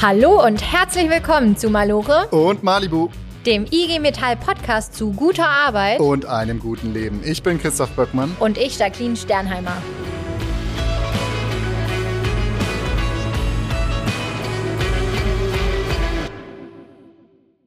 Hallo 0.00 0.46
und 0.46 0.62
herzlich 0.62 1.10
willkommen 1.10 1.56
zu 1.56 1.68
Malore 1.68 2.28
und 2.28 2.62
Malibu, 2.62 3.08
dem 3.44 3.64
IG 3.64 3.98
Metall 3.98 4.36
Podcast 4.36 4.94
zu 4.94 5.12
guter 5.12 5.48
Arbeit 5.48 5.98
und 5.98 6.26
einem 6.26 6.60
guten 6.60 6.92
Leben. 6.92 7.22
Ich 7.24 7.42
bin 7.42 7.58
Christoph 7.58 7.90
Böckmann 7.96 8.36
und 8.38 8.56
ich 8.56 8.78
Jacqueline 8.78 9.16
Sternheimer. 9.16 9.82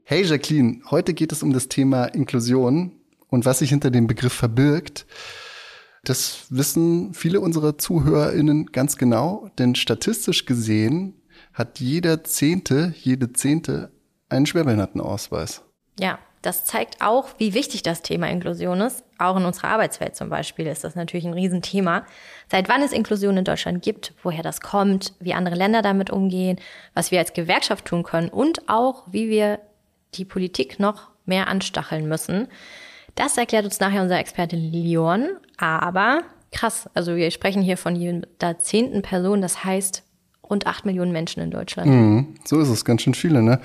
Hey 0.06 0.24
Jacqueline, 0.24 0.80
heute 0.90 1.14
geht 1.14 1.34
es 1.34 1.44
um 1.44 1.52
das 1.52 1.68
Thema 1.68 2.06
Inklusion 2.06 2.94
und 3.30 3.46
was 3.46 3.60
sich 3.60 3.72
hinter 3.72 3.92
dem 3.92 4.08
Begriff 4.08 4.32
verbirgt. 4.32 5.06
Das 6.08 6.46
wissen 6.50 7.14
viele 7.14 7.42
unserer 7.42 7.78
ZuhörerInnen 7.78 8.68
ganz 8.68 8.96
genau, 8.96 9.50
denn 9.60 9.76
statistisch 9.76 10.46
gesehen 10.46 11.22
hat 11.52 11.82
jeder 11.82 12.24
Zehnte, 12.24 12.94
jede 12.98 13.34
Zehnte 13.34 13.92
einen 14.30 14.46
Schwerbehindertenausweis. 14.46 15.64
Ja, 16.00 16.18
das 16.42 16.64
zeigt 16.64 17.02
auch, 17.02 17.28
wie 17.40 17.54
wichtig 17.54 17.84
das 17.84 18.04
Thema 18.04 18.30
Inklusion 18.30 18.80
ist. 18.80 19.04
Auch 19.18 19.36
in 19.36 19.44
unserer 19.44 19.68
Arbeitswelt 19.68 20.16
zum 20.16 20.30
Beispiel 20.30 20.68
ist 20.68 20.86
das 20.86 20.96
natürlich 20.96 21.26
ein 21.26 21.34
Riesenthema. 21.34 22.06
Seit 22.50 22.70
wann 22.70 22.84
es 22.84 22.94
Inklusion 22.94 23.36
in 23.36 23.44
Deutschland 23.44 23.84
gibt, 23.84 24.14
woher 24.24 24.44
das 24.44 24.62
kommt, 24.62 25.12
wie 25.20 25.34
andere 25.34 25.56
Länder 25.56 25.82
damit 25.82 26.10
umgehen, 26.10 26.58
was 26.94 27.12
wir 27.12 27.20
als 27.20 27.34
Gewerkschaft 27.34 27.84
tun 27.84 28.04
können 28.04 28.30
und 28.30 28.70
auch, 28.70 29.04
wie 29.12 29.28
wir 29.28 29.60
die 30.14 30.24
Politik 30.24 30.80
noch 30.80 31.10
mehr 31.26 31.50
anstacheln 31.50 32.08
müssen. 32.08 32.48
Das 33.18 33.36
erklärt 33.36 33.66
uns 33.66 33.80
nachher 33.80 34.04
unser 34.04 34.20
Experte 34.20 34.56
Leon. 34.56 35.28
Aber 35.58 36.22
krass, 36.52 36.88
also 36.94 37.16
wir 37.16 37.30
sprechen 37.32 37.64
hier 37.64 37.76
von 37.76 37.96
jeder 37.96 38.60
zehnten 38.60 39.02
Person, 39.02 39.42
das 39.42 39.64
heißt 39.64 40.04
rund 40.50 40.66
acht 40.66 40.86
Millionen 40.86 41.12
Menschen 41.12 41.42
in 41.42 41.52
Deutschland. 41.52 41.90
Mhm, 41.90 42.36
so 42.46 42.60
ist 42.60 42.70
es, 42.70 42.86
ganz 42.86 43.02
schön 43.02 43.16
viele, 43.16 43.42
ne? 43.42 43.60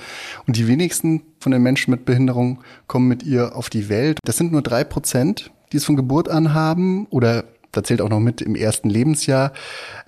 Und 0.47 0.57
die 0.57 0.67
wenigsten 0.67 1.23
von 1.39 1.53
den 1.53 1.63
Menschen 1.63 1.93
mit 1.93 2.05
Behinderung 2.05 2.65
kommen 2.89 3.07
mit 3.07 3.23
ihr 3.23 3.55
auf 3.55 3.71
die 3.71 3.89
Welt. 3.89 4.19
Das 4.25 4.37
sind 4.37 4.51
nur 4.53 4.63
drei 4.63 4.83
Prozent, 4.85 5.53
die 5.71 5.77
es 5.77 5.85
von 5.85 5.97
Geburt 5.97 6.29
an 6.29 6.55
haben 6.55 7.07
oder 7.11 7.45
da 7.73 7.85
zählt 7.85 8.01
auch 8.01 8.09
noch 8.09 8.21
mit 8.21 8.41
im 8.41 8.55
ersten 8.55 8.91
Lebensjahr. 8.91 9.53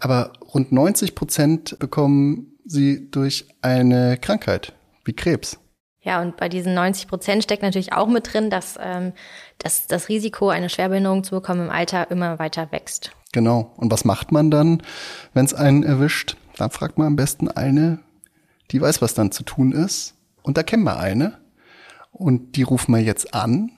Aber 0.00 0.32
rund 0.52 0.72
90 0.72 1.14
Prozent 1.14 1.78
bekommen 1.78 2.56
sie 2.64 3.10
durch 3.10 3.46
eine 3.62 4.18
Krankheit 4.20 4.72
wie 5.04 5.12
Krebs. 5.12 5.58
Ja, 6.04 6.20
und 6.20 6.36
bei 6.36 6.50
diesen 6.50 6.74
90 6.74 7.08
Prozent 7.08 7.42
steckt 7.42 7.62
natürlich 7.62 7.94
auch 7.94 8.06
mit 8.06 8.32
drin, 8.32 8.50
dass, 8.50 8.78
ähm, 8.80 9.14
dass 9.58 9.86
das 9.86 10.10
Risiko, 10.10 10.50
eine 10.50 10.68
Schwerbehinderung 10.68 11.24
zu 11.24 11.34
bekommen 11.34 11.62
im 11.62 11.70
Alter 11.70 12.10
immer 12.10 12.38
weiter 12.38 12.70
wächst. 12.72 13.12
Genau. 13.32 13.72
Und 13.76 13.90
was 13.90 14.04
macht 14.04 14.30
man 14.30 14.50
dann, 14.50 14.82
wenn 15.32 15.46
es 15.46 15.54
einen 15.54 15.82
erwischt? 15.82 16.36
Dann 16.58 16.70
fragt 16.70 16.98
man 16.98 17.08
am 17.08 17.16
besten 17.16 17.48
eine, 17.48 18.00
die 18.70 18.80
weiß, 18.80 19.00
was 19.00 19.14
dann 19.14 19.32
zu 19.32 19.44
tun 19.44 19.72
ist. 19.72 20.14
Und 20.42 20.58
da 20.58 20.62
kennen 20.62 20.84
wir 20.84 20.98
eine. 20.98 21.38
Und 22.12 22.56
die 22.56 22.62
rufen 22.62 22.94
wir 22.94 23.02
jetzt 23.02 23.34
an. 23.34 23.72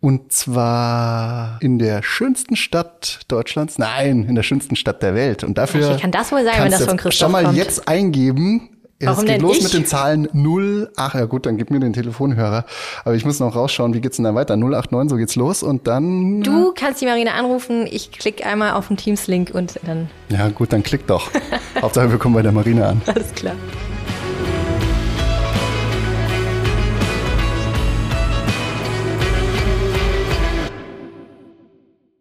Und 0.00 0.32
zwar 0.32 1.60
in 1.60 1.78
der 1.78 2.02
schönsten 2.02 2.56
Stadt 2.56 3.20
Deutschlands. 3.28 3.76
Nein, 3.76 4.24
in 4.24 4.34
der 4.34 4.42
schönsten 4.42 4.76
Stadt 4.76 5.02
der 5.02 5.14
Welt. 5.14 5.44
Und 5.44 5.58
dafür. 5.58 5.94
Wie 5.94 6.00
kann 6.00 6.10
das 6.10 6.32
wohl 6.32 6.42
sein, 6.42 6.64
wenn 6.64 6.70
das 6.70 6.86
von 6.86 6.96
Christoph 6.96 7.26
Schon 7.26 7.32
mal 7.32 7.44
kommt? 7.44 7.58
jetzt 7.58 7.86
eingeben 7.86 8.79
Warum 9.02 9.24
es 9.24 9.30
geht 9.30 9.40
los 9.40 9.56
ich? 9.56 9.62
mit 9.62 9.72
den 9.72 9.86
Zahlen 9.86 10.28
0. 10.32 10.90
Ach 10.96 11.14
ja 11.14 11.24
gut, 11.24 11.46
dann 11.46 11.56
gib 11.56 11.70
mir 11.70 11.80
den 11.80 11.94
Telefonhörer. 11.94 12.66
Aber 13.04 13.14
ich 13.14 13.24
muss 13.24 13.40
noch 13.40 13.56
rausschauen, 13.56 13.94
wie 13.94 14.00
geht's 14.00 14.16
denn 14.16 14.24
dann 14.24 14.34
weiter? 14.34 14.56
089, 14.56 15.10
so 15.10 15.16
geht's 15.16 15.36
los 15.36 15.62
und 15.62 15.86
dann. 15.86 16.42
Du 16.42 16.72
kannst 16.74 17.00
die 17.00 17.06
Marina 17.06 17.32
anrufen, 17.32 17.86
ich 17.90 18.12
klicke 18.12 18.44
einmal 18.44 18.72
auf 18.72 18.88
den 18.88 18.98
Teams-Link 18.98 19.52
und 19.54 19.80
dann. 19.86 20.10
Ja 20.28 20.48
gut, 20.48 20.72
dann 20.74 20.82
klick 20.82 21.06
doch. 21.06 21.30
Hauptsache 21.80 22.10
wir 22.10 22.18
kommen 22.18 22.34
bei 22.34 22.42
der 22.42 22.52
Marina 22.52 22.90
an. 22.90 23.00
Alles 23.06 23.32
klar. 23.32 23.56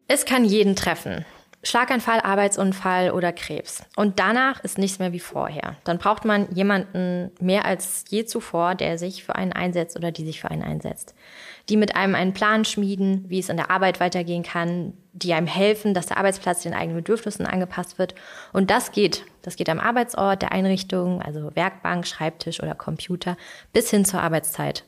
Es 0.07 0.25
kann 0.25 0.45
jeden 0.45 0.75
treffen. 0.75 1.25
Schlaganfall, 1.61 2.21
Arbeitsunfall 2.21 3.11
oder 3.11 3.33
Krebs. 3.33 3.83
Und 3.97 4.19
danach 4.19 4.63
ist 4.63 4.77
nichts 4.77 4.99
mehr 4.99 5.11
wie 5.11 5.19
vorher. 5.19 5.75
Dann 5.83 5.97
braucht 5.97 6.23
man 6.23 6.47
jemanden 6.53 7.31
mehr 7.41 7.65
als 7.65 8.05
je 8.07 8.23
zuvor, 8.23 8.75
der 8.75 8.97
sich 8.97 9.25
für 9.25 9.35
einen 9.35 9.51
einsetzt 9.51 9.97
oder 9.97 10.11
die 10.11 10.25
sich 10.25 10.39
für 10.39 10.49
einen 10.49 10.63
einsetzt. 10.63 11.15
Die 11.67 11.75
mit 11.75 11.97
einem 11.97 12.15
einen 12.15 12.33
Plan 12.33 12.63
schmieden, 12.63 13.25
wie 13.27 13.39
es 13.39 13.49
in 13.49 13.57
der 13.57 13.69
Arbeit 13.71 13.99
weitergehen 13.99 14.43
kann, 14.43 14.93
die 15.11 15.33
einem 15.33 15.47
helfen, 15.47 15.93
dass 15.93 16.05
der 16.05 16.17
Arbeitsplatz 16.17 16.63
den 16.63 16.73
eigenen 16.73 16.97
Bedürfnissen 16.97 17.45
angepasst 17.45 17.99
wird. 17.99 18.15
Und 18.53 18.71
das 18.71 18.93
geht. 18.93 19.25
Das 19.41 19.57
geht 19.57 19.69
am 19.69 19.81
Arbeitsort, 19.81 20.41
der 20.41 20.53
Einrichtung, 20.53 21.21
also 21.21 21.53
Werkbank, 21.55 22.07
Schreibtisch 22.07 22.63
oder 22.63 22.73
Computer, 22.73 23.35
bis 23.73 23.89
hin 23.89 24.05
zur 24.05 24.21
Arbeitszeit. 24.21 24.85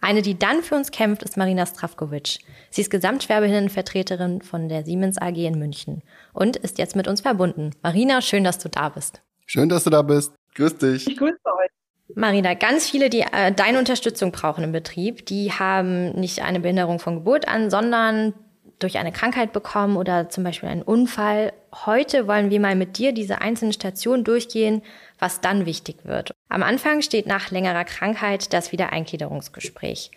Eine, 0.00 0.22
die 0.22 0.38
dann 0.38 0.62
für 0.62 0.74
uns 0.74 0.90
kämpft, 0.90 1.22
ist 1.22 1.36
Marina 1.36 1.66
Stravkovic. 1.66 2.38
Sie 2.70 2.80
ist 2.82 2.90
Gesamtschwerbehindertenvertreterin 2.90 4.42
von 4.42 4.68
der 4.68 4.84
Siemens 4.84 5.18
AG 5.18 5.36
in 5.36 5.58
München 5.58 6.02
und 6.32 6.56
ist 6.56 6.78
jetzt 6.78 6.96
mit 6.96 7.08
uns 7.08 7.22
verbunden. 7.22 7.70
Marina, 7.82 8.20
schön, 8.20 8.44
dass 8.44 8.58
du 8.58 8.68
da 8.68 8.90
bist. 8.90 9.22
Schön, 9.46 9.68
dass 9.68 9.84
du 9.84 9.90
da 9.90 10.02
bist. 10.02 10.32
Grüß 10.54 10.78
dich. 10.78 11.06
Ich 11.08 11.16
grüße 11.16 11.38
euch. 11.44 11.70
Marina, 12.14 12.54
ganz 12.54 12.88
viele, 12.88 13.10
die 13.10 13.20
äh, 13.20 13.52
deine 13.52 13.78
Unterstützung 13.78 14.32
brauchen 14.32 14.64
im 14.64 14.72
Betrieb, 14.72 15.26
die 15.26 15.52
haben 15.52 16.12
nicht 16.12 16.42
eine 16.42 16.60
Behinderung 16.60 16.98
von 16.98 17.16
Geburt 17.16 17.48
an, 17.48 17.68
sondern 17.68 18.34
durch 18.78 18.98
eine 18.98 19.12
Krankheit 19.12 19.52
bekommen 19.52 19.96
oder 19.96 20.28
zum 20.28 20.44
Beispiel 20.44 20.68
einen 20.68 20.82
Unfall. 20.82 21.52
Heute 21.84 22.26
wollen 22.26 22.48
wir 22.50 22.58
mal 22.58 22.74
mit 22.74 22.96
dir 22.96 23.12
diese 23.12 23.42
einzelnen 23.42 23.72
Stationen 23.72 24.24
durchgehen, 24.24 24.82
was 25.18 25.42
dann 25.42 25.66
wichtig 25.66 26.04
wird. 26.04 26.32
Am 26.48 26.62
Anfang 26.62 27.02
steht 27.02 27.26
nach 27.26 27.50
längerer 27.50 27.84
Krankheit 27.84 28.52
das 28.54 28.72
Wiedereingliederungsgespräch. 28.72 30.10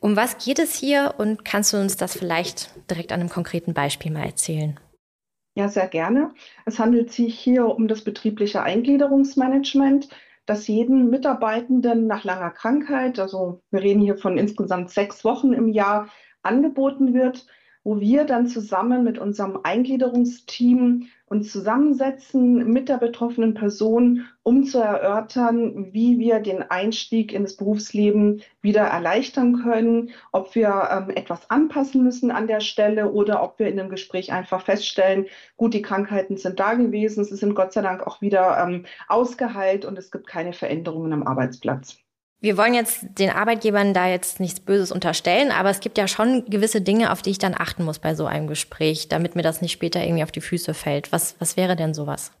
Um 0.00 0.16
was 0.16 0.38
geht 0.42 0.58
es 0.58 0.74
hier 0.74 1.14
und 1.18 1.44
kannst 1.44 1.74
du 1.74 1.76
uns 1.76 1.98
das 1.98 2.16
vielleicht 2.16 2.70
direkt 2.90 3.12
an 3.12 3.20
einem 3.20 3.28
konkreten 3.28 3.74
Beispiel 3.74 4.10
mal 4.10 4.24
erzählen? 4.24 4.80
Ja, 5.54 5.68
sehr 5.68 5.88
gerne. 5.88 6.32
Es 6.64 6.78
handelt 6.78 7.12
sich 7.12 7.38
hier 7.38 7.66
um 7.66 7.86
das 7.86 8.02
betriebliche 8.02 8.62
Eingliederungsmanagement, 8.62 10.08
das 10.46 10.66
jeden 10.66 11.10
Mitarbeitenden 11.10 12.06
nach 12.06 12.24
langer 12.24 12.50
Krankheit, 12.50 13.18
also 13.18 13.60
wir 13.70 13.82
reden 13.82 14.00
hier 14.00 14.16
von 14.16 14.38
insgesamt 14.38 14.90
sechs 14.90 15.24
Wochen 15.24 15.52
im 15.52 15.68
Jahr, 15.68 16.08
angeboten 16.42 17.12
wird 17.12 17.46
wo 17.82 18.00
wir 18.00 18.24
dann 18.24 18.46
zusammen 18.46 19.04
mit 19.04 19.18
unserem 19.18 19.60
Eingliederungsteam 19.62 21.08
uns 21.30 21.52
zusammensetzen 21.52 22.72
mit 22.72 22.88
der 22.88 22.98
betroffenen 22.98 23.54
Person, 23.54 24.26
um 24.42 24.64
zu 24.64 24.78
erörtern, 24.78 25.92
wie 25.92 26.18
wir 26.18 26.40
den 26.40 26.62
Einstieg 26.62 27.32
ins 27.32 27.56
Berufsleben 27.56 28.42
wieder 28.60 28.82
erleichtern 28.82 29.62
können, 29.62 30.10
ob 30.32 30.56
wir 30.56 30.88
ähm, 30.90 31.10
etwas 31.16 31.48
anpassen 31.48 32.02
müssen 32.02 32.32
an 32.32 32.48
der 32.48 32.60
Stelle 32.60 33.12
oder 33.12 33.44
ob 33.44 33.60
wir 33.60 33.68
in 33.68 33.76
dem 33.76 33.90
Gespräch 33.90 34.32
einfach 34.32 34.64
feststellen, 34.64 35.26
gut, 35.56 35.72
die 35.72 35.82
Krankheiten 35.82 36.36
sind 36.36 36.58
da 36.58 36.74
gewesen, 36.74 37.24
sie 37.24 37.36
sind 37.36 37.54
Gott 37.54 37.72
sei 37.72 37.82
Dank 37.82 38.04
auch 38.06 38.20
wieder 38.20 38.58
ähm, 38.60 38.84
ausgeheilt 39.06 39.84
und 39.84 39.96
es 39.98 40.10
gibt 40.10 40.26
keine 40.26 40.52
Veränderungen 40.52 41.12
am 41.12 41.22
Arbeitsplatz. 41.22 41.98
Wir 42.42 42.56
wollen 42.56 42.72
jetzt 42.72 43.04
den 43.18 43.28
Arbeitgebern 43.28 43.92
da 43.92 44.08
jetzt 44.08 44.40
nichts 44.40 44.60
Böses 44.60 44.92
unterstellen, 44.92 45.52
aber 45.52 45.68
es 45.68 45.80
gibt 45.80 45.98
ja 45.98 46.08
schon 46.08 46.46
gewisse 46.46 46.80
Dinge, 46.80 47.12
auf 47.12 47.20
die 47.20 47.30
ich 47.30 47.38
dann 47.38 47.54
achten 47.56 47.84
muss 47.84 47.98
bei 47.98 48.14
so 48.14 48.24
einem 48.24 48.46
Gespräch, 48.46 49.08
damit 49.08 49.36
mir 49.36 49.42
das 49.42 49.60
nicht 49.60 49.72
später 49.72 50.02
irgendwie 50.02 50.22
auf 50.22 50.32
die 50.32 50.40
Füße 50.40 50.72
fällt. 50.72 51.12
Was, 51.12 51.36
was 51.38 51.58
wäre 51.58 51.76
denn 51.76 51.92
sowas? 51.92 52.32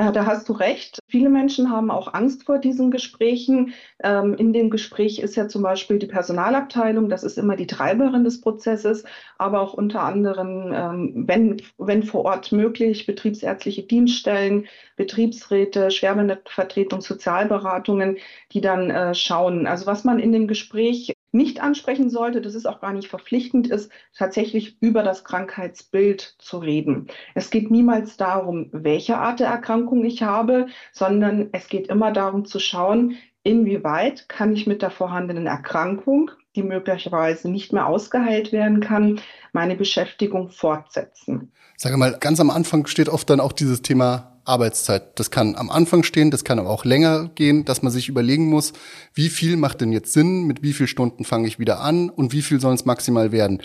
Ja, 0.00 0.12
da 0.12 0.24
hast 0.24 0.48
du 0.48 0.54
recht. 0.54 0.98
Viele 1.08 1.28
Menschen 1.28 1.70
haben 1.70 1.90
auch 1.90 2.14
Angst 2.14 2.44
vor 2.44 2.58
diesen 2.58 2.90
Gesprächen. 2.90 3.74
Ähm, 4.02 4.32
in 4.34 4.54
dem 4.54 4.70
Gespräch 4.70 5.18
ist 5.18 5.36
ja 5.36 5.46
zum 5.46 5.62
Beispiel 5.62 5.98
die 5.98 6.06
Personalabteilung, 6.06 7.10
das 7.10 7.22
ist 7.22 7.36
immer 7.36 7.54
die 7.54 7.66
Treiberin 7.66 8.24
des 8.24 8.40
Prozesses, 8.40 9.04
aber 9.36 9.60
auch 9.60 9.74
unter 9.74 10.00
anderem, 10.02 10.72
ähm, 10.72 11.24
wenn, 11.28 11.60
wenn 11.76 12.02
vor 12.02 12.24
Ort 12.24 12.50
möglich, 12.50 13.04
betriebsärztliche 13.04 13.82
Dienststellen, 13.82 14.66
Betriebsräte, 14.96 15.90
Schwerbehindertenvertretung, 15.90 17.02
Sozialberatungen, 17.02 18.16
die 18.52 18.62
dann 18.62 18.88
äh, 18.88 19.14
schauen. 19.14 19.66
Also 19.66 19.84
was 19.84 20.04
man 20.04 20.18
in 20.18 20.32
dem 20.32 20.48
Gespräch 20.48 21.12
nicht 21.32 21.62
ansprechen 21.62 22.10
sollte, 22.10 22.40
das 22.40 22.54
ist 22.54 22.66
auch 22.66 22.80
gar 22.80 22.92
nicht 22.92 23.08
verpflichtend 23.08 23.68
ist, 23.68 23.90
tatsächlich 24.16 24.76
über 24.80 25.02
das 25.02 25.24
Krankheitsbild 25.24 26.36
zu 26.38 26.58
reden. 26.58 27.06
Es 27.34 27.50
geht 27.50 27.70
niemals 27.70 28.16
darum, 28.16 28.68
welche 28.72 29.18
Art 29.18 29.40
der 29.40 29.48
Erkrankung 29.48 30.04
ich 30.04 30.22
habe, 30.22 30.66
sondern 30.92 31.48
es 31.52 31.68
geht 31.68 31.88
immer 31.88 32.12
darum 32.12 32.44
zu 32.44 32.58
schauen, 32.58 33.16
inwieweit 33.42 34.28
kann 34.28 34.52
ich 34.52 34.66
mit 34.66 34.82
der 34.82 34.90
vorhandenen 34.90 35.46
Erkrankung, 35.46 36.30
die 36.56 36.62
möglicherweise 36.62 37.50
nicht 37.50 37.72
mehr 37.72 37.86
ausgeheilt 37.86 38.52
werden 38.52 38.80
kann, 38.80 39.20
meine 39.52 39.76
Beschäftigung 39.76 40.50
fortsetzen. 40.50 41.52
Sage 41.76 41.96
mal, 41.96 42.18
ganz 42.20 42.40
am 42.40 42.50
Anfang 42.50 42.86
steht 42.86 43.08
oft 43.08 43.30
dann 43.30 43.40
auch 43.40 43.52
dieses 43.52 43.82
Thema 43.82 44.29
Arbeitszeit. 44.50 45.18
Das 45.18 45.30
kann 45.30 45.56
am 45.56 45.70
Anfang 45.70 46.02
stehen, 46.02 46.30
das 46.30 46.44
kann 46.44 46.58
aber 46.58 46.68
auch 46.68 46.84
länger 46.84 47.30
gehen, 47.34 47.64
dass 47.64 47.82
man 47.82 47.92
sich 47.92 48.08
überlegen 48.08 48.46
muss, 48.46 48.72
wie 49.14 49.30
viel 49.30 49.56
macht 49.56 49.80
denn 49.80 49.92
jetzt 49.92 50.12
Sinn, 50.12 50.44
mit 50.44 50.62
wie 50.62 50.72
vielen 50.72 50.88
Stunden 50.88 51.24
fange 51.24 51.48
ich 51.48 51.58
wieder 51.58 51.80
an 51.80 52.10
und 52.10 52.32
wie 52.32 52.42
viel 52.42 52.60
sollen 52.60 52.74
es 52.74 52.84
maximal 52.84 53.32
werden. 53.32 53.62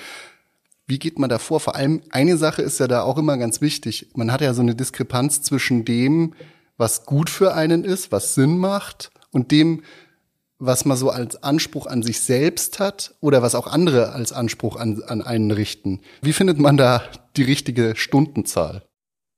Wie 0.88 1.00
geht 1.00 1.20
man 1.20 1.30
da 1.30 1.40
vor? 1.40 1.60
Vor 1.60 1.76
allem 1.76 2.02
eine 2.12 2.38
Sache 2.38 2.62
ist 2.62 2.80
ja 2.80 2.88
da 2.88 3.02
auch 3.02 3.18
immer 3.18 3.38
ganz 3.38 3.60
wichtig. 3.60 4.12
Man 4.14 4.32
hat 4.32 4.42
ja 4.42 4.54
so 4.54 4.62
eine 4.62 4.76
Diskrepanz 4.76 5.42
zwischen 5.42 5.84
dem, 5.84 6.36
was 6.78 7.06
gut 7.06 7.30
für 7.30 7.56
einen 7.56 7.84
ist, 7.84 8.12
was 8.12 8.36
Sinn 8.36 8.58
macht 8.58 9.10
und 9.32 9.52
dem, 9.52 9.82
was 10.60 10.86
man 10.86 10.96
so 10.96 11.10
als 11.10 11.42
Anspruch 11.44 11.88
an 11.88 12.04
sich 12.04 12.22
selbst 12.22 12.80
hat 12.80 13.16
oder 13.20 13.42
was 13.42 13.56
auch 13.56 13.68
andere 13.68 14.14
als 14.14 14.32
Anspruch 14.32 14.76
an, 14.76 15.02
an 15.04 15.22
einen 15.22 15.52
richten. 15.52 16.02
Wie 16.22 16.34
findet 16.34 16.60
man 16.60 16.78
da 16.78 17.02
die 17.36 17.44
richtige 17.44 17.96
Stundenzahl? 17.96 18.84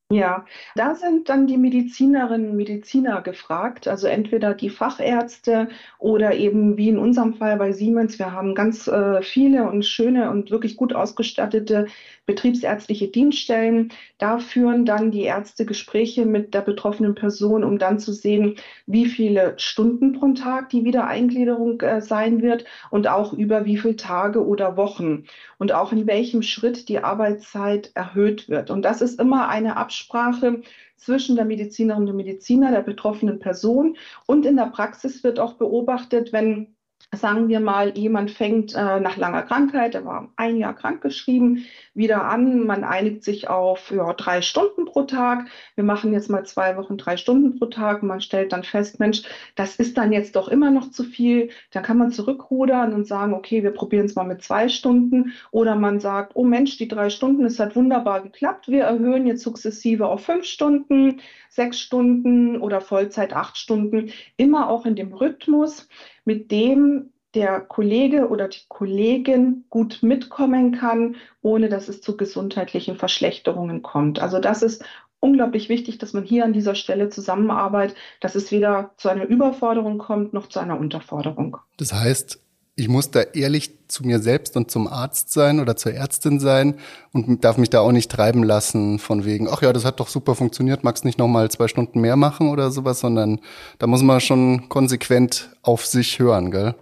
Ja, 0.10 0.46
da 0.76 0.96
sind 0.96 1.28
dann 1.28 1.48
die 1.48 1.58
Medizinerinnen 1.58 2.52
und 2.52 2.56
Mediziner 2.56 3.22
gefragt, 3.22 3.90
also 3.90 4.08
entweder 4.08 4.54
die 4.54 4.70
Fachärzte 4.70 5.68
oder 6.00 6.34
eben 6.34 6.78
wie 6.78 6.88
in 6.88 6.98
unserem 6.98 7.34
Fall 7.34 7.58
bei 7.58 7.74
Siemens, 7.74 8.18
wir 8.18 8.32
haben 8.32 8.56
ganz 8.56 8.88
äh, 8.88 9.22
viele 9.22 9.70
und 9.70 9.84
schöne 9.86 10.30
und 10.32 10.50
wirklich 10.50 10.78
gut 10.78 10.94
ausgestattete 10.96 11.88
betriebsärztliche 12.28 13.08
Dienststellen. 13.08 13.92
Da 14.20 14.38
führen 14.38 14.86
dann 14.86 15.10
die 15.10 15.24
Ärzte 15.24 15.66
Gespräche 15.66 16.26
mit 16.26 16.54
der 16.54 16.62
betroffenen 16.62 17.16
Person, 17.16 17.64
um 17.64 17.80
dann 17.80 17.98
zu 17.98 18.14
sehen, 18.14 18.58
wie 18.86 19.06
viele 19.06 19.56
Stunden 19.58 20.14
pro 20.14 20.28
Tag 20.34 20.70
die 20.70 20.84
Wiedereingliederung 20.84 21.82
äh, 21.82 22.02
sein 22.02 22.42
wird 22.42 22.66
und 22.92 23.08
auch 23.08 23.34
über 23.34 23.66
wie 23.66 23.78
viele 23.78 23.96
Tage 23.96 24.46
oder 24.46 24.76
Wochen 24.76 25.24
und 25.58 25.72
auch 25.72 25.94
in 25.94 26.06
welchem 26.06 26.42
Schritt 26.42 26.90
die 26.90 27.00
Arbeitszeit 27.00 27.92
erhöht 27.96 28.50
wird. 28.50 28.70
Und 28.70 28.84
das 28.84 29.02
ist 29.02 29.20
immer 29.22 29.48
eine 29.48 29.78
Absprache 29.78 30.62
zwischen 30.98 31.38
der 31.38 31.46
Medizinerin 31.46 32.02
und 32.02 32.08
dem 32.08 32.18
Mediziner, 32.18 32.72
der 32.72 32.82
betroffenen 32.82 33.40
Person. 33.40 33.96
Und 34.26 34.46
in 34.46 34.58
der 34.58 34.66
Praxis 34.66 35.24
wird 35.24 35.40
auch 35.40 35.54
beobachtet, 35.54 36.34
wenn 36.34 36.76
sagen 37.16 37.48
wir 37.48 37.60
mal, 37.60 37.98
jemand 37.98 38.32
fängt 38.32 38.76
äh, 38.76 39.00
nach 39.00 39.18
langer 39.18 39.44
Krankheit, 39.44 39.96
er 39.96 40.06
war 40.06 40.32
ein 40.36 40.58
Jahr 40.58 40.76
krankgeschrieben, 40.76 41.66
wieder 41.98 42.26
an. 42.26 42.66
Man 42.66 42.84
einigt 42.84 43.24
sich 43.24 43.50
auf 43.50 43.92
ja, 43.92 44.14
drei 44.14 44.42
Stunden 44.42 44.86
pro 44.86 45.04
Tag. 45.04 45.48
Wir 45.76 45.84
machen 45.84 46.14
jetzt 46.14 46.30
mal 46.30 46.46
zwei 46.46 46.78
Wochen 46.78 46.98
drei 46.98 47.18
Stunden 47.18 47.58
pro 47.58 47.66
Tag 47.66 48.02
und 48.02 48.08
man 48.08 48.22
stellt 48.22 48.54
dann 48.54 48.64
fest, 48.64 49.00
Mensch, 49.00 49.24
das 49.56 49.76
ist 49.76 49.98
dann 49.98 50.14
jetzt 50.14 50.36
doch 50.36 50.48
immer 50.48 50.72
noch 50.72 50.92
zu 50.92 51.04
viel. 51.04 51.50
Dann 51.72 51.84
kann 51.84 51.98
man 51.98 52.12
zurückrudern 52.12 52.94
und 52.94 53.08
sagen, 53.08 53.34
okay, 53.34 53.64
wir 53.64 53.72
probieren 53.72 54.06
es 54.06 54.16
mal 54.16 54.24
mit 54.24 54.44
zwei 54.44 54.70
Stunden. 54.70 55.34
Oder 55.52 55.76
man 55.76 56.00
sagt, 56.00 56.36
oh 56.36 56.44
Mensch, 56.44 56.78
die 56.78 56.88
drei 56.88 57.10
Stunden, 57.10 57.44
es 57.46 57.60
hat 57.60 57.76
wunderbar 57.76 58.22
geklappt. 58.22 58.68
Wir 58.68 58.84
erhöhen 58.84 59.28
jetzt 59.28 59.44
sukzessive 59.44 60.08
auf 60.08 60.24
fünf 60.24 60.46
Stunden, 60.46 61.20
sechs 61.50 61.80
Stunden 61.80 62.62
oder 62.62 62.82
Vollzeit 62.82 63.34
acht 63.34 63.58
Stunden. 63.58 64.12
Immer 64.38 64.70
auch 64.70 64.86
in 64.86 64.96
dem 64.96 65.12
Rhythmus 65.14 65.90
mit 66.26 66.52
dem 66.52 67.12
der 67.38 67.60
Kollege 67.60 68.30
oder 68.30 68.48
die 68.48 68.66
Kollegin 68.68 69.66
gut 69.70 70.00
mitkommen 70.02 70.72
kann, 70.72 71.18
ohne 71.44 71.70
dass 71.70 71.88
es 71.88 72.02
zu 72.02 72.18
gesundheitlichen 72.18 72.96
Verschlechterungen 72.96 73.84
kommt. 73.84 74.20
Also 74.20 74.40
das 74.40 74.64
ist 74.64 74.84
unglaublich 75.20 75.70
wichtig, 75.70 76.00
dass 76.00 76.14
man 76.14 76.24
hier 76.24 76.46
an 76.46 76.54
dieser 76.54 76.74
Stelle 76.74 77.10
zusammenarbeitet, 77.10 77.96
dass 78.22 78.34
es 78.34 78.52
weder 78.52 78.92
zu 78.98 79.10
einer 79.10 79.26
Überforderung 79.26 80.00
kommt 80.00 80.34
noch 80.34 80.50
zu 80.50 80.60
einer 80.60 80.80
Unterforderung. 80.80 81.58
Das 81.78 81.94
heißt, 81.94 82.40
ich 82.76 82.88
muss 82.88 83.12
da 83.12 83.22
ehrlich 83.22 83.88
zu 83.88 84.04
mir 84.04 84.20
selbst 84.20 84.58
und 84.58 84.72
zum 84.72 84.88
Arzt 84.88 85.32
sein 85.32 85.60
oder 85.60 85.76
zur 85.76 85.94
Ärztin 85.94 86.40
sein 86.40 86.76
und 87.14 87.44
darf 87.44 87.58
mich 87.58 87.70
da 87.70 87.82
auch 87.82 87.92
nicht 87.92 88.10
treiben 88.10 88.44
lassen 88.44 88.98
von 88.98 89.26
wegen, 89.26 89.48
ach 89.48 89.62
ja, 89.62 89.74
das 89.74 89.86
hat 89.86 90.00
doch 90.00 90.08
super 90.08 90.34
funktioniert, 90.34 90.84
magst 90.84 91.06
nicht 91.06 91.20
noch 91.20 91.28
mal 91.28 91.52
zwei 91.52 91.68
Stunden 91.68 92.02
mehr 92.02 92.16
machen 92.16 92.50
oder 92.50 92.72
sowas, 92.72 93.00
sondern 93.00 93.42
da 93.78 93.86
muss 93.86 94.02
man 94.02 94.22
schon 94.22 94.70
konsequent 94.70 95.52
auf 95.62 95.86
sich 95.86 96.18
hören, 96.18 96.50
gell? 96.50 96.74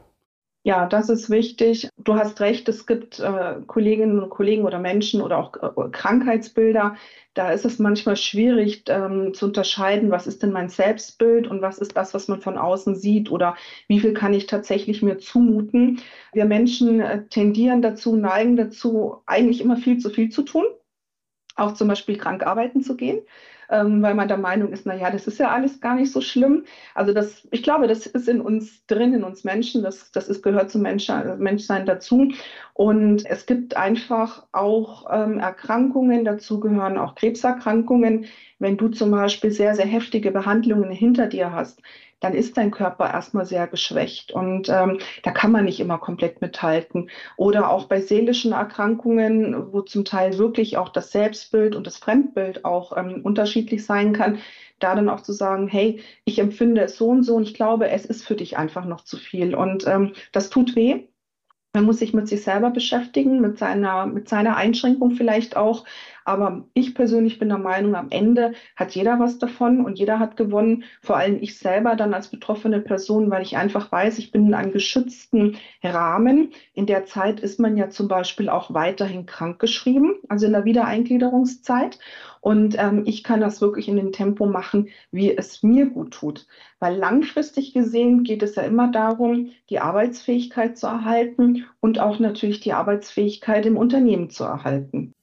Ja, 0.68 0.88
das 0.88 1.10
ist 1.10 1.30
wichtig. 1.30 1.90
Du 1.96 2.16
hast 2.16 2.42
recht, 2.42 2.68
es 2.70 2.88
gibt 2.88 3.20
äh, 3.20 3.62
Kolleginnen 3.68 4.20
und 4.20 4.32
Kollegen 4.32 4.64
oder 4.66 4.80
Menschen 4.80 5.22
oder 5.22 5.38
auch 5.38 5.54
äh, 5.62 5.90
Krankheitsbilder. 5.92 6.96
Da 7.36 7.52
ist 7.52 7.66
es 7.66 7.78
manchmal 7.78 8.16
schwierig 8.16 8.84
ähm, 8.88 9.36
zu 9.36 9.46
unterscheiden, 9.46 10.10
was 10.10 10.26
ist 10.26 10.42
denn 10.42 10.52
mein 10.52 10.70
Selbstbild 10.70 11.46
und 11.46 11.62
was 11.62 11.78
ist 11.78 11.96
das, 11.96 12.16
was 12.16 12.28
man 12.30 12.42
von 12.42 12.58
außen 12.58 12.96
sieht 12.96 13.30
oder 13.30 13.56
wie 13.88 14.00
viel 14.00 14.16
kann 14.16 14.34
ich 14.34 14.48
tatsächlich 14.48 15.04
mir 15.04 15.20
zumuten. 15.20 16.02
Wir 16.34 16.46
Menschen 16.46 17.00
äh, 17.00 17.28
tendieren 17.28 17.84
dazu, 17.84 18.16
neigen 18.16 18.56
dazu, 18.56 19.18
eigentlich 19.28 19.62
immer 19.62 19.78
viel 19.78 20.00
zu 20.00 20.10
viel 20.10 20.30
zu 20.30 20.42
tun, 20.42 20.66
auch 21.56 21.74
zum 21.76 21.90
Beispiel 21.90 22.18
krank 22.18 22.42
arbeiten 22.44 22.82
zu 22.82 22.98
gehen 22.98 23.20
ähm, 23.70 24.02
weil 24.02 24.16
man 24.16 24.28
der 24.28 24.38
Meinung 24.38 24.72
ist, 24.72 24.86
na 24.86 24.96
ja, 24.96 25.10
das 25.10 25.28
ist 25.28 25.40
ja 25.40 25.50
alles 25.50 25.82
gar 25.82 25.96
nicht 25.96 26.12
so 26.12 26.22
schlimm. 26.22 26.66
Also 26.94 27.14
das, 27.14 27.48
ich 27.52 27.64
glaube, 27.64 27.88
das 27.88 28.06
ist 28.06 28.28
in 28.28 28.42
uns 28.42 28.86
drin, 28.88 29.14
in 29.14 29.24
uns 29.24 29.44
Menschen, 29.44 29.84
das, 29.84 30.12
das 30.12 30.28
ist, 30.28 30.42
gehört 30.44 30.72
zum 30.72 30.82
Mensch, 30.82 31.10
Menschsein 31.38 31.86
dazu. 31.86 32.32
Und 32.74 33.26
es 33.26 33.46
gibt 33.46 33.78
einfach 33.78 34.46
auch 34.52 35.06
ähm, 35.12 35.40
Erkrankungen, 35.40 36.26
dazu 36.26 36.60
gehören 36.60 36.98
auch 36.98 37.16
Krebserkrankungen. 37.16 38.26
Wenn 38.60 38.78
du 38.78 38.90
zum 38.90 39.12
Beispiel 39.12 39.52
sehr, 39.52 39.76
sehr 39.76 39.86
heftige 39.86 40.32
Behandlungen 40.32 40.92
hinter 40.92 41.28
dir 41.28 41.52
hast, 41.52 41.82
dann 42.20 42.34
ist 42.34 42.58
dein 42.58 42.72
Körper 42.72 43.12
erstmal 43.12 43.46
sehr 43.46 43.68
geschwächt 43.68 44.32
und 44.32 44.70
ähm, 44.70 45.00
da 45.24 45.32
kann 45.32 45.52
man 45.52 45.66
nicht 45.66 45.80
immer 45.80 45.98
komplett 45.98 46.42
mithalten. 46.42 47.10
Oder 47.38 47.70
auch 47.70 47.86
bei 47.86 48.02
seelischen 48.02 48.54
Erkrankungen, 48.54 49.74
wo 49.74 49.82
zum 49.82 50.06
Teil 50.06 50.38
wirklich 50.38 50.78
auch 50.78 50.90
das 50.90 51.12
Selbstbild 51.12 51.76
und 51.76 51.86
das 51.86 51.98
Fremdbild 51.98 52.66
auch 52.66 52.96
ähm, 52.98 53.22
unterschiedlich 53.24 53.86
sein 53.86 54.14
kann, 54.14 54.40
da 54.80 54.96
dann 54.96 55.10
auch 55.10 55.22
zu 55.22 55.34
sagen, 55.34 55.68
hey, 55.68 56.02
ich 56.26 56.40
empfinde 56.40 56.82
es 56.82 56.98
so 56.98 57.10
und 57.10 57.24
so 57.24 57.36
und 57.36 57.44
ich 57.44 57.54
glaube, 57.54 57.90
es 57.90 58.06
ist 58.06 58.26
für 58.26 58.36
dich 58.36 58.58
einfach 58.58 58.86
noch 58.86 59.02
zu 59.04 59.18
viel. 59.18 59.56
Und 59.56 59.86
ähm, 59.88 60.14
das 60.32 60.50
tut 60.50 60.76
weh. 60.76 61.08
Man 61.74 61.86
muss 61.86 62.00
sich 62.00 62.14
mit 62.14 62.30
sich 62.30 62.42
selber 62.42 62.70
beschäftigen, 62.70 63.42
mit 63.42 63.58
seiner, 63.58 64.06
mit 64.06 64.30
seiner 64.30 64.56
Einschränkung 64.56 65.12
vielleicht 65.12 65.58
auch. 65.58 65.84
Aber 66.26 66.66
ich 66.74 66.96
persönlich 66.96 67.38
bin 67.38 67.50
der 67.50 67.60
Meinung, 67.60 67.96
am 67.96 68.10
Ende 68.10 68.54
hat 68.76 68.96
jeder 68.96 69.20
was 69.20 69.38
davon 69.38 69.86
und 69.86 70.00
jeder 70.00 70.18
hat 70.18 70.36
gewonnen. 70.38 70.84
Vor 71.02 71.18
allem 71.18 71.38
ich 71.40 71.58
selber 71.58 71.96
dann 71.96 72.16
als 72.16 72.30
betroffene 72.30 72.82
Person, 72.82 73.30
weil 73.30 73.44
ich 73.44 73.58
einfach 73.58 73.92
weiß, 73.92 74.18
ich 74.18 74.32
bin 74.32 74.48
in 74.48 74.54
einem 74.56 74.72
geschützten 74.72 75.58
Rahmen. 75.84 76.50
In 76.74 76.88
der 76.88 77.06
Zeit 77.06 77.40
ist 77.40 77.60
man 77.60 77.78
ja 77.78 77.90
zum 77.90 78.08
Beispiel 78.08 78.50
auch 78.50 78.74
weiterhin 78.74 79.28
krankgeschrieben, 79.28 80.16
also 80.28 80.48
in 80.48 80.54
der 80.54 80.66
Wiedereingliederungszeit. 80.66 82.00
Und 82.42 82.76
ähm, 82.80 83.04
ich 83.06 83.24
kann 83.24 83.40
das 83.42 83.62
wirklich 83.62 83.88
in 83.88 83.96
dem 83.96 84.12
Tempo 84.12 84.48
machen, 84.48 84.90
wie 85.12 85.36
es 85.36 85.62
mir 85.62 85.88
gut 85.88 86.12
tut. 86.12 86.48
Weil 86.80 86.96
langfristig 86.96 87.74
gesehen 87.74 88.24
geht 88.24 88.42
es 88.42 88.56
ja 88.56 88.64
immer 88.64 88.92
darum, 88.92 89.52
die 89.70 89.80
Arbeitsfähigkeit 89.80 90.78
zu 90.78 90.88
erhalten 90.88 91.66
und 91.82 92.00
auch 92.00 92.20
natürlich 92.20 92.60
die 92.62 92.74
Arbeitsfähigkeit 92.74 93.66
im 93.68 93.78
Unternehmen 93.78 94.32
zu 94.32 94.44
erhalten. 94.44 95.14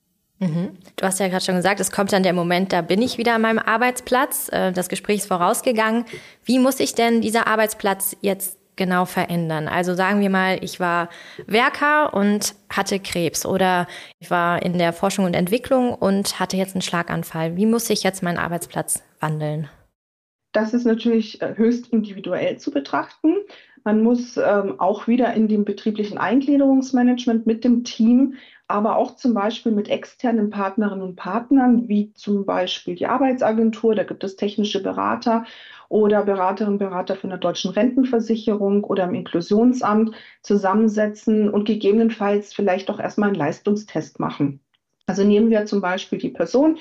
Mhm. 0.42 0.70
Du 0.96 1.06
hast 1.06 1.20
ja 1.20 1.28
gerade 1.28 1.44
schon 1.44 1.54
gesagt, 1.54 1.78
es 1.78 1.92
kommt 1.92 2.12
dann 2.12 2.24
der 2.24 2.32
Moment, 2.32 2.72
da 2.72 2.82
bin 2.82 3.00
ich 3.00 3.16
wieder 3.16 3.34
an 3.34 3.42
meinem 3.42 3.60
Arbeitsplatz. 3.60 4.48
Äh, 4.50 4.72
das 4.72 4.88
Gespräch 4.88 5.18
ist 5.18 5.28
vorausgegangen. 5.28 6.04
Wie 6.44 6.58
muss 6.58 6.80
ich 6.80 6.94
denn 6.94 7.20
dieser 7.20 7.46
Arbeitsplatz 7.46 8.16
jetzt 8.22 8.58
genau 8.74 9.04
verändern? 9.04 9.68
Also 9.68 9.94
sagen 9.94 10.20
wir 10.20 10.30
mal, 10.30 10.58
ich 10.60 10.80
war 10.80 11.10
Werker 11.46 12.12
und 12.12 12.56
hatte 12.68 12.98
Krebs 12.98 13.46
oder 13.46 13.86
ich 14.18 14.30
war 14.32 14.60
in 14.62 14.78
der 14.78 14.92
Forschung 14.92 15.26
und 15.26 15.34
Entwicklung 15.34 15.94
und 15.94 16.40
hatte 16.40 16.56
jetzt 16.56 16.74
einen 16.74 16.82
Schlaganfall. 16.82 17.56
Wie 17.56 17.66
muss 17.66 17.88
ich 17.88 18.02
jetzt 18.02 18.24
meinen 18.24 18.38
Arbeitsplatz 18.38 19.04
wandeln? 19.20 19.68
Das 20.50 20.74
ist 20.74 20.84
natürlich 20.84 21.40
äh, 21.40 21.54
höchst 21.56 21.86
individuell 21.92 22.58
zu 22.58 22.72
betrachten. 22.72 23.36
Man 23.84 24.02
muss 24.02 24.36
ähm, 24.36 24.78
auch 24.78 25.06
wieder 25.06 25.34
in 25.34 25.46
dem 25.46 25.64
betrieblichen 25.64 26.18
Eingliederungsmanagement 26.18 27.46
mit 27.46 27.64
dem 27.64 27.84
Team, 27.84 28.34
aber 28.72 28.96
auch 28.96 29.16
zum 29.16 29.34
Beispiel 29.34 29.70
mit 29.70 29.88
externen 29.88 30.50
Partnerinnen 30.50 31.02
und 31.02 31.16
Partnern, 31.16 31.88
wie 31.88 32.12
zum 32.14 32.46
Beispiel 32.46 32.94
die 32.94 33.06
Arbeitsagentur, 33.06 33.94
da 33.94 34.04
gibt 34.04 34.24
es 34.24 34.36
technische 34.36 34.82
Berater 34.82 35.44
oder 35.88 36.24
Beraterinnen 36.24 36.74
und 36.74 36.78
Berater 36.78 37.14
von 37.14 37.30
der 37.30 37.38
Deutschen 37.38 37.70
Rentenversicherung 37.70 38.82
oder 38.84 39.04
im 39.04 39.14
Inklusionsamt 39.14 40.14
zusammensetzen 40.40 41.50
und 41.50 41.66
gegebenenfalls 41.66 42.54
vielleicht 42.54 42.90
auch 42.90 42.98
erstmal 42.98 43.28
einen 43.28 43.38
Leistungstest 43.38 44.18
machen. 44.18 44.60
Also 45.06 45.22
nehmen 45.22 45.50
wir 45.50 45.66
zum 45.66 45.82
Beispiel 45.82 46.18
die 46.18 46.30
Person, 46.30 46.78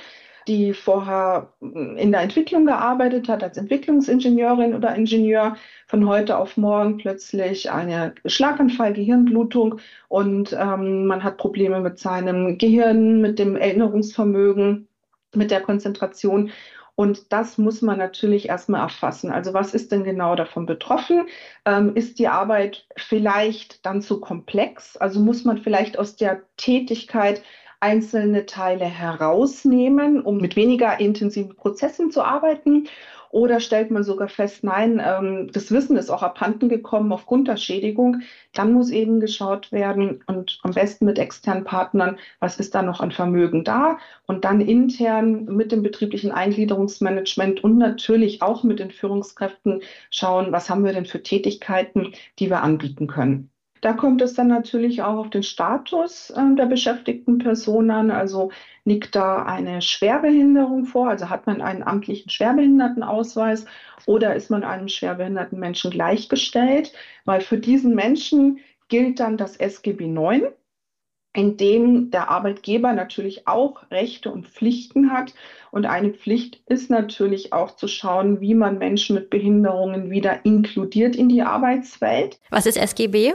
die 0.48 0.74
vorher 0.74 1.54
in 1.62 2.12
der 2.12 2.22
Entwicklung 2.22 2.66
gearbeitet 2.66 3.30
hat, 3.30 3.44
als 3.44 3.58
Entwicklungsingenieurin 3.58 4.74
oder 4.74 4.96
Ingenieur, 4.96 5.56
von 5.88 6.08
heute 6.08 6.38
auf 6.38 6.58
morgen 6.58 6.98
plötzlich 6.98 7.72
eine 7.72 8.16
Schlaganfall, 8.26 8.94
Gehirnblutung 8.94 9.80
und 10.08 10.54
ähm, 10.54 11.06
man 11.06 11.24
hat 11.24 11.38
Probleme 11.38 11.80
mit 11.82 12.00
seinem 12.00 12.58
Gehirn, 12.58 13.22
mit 13.22 13.40
dem 13.40 13.56
Erinnerungsvermögen, 13.56 14.88
mit 15.36 15.52
der 15.52 15.62
Konzentration. 15.62 16.52
Und 16.96 17.32
das 17.32 17.58
muss 17.58 17.82
man 17.82 17.98
natürlich 17.98 18.50
erstmal 18.50 18.82
erfassen. 18.82 19.32
Also 19.32 19.54
was 19.54 19.74
ist 19.74 19.92
denn 19.92 20.04
genau 20.04 20.36
davon 20.36 20.66
betroffen? 20.66 21.28
Ähm, 21.66 21.96
ist 21.96 22.20
die 22.20 22.28
Arbeit 22.28 22.86
vielleicht 22.96 23.86
dann 23.86 24.02
zu 24.02 24.20
komplex? 24.20 24.98
Also 24.98 25.20
muss 25.20 25.46
man 25.46 25.58
vielleicht 25.58 25.98
aus 25.98 26.16
der 26.16 26.44
Tätigkeit 26.58 27.42
einzelne 27.82 28.46
Teile 28.46 28.86
herausnehmen, 28.86 30.22
um 30.22 30.38
mit 30.38 30.56
weniger 30.56 31.00
intensiven 31.00 31.56
Prozessen 31.56 32.12
zu 32.12 32.24
arbeiten 32.24 32.88
oder 33.32 33.60
stellt 33.60 33.92
man 33.92 34.04
sogar 34.04 34.28
fest, 34.28 34.64
nein, 34.64 35.02
ähm, 35.04 35.50
das 35.52 35.72
Wissen 35.72 35.98
ist 35.98 36.10
auch 36.10 36.24
abhanden 36.24 36.70
gekommen 36.70 37.12
aufgrund 37.12 37.48
der 37.48 37.58
Schädigung. 37.58 38.22
Dann 38.54 38.74
muss 38.74 38.90
eben 38.90 39.20
geschaut 39.20 39.72
werden 39.72 40.24
und 40.28 40.60
am 40.64 40.72
besten 40.72 41.06
mit 41.06 41.18
externen 41.18 41.64
Partnern, 41.64 42.20
was 42.40 42.60
ist 42.60 42.76
da 42.76 42.82
noch 42.82 43.00
an 43.00 43.12
Vermögen 43.12 43.64
da 43.64 43.98
und 44.28 44.44
dann 44.46 44.62
intern 44.62 45.46
mit 45.46 45.72
dem 45.72 45.84
betrieblichen 45.84 46.32
Eingliederungsmanagement 46.32 47.64
und 47.64 47.78
natürlich 47.78 48.42
auch 48.42 48.64
mit 48.64 48.80
den 48.80 48.92
Führungskräften 48.92 49.82
schauen, 50.10 50.52
was 50.52 50.70
haben 50.70 50.84
wir 50.84 50.94
denn 50.94 51.06
für 51.06 51.24
Tätigkeiten, 51.24 52.14
die 52.40 52.50
wir 52.50 52.62
anbieten 52.62 53.08
können. 53.08 53.51
Da 53.82 53.94
kommt 53.94 54.22
es 54.22 54.36
dann 54.36 54.48
natürlich 54.48 55.02
auch 55.02 55.18
auf 55.18 55.30
den 55.32 55.42
Status 55.42 56.30
äh, 56.30 56.56
der 56.56 56.68
beschäftigten 56.68 57.40
Person 57.40 57.90
an. 57.90 58.12
Also 58.12 58.52
liegt 58.86 59.16
da 59.16 59.44
eine 59.44 59.82
Schwerbehinderung 59.82 60.86
vor? 60.86 61.10
Also 61.10 61.30
hat 61.30 61.48
man 61.48 61.62
einen 61.62 61.82
amtlichen 61.82 62.30
Schwerbehindertenausweis 62.30 63.66
oder 64.06 64.36
ist 64.36 64.52
man 64.52 64.64
einem 64.64 64.88
schwerbehinderten 64.88 65.60
Menschen 65.60 65.90
gleichgestellt? 65.90 66.94
Weil 67.26 67.42
für 67.42 67.58
diesen 67.58 67.96
Menschen 67.96 68.60
gilt 68.88 69.20
dann 69.20 69.38
das 69.38 69.58
SGB 69.58 70.06
IX, 70.06 70.48
in 71.34 71.58
dem 71.58 72.12
der 72.12 72.30
Arbeitgeber 72.30 72.94
natürlich 72.94 73.48
auch 73.48 73.90
Rechte 73.90 74.32
und 74.32 74.48
Pflichten 74.48 75.12
hat. 75.12 75.34
Und 75.72 75.86
eine 75.88 76.12
Pflicht 76.12 76.62
ist 76.68 76.92
natürlich 76.92 77.52
auch 77.52 77.76
zu 77.76 77.88
schauen, 77.88 78.42
wie 78.42 78.54
man 78.54 78.78
Menschen 78.78 79.16
mit 79.16 79.32
Behinderungen 79.32 80.12
wieder 80.12 80.46
inkludiert 80.46 81.16
in 81.16 81.30
die 81.30 81.42
Arbeitswelt. 81.42 82.40
Was 82.52 82.68
ist 82.68 82.78
SGB? 82.78 83.34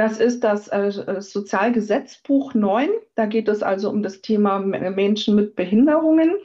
Das 0.00 0.18
ist 0.18 0.44
das 0.44 0.68
äh, 0.68 1.20
Sozialgesetzbuch 1.20 2.54
9. 2.54 2.88
Da 3.16 3.26
geht 3.26 3.48
es 3.48 3.62
also 3.62 3.90
um 3.90 4.02
das 4.02 4.22
Thema 4.22 4.58
Menschen 4.58 5.34
mit 5.34 5.56
Behinderungen. 5.56 6.36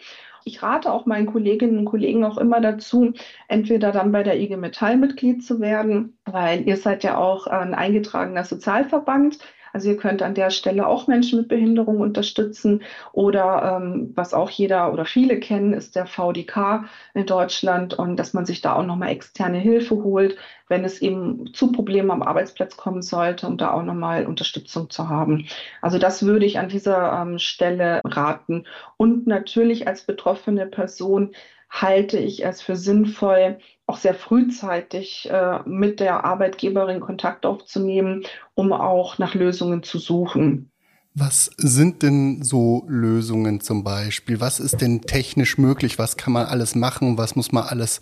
Ich 0.44 0.62
rate 0.62 0.92
auch 0.92 1.06
meinen 1.06 1.26
Kolleginnen 1.26 1.80
und 1.80 1.86
Kollegen 1.86 2.26
auch 2.26 2.38
immer 2.38 2.60
dazu, 2.60 3.14
entweder 3.48 3.94
dann 3.94 4.12
bei 4.12 4.24
der 4.24 4.38
IG 4.42 4.58
Metall 4.58 4.98
Mitglied 4.98 5.42
zu 5.42 5.62
werden, 5.62 6.18
weil 6.26 6.68
ihr 6.68 6.76
seid 6.76 7.06
ja 7.06 7.18
auch 7.18 7.48
ein 7.48 7.74
eingetragener 7.74 8.44
Sozialverband. 8.44 9.40
Also 9.76 9.90
ihr 9.90 9.98
könnt 9.98 10.22
an 10.22 10.36
der 10.36 10.52
Stelle 10.52 10.88
auch 10.88 11.08
Menschen 11.08 11.38
mit 11.38 11.50
Behinderung 11.50 12.00
unterstützen. 12.00 12.82
Oder 13.12 13.82
ähm, 13.82 14.14
was 14.16 14.34
auch 14.34 14.50
jeder 14.50 14.94
oder 14.94 15.04
viele 15.04 15.38
kennen, 15.38 15.74
ist 15.74 15.98
der 15.98 16.06
VDK 16.06 16.86
in 17.14 17.26
Deutschland 17.26 17.94
und 17.94 18.16
dass 18.16 18.34
man 18.34 18.46
sich 18.46 18.62
da 18.62 18.78
auch 18.78 18.86
nochmal 18.86 19.10
externe 19.10 19.58
Hilfe 19.58 19.96
holt, 19.96 20.38
wenn 20.70 20.86
es 20.86 21.02
eben 21.02 21.54
zu 21.54 21.74
Problemen 21.74 22.10
am 22.12 22.24
Arbeitsplatz 22.24 22.78
kommen 22.78 23.02
sollte, 23.02 23.48
um 23.48 23.58
da 23.58 23.74
auch 23.74 23.84
nochmal 23.84 24.26
Unterstützung 24.28 24.90
zu 24.90 25.10
haben. 25.10 25.46
Also 25.82 26.00
das 26.00 26.26
würde 26.26 26.46
ich 26.46 26.58
an 26.58 26.70
dieser 26.70 27.12
ähm, 27.12 27.38
Stelle 27.38 28.00
raten. 28.06 28.64
Und 28.96 29.28
natürlich 29.28 29.90
als 29.90 30.06
betroffene 30.06 30.68
Person 30.68 31.36
halte 31.70 32.18
ich 32.18 32.46
es 32.46 32.62
für 32.62 32.78
sinnvoll, 32.78 33.58
auch 33.88 33.98
sehr 33.98 34.16
frühzeitig 34.16 35.30
äh, 35.30 35.60
mit 35.66 36.00
der 36.00 36.26
Arbeitgeberin 36.26 37.00
Kontakt 37.00 37.46
aufzunehmen, 37.46 38.24
um 38.54 38.74
auch 38.74 39.18
nach 39.18 39.36
Lösungen 39.36 39.84
zu 39.84 40.00
suchen. 40.00 40.72
Was 41.18 41.50
sind 41.56 42.04
denn 42.04 42.44
so 42.44 42.84
Lösungen 42.90 43.62
zum 43.62 43.86
Beispiel? 43.86 44.42
Was 44.42 44.60
ist 44.60 44.82
denn 44.82 45.00
technisch 45.00 45.58
möglich? 45.58 45.98
Was 45.98 46.18
kann 46.18 46.34
man 46.34 46.46
alles 46.46 46.76
machen? 46.76 47.18
Was 47.18 47.38
muss 47.38 47.54
man 47.54 47.64
alles 47.64 48.02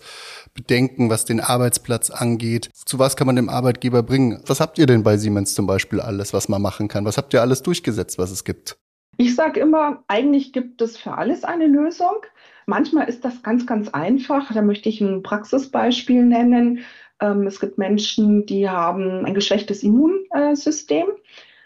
bedenken, 0.52 1.10
was 1.10 1.24
den 1.24 1.38
Arbeitsplatz 1.38 2.10
angeht? 2.10 2.70
Zu 2.74 2.98
was 2.98 3.14
kann 3.14 3.28
man 3.28 3.36
dem 3.36 3.48
Arbeitgeber 3.48 4.02
bringen? 4.02 4.42
Was 4.46 4.58
habt 4.58 4.78
ihr 4.78 4.86
denn 4.86 5.04
bei 5.04 5.16
Siemens 5.16 5.54
zum 5.54 5.68
Beispiel 5.68 6.00
alles, 6.00 6.32
was 6.32 6.48
man 6.48 6.60
machen 6.60 6.88
kann? 6.88 7.04
Was 7.04 7.16
habt 7.16 7.32
ihr 7.34 7.40
alles 7.40 7.62
durchgesetzt, 7.62 8.18
was 8.18 8.32
es 8.32 8.42
gibt? 8.42 8.78
Ich 9.16 9.36
sage 9.36 9.60
immer, 9.60 10.02
eigentlich 10.08 10.52
gibt 10.52 10.82
es 10.82 10.96
für 10.96 11.12
alles 11.12 11.44
eine 11.44 11.68
Lösung. 11.68 12.16
Manchmal 12.66 13.08
ist 13.08 13.24
das 13.24 13.42
ganz, 13.42 13.66
ganz 13.66 13.88
einfach. 13.88 14.52
Da 14.52 14.62
möchte 14.62 14.88
ich 14.88 15.00
ein 15.00 15.22
Praxisbeispiel 15.22 16.24
nennen. 16.24 16.80
Ähm, 17.20 17.46
es 17.46 17.60
gibt 17.60 17.78
Menschen, 17.78 18.46
die 18.46 18.68
haben 18.68 19.24
ein 19.24 19.34
geschwächtes 19.34 19.82
Immunsystem, 19.82 21.06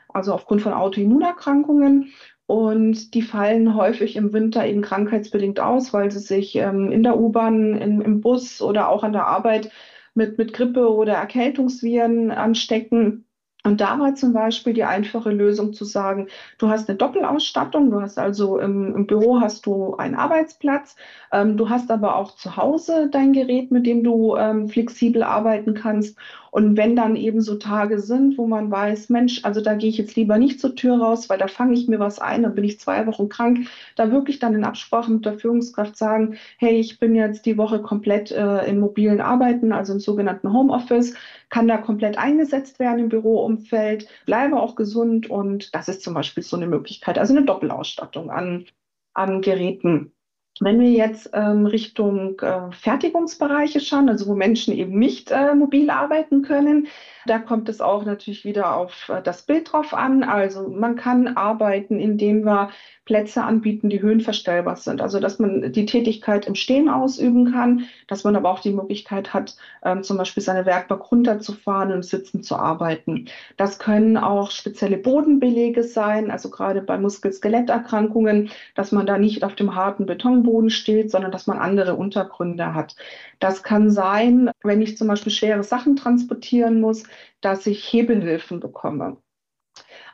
also 0.08 0.32
aufgrund 0.32 0.62
von 0.62 0.72
Autoimmunerkrankungen. 0.72 2.12
Und 2.46 3.12
die 3.14 3.22
fallen 3.22 3.74
häufig 3.74 4.16
im 4.16 4.32
Winter 4.32 4.66
eben 4.66 4.80
krankheitsbedingt 4.80 5.60
aus, 5.60 5.92
weil 5.92 6.10
sie 6.10 6.18
sich 6.18 6.56
ähm, 6.56 6.90
in 6.90 7.02
der 7.02 7.18
U-Bahn, 7.18 7.76
im 7.76 8.20
Bus 8.22 8.62
oder 8.62 8.88
auch 8.88 9.04
an 9.04 9.12
der 9.12 9.26
Arbeit 9.26 9.70
mit, 10.14 10.38
mit 10.38 10.52
Grippe 10.54 10.90
oder 10.90 11.12
Erkältungsviren 11.14 12.30
anstecken. 12.30 13.27
Und 13.68 13.82
da 13.82 13.98
war 13.98 14.14
zum 14.14 14.32
Beispiel 14.32 14.72
die 14.72 14.84
einfache 14.84 15.28
Lösung 15.28 15.74
zu 15.74 15.84
sagen, 15.84 16.28
du 16.56 16.70
hast 16.70 16.88
eine 16.88 16.96
Doppelausstattung, 16.96 17.90
du 17.90 18.00
hast 18.00 18.18
also 18.18 18.58
im, 18.58 18.96
im 18.96 19.06
Büro 19.06 19.42
hast 19.42 19.66
du 19.66 19.94
einen 19.96 20.14
Arbeitsplatz, 20.14 20.96
ähm, 21.32 21.58
du 21.58 21.68
hast 21.68 21.90
aber 21.90 22.16
auch 22.16 22.34
zu 22.34 22.56
Hause 22.56 23.10
dein 23.12 23.34
Gerät, 23.34 23.70
mit 23.70 23.84
dem 23.84 24.02
du 24.02 24.36
ähm, 24.36 24.70
flexibel 24.70 25.22
arbeiten 25.22 25.74
kannst. 25.74 26.16
Und 26.50 26.76
wenn 26.76 26.96
dann 26.96 27.16
eben 27.16 27.40
so 27.40 27.56
Tage 27.56 28.00
sind, 28.00 28.38
wo 28.38 28.46
man 28.46 28.70
weiß, 28.70 29.08
Mensch, 29.10 29.44
also 29.44 29.60
da 29.60 29.74
gehe 29.74 29.90
ich 29.90 29.98
jetzt 29.98 30.16
lieber 30.16 30.38
nicht 30.38 30.60
zur 30.60 30.74
Tür 30.74 30.98
raus, 30.98 31.28
weil 31.28 31.38
da 31.38 31.48
fange 31.48 31.74
ich 31.74 31.88
mir 31.88 31.98
was 31.98 32.18
ein, 32.18 32.42
dann 32.42 32.54
bin 32.54 32.64
ich 32.64 32.80
zwei 32.80 33.06
Wochen 33.06 33.28
krank, 33.28 33.68
da 33.96 34.10
wirklich 34.10 34.38
dann 34.38 34.54
in 34.54 34.64
Absprache 34.64 35.10
mit 35.10 35.24
der 35.24 35.38
Führungskraft 35.38 35.96
sagen, 35.96 36.36
hey, 36.58 36.74
ich 36.78 36.98
bin 36.98 37.14
jetzt 37.14 37.46
die 37.46 37.58
Woche 37.58 37.80
komplett 37.82 38.30
äh, 38.30 38.66
im 38.66 38.80
mobilen 38.80 39.20
Arbeiten, 39.20 39.72
also 39.72 39.92
im 39.92 40.00
sogenannten 40.00 40.52
Homeoffice, 40.52 41.14
kann 41.48 41.68
da 41.68 41.78
komplett 41.78 42.18
eingesetzt 42.18 42.78
werden 42.78 43.00
im 43.00 43.08
Büroumfeld, 43.08 44.08
bleibe 44.26 44.60
auch 44.60 44.74
gesund 44.74 45.30
und 45.30 45.74
das 45.74 45.88
ist 45.88 46.02
zum 46.02 46.14
Beispiel 46.14 46.42
so 46.42 46.56
eine 46.56 46.66
Möglichkeit, 46.66 47.18
also 47.18 47.34
eine 47.34 47.46
Doppelausstattung 47.46 48.30
an, 48.30 48.66
an 49.14 49.40
Geräten. 49.42 50.12
Wenn 50.60 50.80
wir 50.80 50.90
jetzt 50.90 51.30
ähm, 51.34 51.66
Richtung 51.66 52.40
äh, 52.40 52.72
Fertigungsbereiche 52.72 53.80
schauen, 53.80 54.08
also 54.08 54.26
wo 54.26 54.34
Menschen 54.34 54.74
eben 54.74 54.98
nicht 54.98 55.30
äh, 55.30 55.54
mobil 55.54 55.90
arbeiten 55.90 56.42
können, 56.42 56.88
da 57.26 57.38
kommt 57.38 57.68
es 57.68 57.80
auch 57.80 58.04
natürlich 58.04 58.44
wieder 58.44 58.74
auf 58.74 59.08
äh, 59.08 59.22
das 59.22 59.42
Bild 59.42 59.72
drauf 59.72 59.94
an. 59.94 60.24
Also 60.24 60.68
man 60.68 60.96
kann 60.96 61.36
arbeiten, 61.36 62.00
indem 62.00 62.44
wir 62.44 62.70
Plätze 63.04 63.42
anbieten, 63.42 63.88
die 63.88 64.02
höhenverstellbar 64.02 64.76
sind. 64.76 65.00
Also 65.00 65.18
dass 65.18 65.38
man 65.38 65.72
die 65.72 65.86
Tätigkeit 65.86 66.46
im 66.46 66.54
Stehen 66.54 66.90
ausüben 66.90 67.52
kann, 67.52 67.86
dass 68.06 68.22
man 68.24 68.36
aber 68.36 68.50
auch 68.50 68.60
die 68.60 68.70
Möglichkeit 68.72 69.32
hat, 69.32 69.56
ähm, 69.82 70.02
zum 70.02 70.18
Beispiel 70.18 70.42
seine 70.42 70.66
Werkbank 70.66 71.10
runterzufahren 71.10 71.92
und 71.92 72.04
sitzen 72.04 72.42
zu 72.42 72.56
arbeiten. 72.56 73.26
Das 73.56 73.78
können 73.78 74.18
auch 74.18 74.50
spezielle 74.50 74.98
Bodenbelege 74.98 75.84
sein, 75.84 76.30
also 76.30 76.50
gerade 76.50 76.82
bei 76.82 76.98
Muskel-Skeletterkrankungen, 76.98 78.50
dass 78.74 78.92
man 78.92 79.06
da 79.06 79.16
nicht 79.16 79.42
auf 79.42 79.54
dem 79.54 79.74
harten 79.74 80.04
Betonboden 80.48 80.70
steht, 80.70 81.10
sondern 81.10 81.32
dass 81.32 81.46
man 81.46 81.58
andere 81.58 81.94
Untergründe 81.94 82.74
hat. 82.74 82.96
Das 83.38 83.62
kann 83.62 83.90
sein, 83.90 84.50
wenn 84.62 84.82
ich 84.82 84.96
zum 84.96 85.08
Beispiel 85.08 85.32
schwere 85.32 85.62
Sachen 85.62 85.96
transportieren 85.96 86.80
muss, 86.80 87.04
dass 87.40 87.66
ich 87.66 87.92
Hebelhilfen 87.92 88.60
bekomme. 88.60 89.18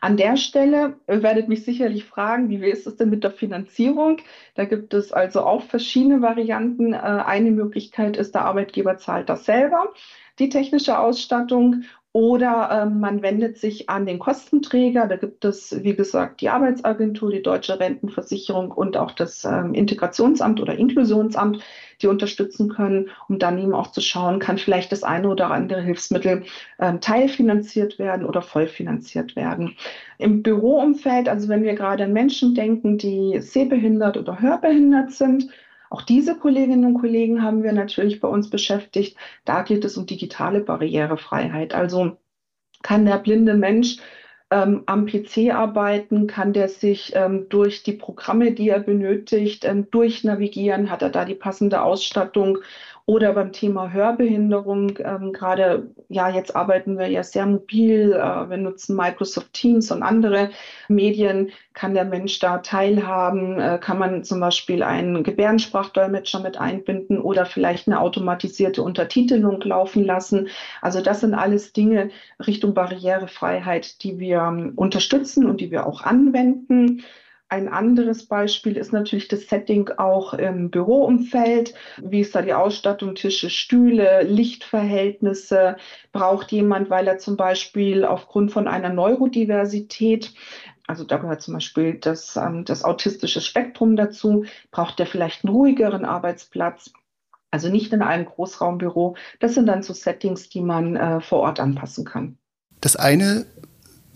An 0.00 0.18
der 0.18 0.36
Stelle 0.36 1.00
werdet 1.06 1.48
mich 1.48 1.64
sicherlich 1.64 2.04
fragen, 2.04 2.50
wie 2.50 2.56
ist 2.68 2.86
es 2.86 2.96
denn 2.96 3.08
mit 3.08 3.24
der 3.24 3.30
Finanzierung? 3.30 4.18
Da 4.54 4.66
gibt 4.66 4.92
es 4.92 5.12
also 5.12 5.40
auch 5.40 5.62
verschiedene 5.62 6.20
Varianten. 6.20 6.92
Äh, 6.92 6.96
eine 6.98 7.50
Möglichkeit 7.50 8.18
ist, 8.18 8.34
der 8.34 8.44
Arbeitgeber 8.44 8.98
zahlt 8.98 9.30
das 9.30 9.46
selber, 9.46 9.94
die 10.38 10.50
technische 10.50 10.98
Ausstattung. 10.98 11.84
Oder 12.16 12.68
ähm, 12.70 13.00
man 13.00 13.22
wendet 13.22 13.58
sich 13.58 13.90
an 13.90 14.06
den 14.06 14.20
Kostenträger. 14.20 15.08
Da 15.08 15.16
gibt 15.16 15.44
es, 15.44 15.82
wie 15.82 15.96
gesagt, 15.96 16.42
die 16.42 16.48
Arbeitsagentur, 16.48 17.32
die 17.32 17.42
Deutsche 17.42 17.80
Rentenversicherung 17.80 18.70
und 18.70 18.96
auch 18.96 19.10
das 19.10 19.44
ähm, 19.44 19.74
Integrationsamt 19.74 20.60
oder 20.60 20.78
Inklusionsamt, 20.78 21.58
die 22.00 22.06
unterstützen 22.06 22.68
können, 22.68 23.10
um 23.28 23.40
dann 23.40 23.58
eben 23.58 23.74
auch 23.74 23.88
zu 23.90 24.00
schauen, 24.00 24.38
kann 24.38 24.58
vielleicht 24.58 24.92
das 24.92 25.02
eine 25.02 25.28
oder 25.28 25.50
andere 25.50 25.80
Hilfsmittel 25.80 26.44
ähm, 26.78 27.00
teilfinanziert 27.00 27.98
werden 27.98 28.24
oder 28.24 28.42
vollfinanziert 28.42 29.34
werden. 29.34 29.74
Im 30.18 30.44
Büroumfeld, 30.44 31.28
also 31.28 31.48
wenn 31.48 31.64
wir 31.64 31.74
gerade 31.74 32.04
an 32.04 32.12
Menschen 32.12 32.54
denken, 32.54 32.96
die 32.96 33.40
sehbehindert 33.40 34.16
oder 34.16 34.40
hörbehindert 34.40 35.10
sind, 35.10 35.48
auch 35.94 36.02
diese 36.02 36.36
Kolleginnen 36.36 36.86
und 36.86 37.00
Kollegen 37.00 37.40
haben 37.40 37.62
wir 37.62 37.72
natürlich 37.72 38.18
bei 38.18 38.26
uns 38.26 38.50
beschäftigt. 38.50 39.16
Da 39.44 39.62
geht 39.62 39.84
es 39.84 39.96
um 39.96 40.06
digitale 40.06 40.58
Barrierefreiheit. 40.58 41.72
Also 41.72 42.18
kann 42.82 43.06
der 43.06 43.18
blinde 43.18 43.54
Mensch 43.54 43.98
ähm, 44.50 44.82
am 44.86 45.06
PC 45.06 45.54
arbeiten, 45.54 46.26
kann 46.26 46.52
der 46.52 46.68
sich 46.68 47.12
ähm, 47.14 47.48
durch 47.48 47.84
die 47.84 47.92
Programme, 47.92 48.50
die 48.50 48.70
er 48.70 48.80
benötigt, 48.80 49.64
ähm, 49.64 49.88
durchnavigieren, 49.88 50.90
hat 50.90 51.02
er 51.02 51.10
da 51.10 51.24
die 51.24 51.36
passende 51.36 51.80
Ausstattung 51.82 52.58
oder 53.06 53.34
beim 53.34 53.52
Thema 53.52 53.92
Hörbehinderung, 53.92 54.98
ähm, 54.98 55.32
gerade, 55.32 55.90
ja, 56.08 56.30
jetzt 56.30 56.56
arbeiten 56.56 56.98
wir 56.98 57.08
ja 57.08 57.22
sehr 57.22 57.44
mobil, 57.44 58.12
äh, 58.12 58.48
wir 58.48 58.56
nutzen 58.56 58.96
Microsoft 58.96 59.52
Teams 59.52 59.90
und 59.90 60.02
andere 60.02 60.50
Medien, 60.88 61.50
kann 61.74 61.92
der 61.92 62.06
Mensch 62.06 62.38
da 62.38 62.58
teilhaben, 62.58 63.60
äh, 63.60 63.78
kann 63.78 63.98
man 63.98 64.24
zum 64.24 64.40
Beispiel 64.40 64.82
einen 64.82 65.22
Gebärdensprachdolmetscher 65.22 66.40
mit 66.40 66.58
einbinden 66.58 67.20
oder 67.20 67.44
vielleicht 67.44 67.88
eine 67.88 68.00
automatisierte 68.00 68.82
Untertitelung 68.82 69.60
laufen 69.60 70.04
lassen. 70.04 70.48
Also 70.80 71.02
das 71.02 71.20
sind 71.20 71.34
alles 71.34 71.74
Dinge 71.74 72.08
Richtung 72.46 72.72
Barrierefreiheit, 72.72 74.02
die 74.02 74.18
wir 74.18 74.38
ähm, 74.38 74.72
unterstützen 74.76 75.44
und 75.44 75.60
die 75.60 75.70
wir 75.70 75.86
auch 75.86 76.00
anwenden. 76.00 77.02
Ein 77.54 77.68
anderes 77.68 78.26
Beispiel 78.26 78.76
ist 78.76 78.92
natürlich 78.92 79.28
das 79.28 79.48
Setting 79.48 79.88
auch 79.96 80.34
im 80.34 80.70
Büroumfeld. 80.70 81.72
Wie 81.98 82.18
ist 82.18 82.34
da 82.34 82.42
die 82.42 82.52
Ausstattung, 82.52 83.14
Tische, 83.14 83.48
Stühle, 83.48 84.24
Lichtverhältnisse? 84.24 85.76
Braucht 86.10 86.50
jemand, 86.50 86.90
weil 86.90 87.06
er 87.06 87.18
zum 87.18 87.36
Beispiel 87.36 88.04
aufgrund 88.04 88.50
von 88.50 88.66
einer 88.66 88.88
Neurodiversität 88.88 90.32
also 90.88 91.04
da 91.04 91.16
gehört 91.16 91.42
zum 91.42 91.54
Beispiel 91.54 91.94
das, 91.94 92.36
ähm, 92.36 92.64
das 92.64 92.84
autistische 92.84 93.40
Spektrum 93.40 93.94
dazu. 93.96 94.44
Braucht 94.72 94.98
der 94.98 95.06
vielleicht 95.06 95.44
einen 95.44 95.54
ruhigeren 95.54 96.04
Arbeitsplatz? 96.04 96.92
Also 97.52 97.70
nicht 97.70 97.92
in 97.92 98.02
einem 98.02 98.26
Großraumbüro. 98.26 99.16
Das 99.38 99.54
sind 99.54 99.66
dann 99.66 99.84
so 99.84 99.94
Settings, 99.94 100.48
die 100.50 100.60
man 100.60 100.96
äh, 100.96 101.20
vor 101.20 101.38
Ort 101.38 101.60
anpassen 101.60 102.04
kann. 102.04 102.36
Das 102.80 102.96
eine 102.96 103.46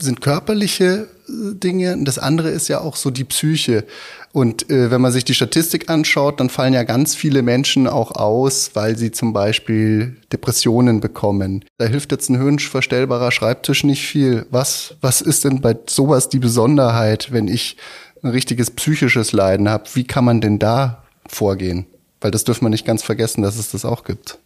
sind 0.01 0.21
körperliche 0.21 1.09
äh, 1.29 1.55
Dinge 1.55 1.97
das 2.05 2.19
andere 2.19 2.51
ist 2.51 2.69
ja 2.69 2.81
auch 2.81 2.97
so 2.97 3.11
die 3.11 3.25
Psyche. 3.25 3.85
Und 4.33 4.71
äh, 4.71 4.91
wenn 4.91 5.01
man 5.01 5.13
sich 5.13 5.25
die 5.25 5.35
Statistik 5.35 5.89
anschaut, 5.89 6.41
dann 6.41 6.51
fallen 6.51 6.75
ja 6.75 6.83
ganz 6.83 7.15
viele 7.15 7.43
Menschen 7.43 7.87
auch 7.87 8.13
aus, 8.13 8.71
weil 8.75 8.97
sie 8.97 9.11
zum 9.11 9.33
Beispiel 9.33 10.17
Depressionen 10.33 11.01
bekommen. 11.01 11.65
Da 11.79 11.87
hilft 11.87 12.13
jetzt 12.13 12.29
ein 12.29 12.39
höhenverstellbarer 12.39 13.33
Schreibtisch 13.33 13.85
nicht 13.85 14.07
viel. 14.07 14.47
Was, 14.51 14.95
was 15.01 15.21
ist 15.21 15.45
denn 15.45 15.61
bei 15.61 15.77
sowas 15.87 16.29
die 16.29 16.39
Besonderheit, 16.39 17.33
wenn 17.33 17.49
ich 17.49 17.77
ein 18.23 18.31
richtiges 18.31 18.71
psychisches 18.71 19.33
Leiden 19.33 19.69
habe? 19.69 19.85
Wie 19.95 20.05
kann 20.05 20.25
man 20.25 20.41
denn 20.41 20.59
da 20.59 21.03
vorgehen? 21.27 21.87
Weil 22.21 22.31
das 22.31 22.45
dürfen 22.45 22.65
wir 22.65 22.71
nicht 22.71 22.87
ganz 22.87 23.03
vergessen, 23.03 23.43
dass 23.43 23.57
es 23.57 23.71
das 23.71 23.85
auch 23.85 24.05
gibt. 24.05 24.39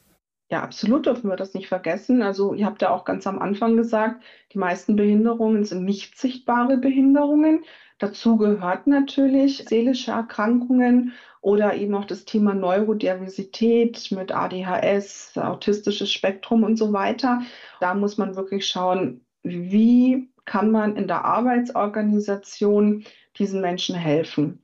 Ja, 0.52 0.62
absolut 0.62 1.06
dürfen 1.06 1.30
wir 1.30 1.36
das 1.36 1.54
nicht 1.54 1.66
vergessen. 1.68 2.20
Also 2.20 2.52
ihr 2.52 2.66
habt 2.66 2.82
ja 2.82 2.90
auch 2.90 3.06
ganz 3.06 3.26
am 3.26 3.38
Anfang 3.38 3.74
gesagt, 3.74 4.22
die 4.52 4.58
meisten 4.58 4.96
Behinderungen 4.96 5.64
sind 5.64 5.82
nicht 5.82 6.18
sichtbare 6.18 6.76
Behinderungen. 6.76 7.64
Dazu 7.98 8.36
gehört 8.36 8.86
natürlich 8.86 9.64
seelische 9.66 10.10
Erkrankungen 10.10 11.14
oder 11.40 11.74
eben 11.74 11.94
auch 11.94 12.04
das 12.04 12.26
Thema 12.26 12.52
Neurodiversität 12.52 14.10
mit 14.10 14.30
ADHS, 14.30 15.38
autistisches 15.38 16.12
Spektrum 16.12 16.64
und 16.64 16.76
so 16.76 16.92
weiter. 16.92 17.40
Da 17.80 17.94
muss 17.94 18.18
man 18.18 18.36
wirklich 18.36 18.66
schauen, 18.66 19.24
wie 19.42 20.28
kann 20.44 20.70
man 20.70 20.96
in 20.96 21.08
der 21.08 21.24
Arbeitsorganisation 21.24 23.04
diesen 23.38 23.62
Menschen 23.62 23.94
helfen. 23.94 24.60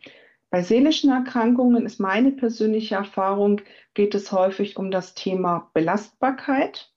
Bei 0.50 0.62
seelischen 0.62 1.10
Erkrankungen 1.10 1.84
ist 1.84 2.00
meine 2.00 2.32
persönliche 2.32 2.94
Erfahrung, 2.94 3.60
geht 3.98 4.14
es 4.14 4.30
häufig 4.30 4.76
um 4.76 4.92
das 4.92 5.14
Thema 5.14 5.70
Belastbarkeit. 5.74 6.92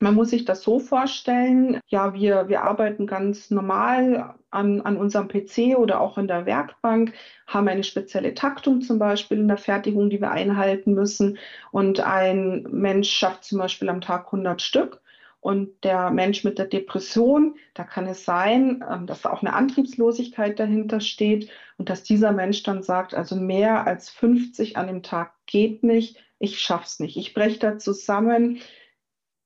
Man 0.00 0.14
muss 0.14 0.30
sich 0.30 0.46
das 0.46 0.62
so 0.62 0.78
vorstellen, 0.78 1.78
ja, 1.88 2.14
wir, 2.14 2.48
wir 2.48 2.62
arbeiten 2.62 3.06
ganz 3.06 3.50
normal 3.50 4.36
an, 4.50 4.80
an 4.80 4.96
unserem 4.96 5.28
PC 5.28 5.76
oder 5.76 6.00
auch 6.00 6.16
in 6.16 6.28
der 6.28 6.46
Werkbank, 6.46 7.12
haben 7.46 7.68
eine 7.68 7.84
spezielle 7.84 8.32
Taktung 8.32 8.80
zum 8.80 8.98
Beispiel 8.98 9.40
in 9.40 9.46
der 9.46 9.58
Fertigung, 9.58 10.08
die 10.08 10.22
wir 10.22 10.30
einhalten 10.30 10.94
müssen. 10.94 11.36
Und 11.70 12.00
ein 12.00 12.62
Mensch 12.70 13.10
schafft 13.10 13.44
zum 13.44 13.58
Beispiel 13.58 13.90
am 13.90 14.00
Tag 14.00 14.24
100 14.24 14.62
Stück. 14.62 15.01
Und 15.42 15.82
der 15.82 16.10
Mensch 16.10 16.44
mit 16.44 16.60
der 16.60 16.66
Depression, 16.66 17.56
da 17.74 17.82
kann 17.82 18.06
es 18.06 18.24
sein, 18.24 18.84
ähm, 18.88 19.08
dass 19.08 19.22
da 19.22 19.32
auch 19.32 19.42
eine 19.42 19.54
Antriebslosigkeit 19.54 20.60
dahinter 20.60 21.00
steht 21.00 21.50
und 21.78 21.88
dass 21.88 22.04
dieser 22.04 22.30
Mensch 22.30 22.62
dann 22.62 22.84
sagt, 22.84 23.12
also 23.12 23.34
mehr 23.34 23.84
als 23.84 24.08
50 24.08 24.76
an 24.76 24.86
dem 24.86 25.02
Tag 25.02 25.34
geht 25.46 25.82
nicht, 25.82 26.16
ich 26.38 26.60
schaff's 26.60 27.00
nicht, 27.00 27.16
ich 27.16 27.34
breche 27.34 27.58
da 27.58 27.76
zusammen, 27.76 28.60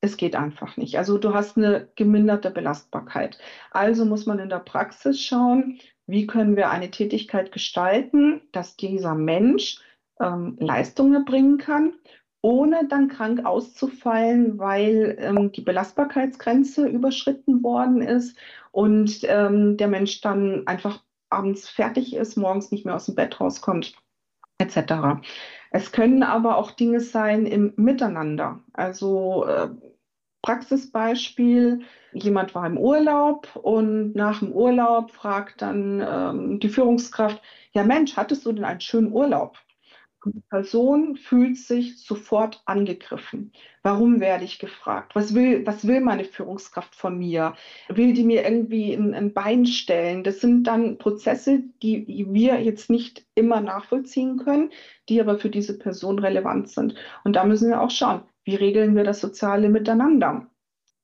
es 0.03 0.19
geht 0.19 0.37
einfach 0.37 0.77
nicht. 0.77 0.99
Also 0.99 1.17
du 1.17 1.33
hast 1.33 1.57
eine 1.57 1.89
geminderte 1.97 2.51
Belastbarkeit. 2.51 3.39
Also 3.71 4.05
muss 4.05 4.27
man 4.27 4.39
in 4.39 4.51
der 4.51 4.59
Praxis 4.59 5.23
schauen, 5.23 5.81
wie 6.07 6.27
können 6.27 6.57
wir 6.57 6.69
eine 6.69 6.91
Tätigkeit 6.91 7.53
gestalten, 7.53 8.43
dass 8.53 8.77
dieser 8.77 9.15
Mensch 9.15 9.79
ähm, 10.21 10.59
Leistungen 10.61 11.15
erbringen 11.15 11.57
kann 11.57 11.95
ohne 12.47 12.87
dann 12.87 13.09
krank 13.09 13.45
auszufallen, 13.45 14.57
weil 14.57 15.17
ähm, 15.19 15.51
die 15.51 15.63
Belastbarkeitsgrenze 15.63 16.87
überschritten 16.87 17.65
worden 17.65 18.01
ist 18.03 18.39
und 18.71 19.23
ähm, 19.25 19.77
der 19.77 19.89
Mensch 19.89 20.21
dann 20.21 20.65
einfach 20.69 21.03
abends 21.29 21.69
fertig 21.69 22.15
ist, 22.15 22.37
morgens 22.37 22.71
nicht 22.71 22.87
mehr 22.87 22.95
aus 22.95 23.07
dem 23.07 23.17
Bett 23.17 23.41
rauskommt, 23.41 23.97
etc. 24.59 25.25
Es 25.73 25.91
können 25.91 26.23
aber 26.23 26.57
auch 26.57 26.71
Dinge 26.71 27.01
sein 27.01 27.47
im 27.47 27.73
Miteinander. 27.75 28.61
Also 28.75 29.45
äh, 29.47 29.71
Praxisbeispiel, 30.43 31.81
jemand 32.13 32.55
war 32.55 32.65
im 32.65 32.79
Urlaub 32.79 33.57
und 33.57 34.15
nach 34.15 34.39
dem 34.39 34.53
Urlaub 34.53 35.11
fragt 35.11 35.63
dann 35.63 36.01
ähm, 36.09 36.61
die 36.61 36.69
Führungskraft, 36.69 37.43
ja 37.73 37.83
Mensch, 37.83 38.17
hattest 38.17 38.47
du 38.47 38.53
denn 38.53 38.65
einen 38.65 38.81
schönen 38.81 39.11
Urlaub? 39.11 39.59
Die 40.33 40.43
Person 40.49 41.17
fühlt 41.17 41.57
sich 41.57 41.99
sofort 41.99 42.63
angegriffen. 42.67 43.53
Warum 43.83 44.21
werde 44.21 44.45
ich 44.45 44.59
gefragt? 44.59 45.15
Was 45.15 45.35
will, 45.35 45.67
was 45.67 45.87
will 45.87 46.01
meine 46.01 46.25
Führungskraft 46.25 46.95
von 46.95 47.19
mir? 47.19 47.55
Will 47.89 48.13
die 48.13 48.25
mir 48.25 48.45
irgendwie 48.45 48.93
ein, 48.93 49.15
ein 49.15 49.33
Bein 49.33 49.67
stellen? 49.67 50.25
Das 50.25 50.41
sind 50.41 50.65
dann 50.65 50.99
Prozesse, 50.99 51.63
die 51.83 52.27
wir 52.31 52.61
jetzt 52.61 52.91
nicht 52.91 53.27
immer 53.35 53.61
nachvollziehen 53.61 54.39
können, 54.39 54.71
die 55.09 55.21
aber 55.21 55.39
für 55.39 55.51
diese 55.51 55.79
Person 55.79 56.19
relevant 56.19 56.69
sind. 56.69 56.95
Und 57.25 57.35
da 57.35 57.45
müssen 57.45 57.69
wir 57.71 57.81
auch 57.81 57.91
schauen, 57.91 58.23
wie 58.45 58.57
regeln 58.57 58.97
wir 58.97 59.05
das 59.05 59.21
soziale 59.21 59.69
Miteinander? 59.69 60.49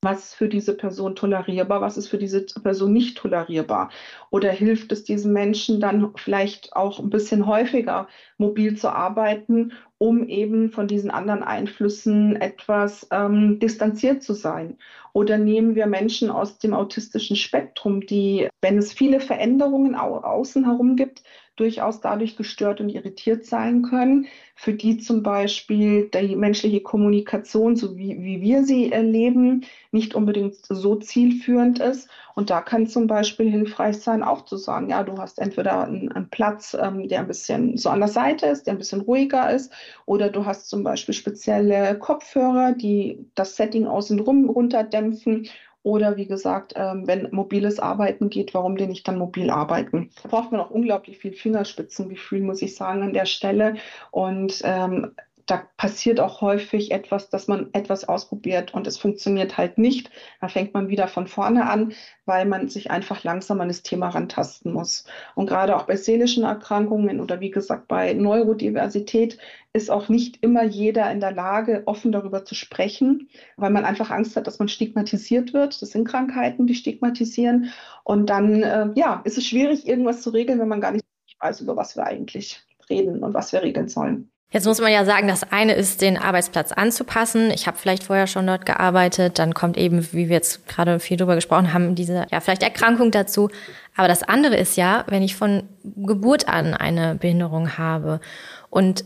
Was 0.02 0.24
ist 0.24 0.34
für 0.34 0.48
diese 0.48 0.76
Person 0.76 1.14
tolerierbar, 1.14 1.80
was 1.80 1.96
ist 1.96 2.08
für 2.08 2.18
diese 2.18 2.44
Person 2.44 2.92
nicht 2.92 3.16
tolerierbar. 3.16 3.90
Oder 4.30 4.50
hilft 4.50 4.90
es 4.90 5.04
diesen 5.04 5.32
Menschen 5.32 5.80
dann 5.80 6.12
vielleicht 6.16 6.74
auch 6.74 6.98
ein 6.98 7.08
bisschen 7.08 7.46
häufiger 7.46 8.08
mobil 8.36 8.76
zu 8.76 8.88
arbeiten, 8.88 9.72
um 9.98 10.26
eben 10.28 10.70
von 10.70 10.88
diesen 10.88 11.12
anderen 11.12 11.44
Einflüssen 11.44 12.34
etwas 12.34 13.06
ähm, 13.12 13.60
distanziert 13.60 14.24
zu 14.24 14.34
sein. 14.34 14.76
Oder 15.12 15.38
nehmen 15.38 15.76
wir 15.76 15.86
Menschen 15.86 16.30
aus 16.30 16.58
dem 16.58 16.74
autistischen 16.74 17.36
Spektrum, 17.36 18.00
die, 18.00 18.48
wenn 18.60 18.78
es 18.78 18.92
viele 18.92 19.20
Veränderungen 19.20 19.94
au 19.94 20.16
außen 20.16 20.64
herum 20.64 20.96
gibt, 20.96 21.22
durchaus 21.56 22.00
dadurch 22.00 22.36
gestört 22.36 22.80
und 22.80 22.88
irritiert 22.88 23.44
sein 23.44 23.82
können, 23.82 24.26
für 24.54 24.72
die 24.72 24.98
zum 24.98 25.22
Beispiel 25.22 26.08
die 26.08 26.34
menschliche 26.34 26.80
Kommunikation, 26.80 27.76
so 27.76 27.96
wie, 27.96 28.22
wie 28.22 28.40
wir 28.40 28.64
sie 28.64 28.90
erleben, 28.90 29.64
nicht 29.90 30.14
unbedingt 30.14 30.54
so 30.54 30.96
zielführend 30.96 31.78
ist. 31.78 32.08
Und 32.34 32.48
da 32.48 32.62
kann 32.62 32.86
zum 32.86 33.06
Beispiel 33.06 33.50
hilfreich 33.50 33.98
sein, 33.98 34.22
auch 34.22 34.46
zu 34.46 34.56
sagen, 34.56 34.88
ja, 34.88 35.02
du 35.02 35.18
hast 35.18 35.38
entweder 35.38 35.84
einen, 35.84 36.10
einen 36.12 36.30
Platz, 36.30 36.74
ähm, 36.80 37.06
der 37.08 37.20
ein 37.20 37.26
bisschen 37.26 37.76
so 37.76 37.90
an 37.90 38.00
der 38.00 38.08
Seite 38.08 38.46
ist, 38.46 38.66
der 38.66 38.74
ein 38.74 38.78
bisschen 38.78 39.02
ruhiger 39.02 39.50
ist, 39.52 39.72
oder 40.06 40.30
du 40.30 40.46
hast 40.46 40.70
zum 40.70 40.82
Beispiel 40.82 41.14
spezielle 41.14 41.98
Kopfhörer, 41.98 42.72
die 42.72 43.26
das 43.34 43.56
Setting 43.56 43.86
außenrum 43.86 44.48
runterdämpfen 44.48 45.48
oder 45.82 46.16
wie 46.16 46.26
gesagt, 46.26 46.74
ähm, 46.76 47.06
wenn 47.06 47.28
mobiles 47.32 47.80
Arbeiten 47.80 48.30
geht, 48.30 48.54
warum 48.54 48.76
denn 48.76 48.90
nicht 48.90 49.06
dann 49.08 49.18
mobil 49.18 49.50
arbeiten? 49.50 50.10
Da 50.22 50.28
braucht 50.28 50.52
man 50.52 50.60
auch 50.60 50.70
unglaublich 50.70 51.18
viel 51.18 51.32
Fingerspitzengefühl, 51.32 52.40
muss 52.40 52.62
ich 52.62 52.76
sagen, 52.76 53.02
an 53.02 53.12
der 53.12 53.26
Stelle. 53.26 53.74
Und 54.10 54.60
ähm, 54.64 55.12
da 55.46 55.62
passiert 55.76 56.20
auch 56.20 56.40
häufig 56.40 56.90
etwas, 56.92 57.30
dass 57.30 57.48
man 57.48 57.70
etwas 57.72 58.08
ausprobiert 58.08 58.74
und 58.74 58.86
es 58.86 58.98
funktioniert 58.98 59.58
halt 59.58 59.78
nicht. 59.78 60.10
Da 60.40 60.48
fängt 60.48 60.74
man 60.74 60.88
wieder 60.88 61.08
von 61.08 61.26
vorne 61.26 61.68
an, 61.68 61.92
weil 62.26 62.46
man 62.46 62.68
sich 62.68 62.90
einfach 62.90 63.24
langsam 63.24 63.60
an 63.60 63.68
das 63.68 63.82
Thema 63.82 64.08
rantasten 64.08 64.72
muss. 64.72 65.04
Und 65.34 65.46
gerade 65.46 65.76
auch 65.76 65.84
bei 65.84 65.96
seelischen 65.96 66.44
Erkrankungen 66.44 67.20
oder 67.20 67.40
wie 67.40 67.50
gesagt 67.50 67.88
bei 67.88 68.12
Neurodiversität 68.12 69.38
ist 69.72 69.90
auch 69.90 70.08
nicht 70.08 70.42
immer 70.42 70.64
jeder 70.64 71.10
in 71.10 71.20
der 71.20 71.32
Lage, 71.32 71.82
offen 71.86 72.12
darüber 72.12 72.44
zu 72.44 72.54
sprechen, 72.54 73.28
weil 73.56 73.70
man 73.70 73.84
einfach 73.84 74.10
Angst 74.10 74.36
hat, 74.36 74.46
dass 74.46 74.58
man 74.58 74.68
stigmatisiert 74.68 75.54
wird. 75.54 75.80
Das 75.80 75.90
sind 75.90 76.06
Krankheiten, 76.06 76.66
die 76.66 76.74
stigmatisieren. 76.74 77.72
Und 78.04 78.28
dann, 78.28 78.62
äh, 78.62 78.90
ja, 78.94 79.22
ist 79.24 79.38
es 79.38 79.46
schwierig, 79.46 79.86
irgendwas 79.88 80.22
zu 80.22 80.30
regeln, 80.30 80.60
wenn 80.60 80.68
man 80.68 80.80
gar 80.80 80.92
nicht 80.92 81.06
weiß, 81.40 81.60
über 81.62 81.76
was 81.76 81.96
wir 81.96 82.04
eigentlich 82.04 82.62
reden 82.90 83.24
und 83.24 83.34
was 83.34 83.52
wir 83.52 83.62
regeln 83.62 83.88
sollen. 83.88 84.30
Jetzt 84.52 84.66
muss 84.66 84.82
man 84.82 84.92
ja 84.92 85.06
sagen, 85.06 85.28
das 85.28 85.50
eine 85.50 85.72
ist, 85.72 86.02
den 86.02 86.18
Arbeitsplatz 86.18 86.72
anzupassen. 86.72 87.50
Ich 87.50 87.66
habe 87.66 87.78
vielleicht 87.78 88.04
vorher 88.04 88.26
schon 88.26 88.46
dort 88.46 88.66
gearbeitet, 88.66 89.38
dann 89.38 89.54
kommt 89.54 89.78
eben, 89.78 90.06
wie 90.12 90.28
wir 90.28 90.36
jetzt 90.36 90.68
gerade 90.68 91.00
viel 91.00 91.16
drüber 91.16 91.34
gesprochen 91.34 91.72
haben, 91.72 91.94
diese 91.94 92.26
ja 92.30 92.40
vielleicht 92.40 92.62
Erkrankung 92.62 93.10
dazu. 93.10 93.48
Aber 93.96 94.08
das 94.08 94.22
andere 94.22 94.56
ist 94.56 94.76
ja, 94.76 95.04
wenn 95.08 95.22
ich 95.22 95.36
von 95.36 95.62
Geburt 95.84 96.48
an 96.48 96.74
eine 96.74 97.14
Behinderung 97.14 97.78
habe 97.78 98.20
und 98.68 99.04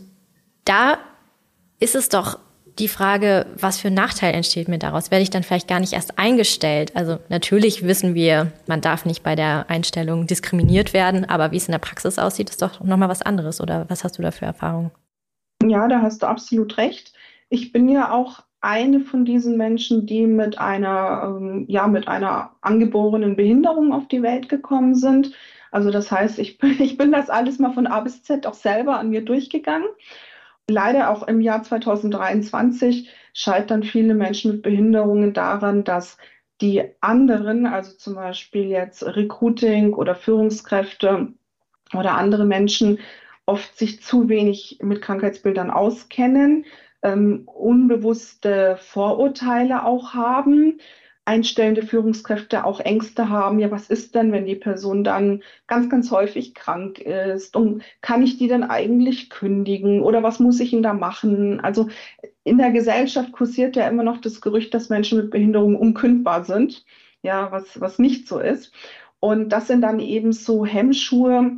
da 0.65 0.97
ist 1.79 1.95
es 1.95 2.09
doch 2.09 2.39
die 2.77 2.89
Frage, 2.89 3.45
was 3.57 3.79
für 3.79 3.87
ein 3.87 3.93
Nachteil 3.93 4.33
entsteht 4.35 4.67
mir 4.67 4.79
daraus? 4.79 5.11
Werde 5.11 5.23
ich 5.23 5.29
dann 5.29 5.43
vielleicht 5.43 5.67
gar 5.67 5.79
nicht 5.79 5.93
erst 5.93 6.19
eingestellt? 6.19 6.95
Also 6.95 7.19
natürlich 7.29 7.83
wissen 7.83 8.15
wir, 8.15 8.51
man 8.67 8.81
darf 8.81 9.05
nicht 9.05 9.23
bei 9.23 9.35
der 9.35 9.69
Einstellung 9.69 10.27
diskriminiert 10.27 10.93
werden, 10.93 11.25
aber 11.25 11.51
wie 11.51 11.57
es 11.57 11.67
in 11.67 11.71
der 11.71 11.79
Praxis 11.79 12.19
aussieht, 12.19 12.49
ist 12.49 12.61
doch 12.61 12.81
nochmal 12.81 13.09
was 13.09 13.21
anderes. 13.21 13.61
Oder 13.61 13.85
was 13.87 14.03
hast 14.03 14.17
du 14.17 14.21
da 14.21 14.31
für 14.31 14.45
Erfahrungen? 14.45 14.91
Ja, 15.69 15.87
da 15.87 16.01
hast 16.01 16.23
du 16.23 16.27
absolut 16.27 16.77
recht. 16.77 17.13
Ich 17.49 17.71
bin 17.71 17.89
ja 17.89 18.11
auch 18.11 18.43
eine 18.61 18.99
von 18.99 19.25
diesen 19.25 19.57
Menschen, 19.57 20.05
die 20.05 20.25
mit 20.27 20.57
einer, 20.57 21.37
ähm, 21.37 21.65
ja, 21.67 21.87
mit 21.87 22.07
einer 22.07 22.55
angeborenen 22.61 23.35
Behinderung 23.35 23.93
auf 23.93 24.07
die 24.07 24.23
Welt 24.23 24.49
gekommen 24.49 24.95
sind. 24.95 25.33
Also 25.71 25.91
das 25.91 26.11
heißt, 26.11 26.39
ich 26.39 26.61
ich 26.79 26.97
bin 26.97 27.11
das 27.11 27.29
alles 27.29 27.59
mal 27.59 27.73
von 27.73 27.87
A 27.87 28.01
bis 28.01 28.23
Z 28.23 28.47
auch 28.47 28.53
selber 28.53 28.99
an 28.99 29.09
mir 29.09 29.23
durchgegangen. 29.23 29.87
Leider 30.69 31.11
auch 31.11 31.27
im 31.27 31.39
Jahr 31.41 31.63
2023 31.63 33.09
scheitern 33.33 33.83
viele 33.83 34.15
Menschen 34.15 34.51
mit 34.53 34.63
Behinderungen 34.63 35.33
daran, 35.33 35.83
dass 35.83 36.17
die 36.61 36.83
anderen, 37.01 37.67
also 37.67 37.95
zum 37.95 38.15
Beispiel 38.15 38.65
jetzt 38.65 39.03
Recruiting 39.05 39.93
oder 39.93 40.15
Führungskräfte 40.15 41.33
oder 41.93 42.15
andere 42.15 42.45
Menschen, 42.45 42.99
oft 43.47 43.75
sich 43.77 44.03
zu 44.03 44.29
wenig 44.29 44.77
mit 44.83 45.01
Krankheitsbildern 45.01 45.71
auskennen, 45.71 46.65
ähm, 47.01 47.47
unbewusste 47.47 48.77
Vorurteile 48.79 49.85
auch 49.85 50.13
haben 50.13 50.79
einstellende 51.27 51.83
Führungskräfte 51.83 52.63
auch 52.63 52.79
Ängste 52.79 53.29
haben, 53.29 53.59
ja, 53.59 53.69
was 53.69 53.89
ist 53.89 54.15
denn, 54.15 54.31
wenn 54.31 54.45
die 54.45 54.55
Person 54.55 55.03
dann 55.03 55.43
ganz, 55.67 55.89
ganz 55.89 56.09
häufig 56.09 56.55
krank 56.55 56.99
ist? 56.99 57.57
Und 57.57 57.83
kann 57.99 58.23
ich 58.23 58.37
die 58.37 58.47
denn 58.47 58.63
eigentlich 58.63 59.29
kündigen? 59.29 60.01
Oder 60.01 60.23
was 60.23 60.39
muss 60.39 60.61
ich 60.61 60.71
denn 60.71 60.83
da 60.83 60.93
machen? 60.93 61.59
Also 61.59 61.89
in 62.45 62.57
der 62.57 62.71
Gesellschaft 62.71 63.33
kursiert 63.33 63.75
ja 63.75 63.89
immer 63.89 64.03
noch 64.03 64.21
das 64.21 64.39
Gerücht, 64.39 64.73
dass 64.73 64.87
Menschen 64.87 65.17
mit 65.19 65.29
Behinderung 65.29 65.75
unkündbar 65.75 66.45
sind. 66.45 66.85
Ja, 67.23 67.51
was, 67.51 67.81
was 67.81 67.99
nicht 67.99 68.29
so 68.29 68.39
ist. 68.39 68.73
Und 69.19 69.49
das 69.49 69.67
sind 69.67 69.81
dann 69.81 69.99
eben 69.99 70.31
so 70.31 70.65
Hemmschuhe, 70.65 71.57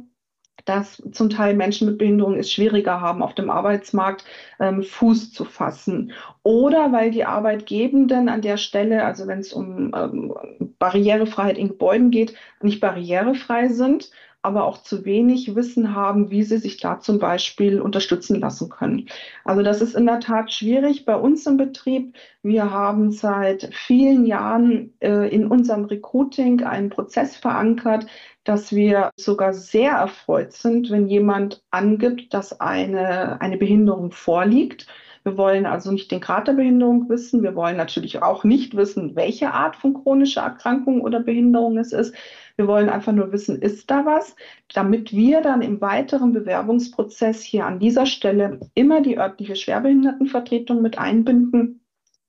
dass 0.65 1.01
zum 1.11 1.29
Teil 1.29 1.55
Menschen 1.55 1.87
mit 1.87 1.97
Behinderung 1.97 2.35
es 2.35 2.51
schwieriger 2.51 3.01
haben, 3.01 3.21
auf 3.21 3.35
dem 3.35 3.49
Arbeitsmarkt 3.49 4.25
ähm, 4.59 4.83
Fuß 4.83 5.31
zu 5.31 5.45
fassen. 5.45 6.11
Oder 6.43 6.91
weil 6.91 7.11
die 7.11 7.25
Arbeitgebenden 7.25 8.29
an 8.29 8.41
der 8.41 8.57
Stelle, 8.57 9.05
also 9.05 9.27
wenn 9.27 9.39
es 9.39 9.53
um 9.53 9.93
ähm, 9.95 10.33
Barrierefreiheit 10.79 11.57
in 11.57 11.69
Gebäuden 11.69 12.11
geht, 12.11 12.35
nicht 12.61 12.79
barrierefrei 12.79 13.69
sind 13.69 14.11
aber 14.41 14.65
auch 14.65 14.77
zu 14.83 15.03
wenig 15.03 15.55
Wissen 15.55 15.93
haben, 15.93 16.31
wie 16.31 16.43
sie 16.43 16.57
sich 16.57 16.77
da 16.77 16.99
zum 16.99 17.19
Beispiel 17.19 17.81
unterstützen 17.81 18.39
lassen 18.39 18.69
können. 18.69 19.09
Also 19.43 19.63
das 19.63 19.81
ist 19.81 19.95
in 19.95 20.05
der 20.05 20.21
Tat 20.21 20.51
schwierig 20.51 21.03
bei 21.03 21.15
uns 21.15 21.45
im 21.45 21.57
Betrieb. 21.57 22.15
Wir 22.41 22.71
haben 22.71 23.11
seit 23.11 23.69
vielen 23.73 24.25
Jahren 24.25 24.93
äh, 25.01 25.27
in 25.27 25.45
unserem 25.45 25.85
Recruiting 25.85 26.63
einen 26.63 26.89
Prozess 26.89 27.35
verankert, 27.35 28.05
dass 28.43 28.73
wir 28.73 29.11
sogar 29.17 29.53
sehr 29.53 29.91
erfreut 29.91 30.53
sind, 30.53 30.89
wenn 30.89 31.07
jemand 31.07 31.61
angibt, 31.71 32.33
dass 32.33 32.59
eine, 32.59 33.41
eine 33.41 33.57
Behinderung 33.57 34.11
vorliegt. 34.11 34.87
Wir 35.23 35.37
wollen 35.37 35.65
also 35.65 35.91
nicht 35.91 36.11
den 36.11 36.21
Grad 36.21 36.47
der 36.47 36.53
Behinderung 36.53 37.09
wissen. 37.09 37.43
Wir 37.43 37.55
wollen 37.55 37.77
natürlich 37.77 38.21
auch 38.23 38.43
nicht 38.43 38.75
wissen, 38.75 39.15
welche 39.15 39.53
Art 39.53 39.75
von 39.75 39.93
chronischer 39.93 40.41
Erkrankung 40.41 41.01
oder 41.01 41.19
Behinderung 41.19 41.77
es 41.77 41.91
ist. 41.91 42.15
Wir 42.55 42.67
wollen 42.67 42.89
einfach 42.89 43.13
nur 43.13 43.31
wissen, 43.31 43.61
ist 43.61 43.89
da 43.91 44.05
was, 44.05 44.35
damit 44.73 45.11
wir 45.13 45.41
dann 45.41 45.61
im 45.61 45.81
weiteren 45.81 46.33
Bewerbungsprozess 46.33 47.41
hier 47.41 47.65
an 47.65 47.79
dieser 47.79 48.05
Stelle 48.05 48.59
immer 48.73 49.01
die 49.01 49.17
örtliche 49.17 49.55
Schwerbehindertenvertretung 49.55 50.81
mit 50.81 50.97
einbinden 50.97 51.81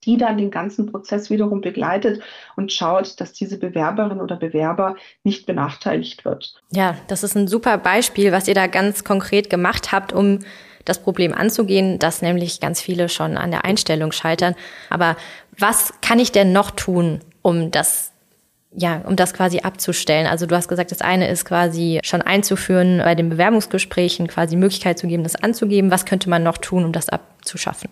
die 0.05 0.17
dann 0.17 0.37
den 0.37 0.51
ganzen 0.51 0.91
Prozess 0.91 1.29
wiederum 1.29 1.61
begleitet 1.61 2.21
und 2.55 2.71
schaut, 2.71 3.19
dass 3.21 3.33
diese 3.33 3.57
Bewerberin 3.57 4.19
oder 4.19 4.35
Bewerber 4.35 4.95
nicht 5.23 5.45
benachteiligt 5.45 6.25
wird. 6.25 6.55
Ja, 6.71 6.95
das 7.07 7.23
ist 7.23 7.35
ein 7.35 7.47
super 7.47 7.77
Beispiel, 7.77 8.31
was 8.31 8.47
ihr 8.47 8.55
da 8.55 8.67
ganz 8.67 9.03
konkret 9.03 9.49
gemacht 9.49 9.91
habt, 9.91 10.13
um 10.13 10.39
das 10.85 10.99
Problem 11.03 11.33
anzugehen, 11.33 11.99
dass 11.99 12.21
nämlich 12.21 12.59
ganz 12.59 12.81
viele 12.81 13.09
schon 13.09 13.37
an 13.37 13.51
der 13.51 13.65
Einstellung 13.65 14.11
scheitern. 14.11 14.55
Aber 14.89 15.15
was 15.57 15.93
kann 16.01 16.19
ich 16.19 16.31
denn 16.31 16.53
noch 16.53 16.71
tun, 16.71 17.19
um 17.41 17.71
das 17.71 18.11
ja, 18.73 19.01
um 19.05 19.17
das 19.17 19.33
quasi 19.33 19.59
abzustellen. 19.59 20.27
Also 20.27 20.45
du 20.45 20.55
hast 20.55 20.69
gesagt, 20.69 20.91
das 20.91 21.01
eine 21.01 21.27
ist 21.27 21.43
quasi 21.43 21.99
schon 22.03 22.21
einzuführen 22.21 23.01
bei 23.03 23.15
den 23.15 23.27
Bewerbungsgesprächen, 23.27 24.27
quasi 24.27 24.55
Möglichkeit 24.55 24.97
zu 24.97 25.07
geben, 25.07 25.23
das 25.23 25.35
anzugeben. 25.35 25.91
Was 25.91 26.05
könnte 26.05 26.29
man 26.29 26.43
noch 26.43 26.57
tun, 26.57 26.85
um 26.85 26.93
das 26.93 27.09
abzuschaffen? 27.09 27.89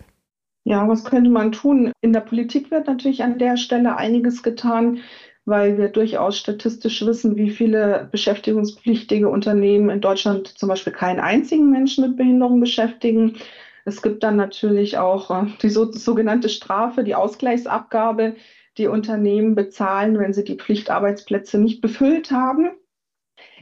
Ja, 0.64 0.86
was 0.88 1.04
könnte 1.04 1.30
man 1.30 1.52
tun? 1.52 1.92
In 2.00 2.12
der 2.12 2.20
Politik 2.20 2.70
wird 2.70 2.86
natürlich 2.86 3.22
an 3.22 3.38
der 3.38 3.56
Stelle 3.56 3.96
einiges 3.96 4.42
getan, 4.42 5.00
weil 5.46 5.78
wir 5.78 5.88
durchaus 5.88 6.38
statistisch 6.38 7.04
wissen, 7.04 7.36
wie 7.36 7.50
viele 7.50 8.08
beschäftigungspflichtige 8.12 9.28
Unternehmen 9.28 9.90
in 9.90 10.00
Deutschland 10.00 10.48
zum 10.48 10.68
Beispiel 10.68 10.92
keinen 10.92 11.20
einzigen 11.20 11.70
Menschen 11.70 12.06
mit 12.06 12.16
Behinderung 12.16 12.60
beschäftigen. 12.60 13.36
Es 13.84 14.02
gibt 14.02 14.22
dann 14.22 14.36
natürlich 14.36 14.98
auch 14.98 15.30
äh, 15.30 15.46
die 15.62 15.70
so, 15.70 15.90
sogenannte 15.90 16.48
Strafe, 16.48 17.04
die 17.04 17.14
Ausgleichsabgabe, 17.14 18.36
die 18.76 18.86
Unternehmen 18.86 19.54
bezahlen, 19.54 20.18
wenn 20.18 20.32
sie 20.32 20.44
die 20.44 20.56
Pflichtarbeitsplätze 20.56 21.58
nicht 21.58 21.80
befüllt 21.80 22.30
haben. 22.30 22.70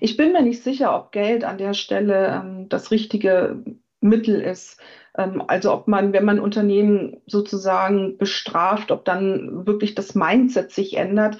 Ich 0.00 0.16
bin 0.16 0.32
mir 0.32 0.42
nicht 0.42 0.62
sicher, 0.62 0.94
ob 0.96 1.12
Geld 1.12 1.44
an 1.44 1.58
der 1.58 1.74
Stelle 1.74 2.42
ähm, 2.42 2.68
das 2.68 2.90
richtige 2.90 3.64
Mittel 4.00 4.40
ist. 4.40 4.80
Ähm, 5.18 5.42
also 5.46 5.72
ob 5.74 5.88
man, 5.88 6.12
wenn 6.14 6.24
man 6.24 6.40
Unternehmen 6.40 7.18
sozusagen 7.26 8.16
bestraft, 8.16 8.90
ob 8.90 9.04
dann 9.04 9.66
wirklich 9.66 9.94
das 9.94 10.14
Mindset 10.14 10.70
sich 10.72 10.96
ändert. 10.96 11.38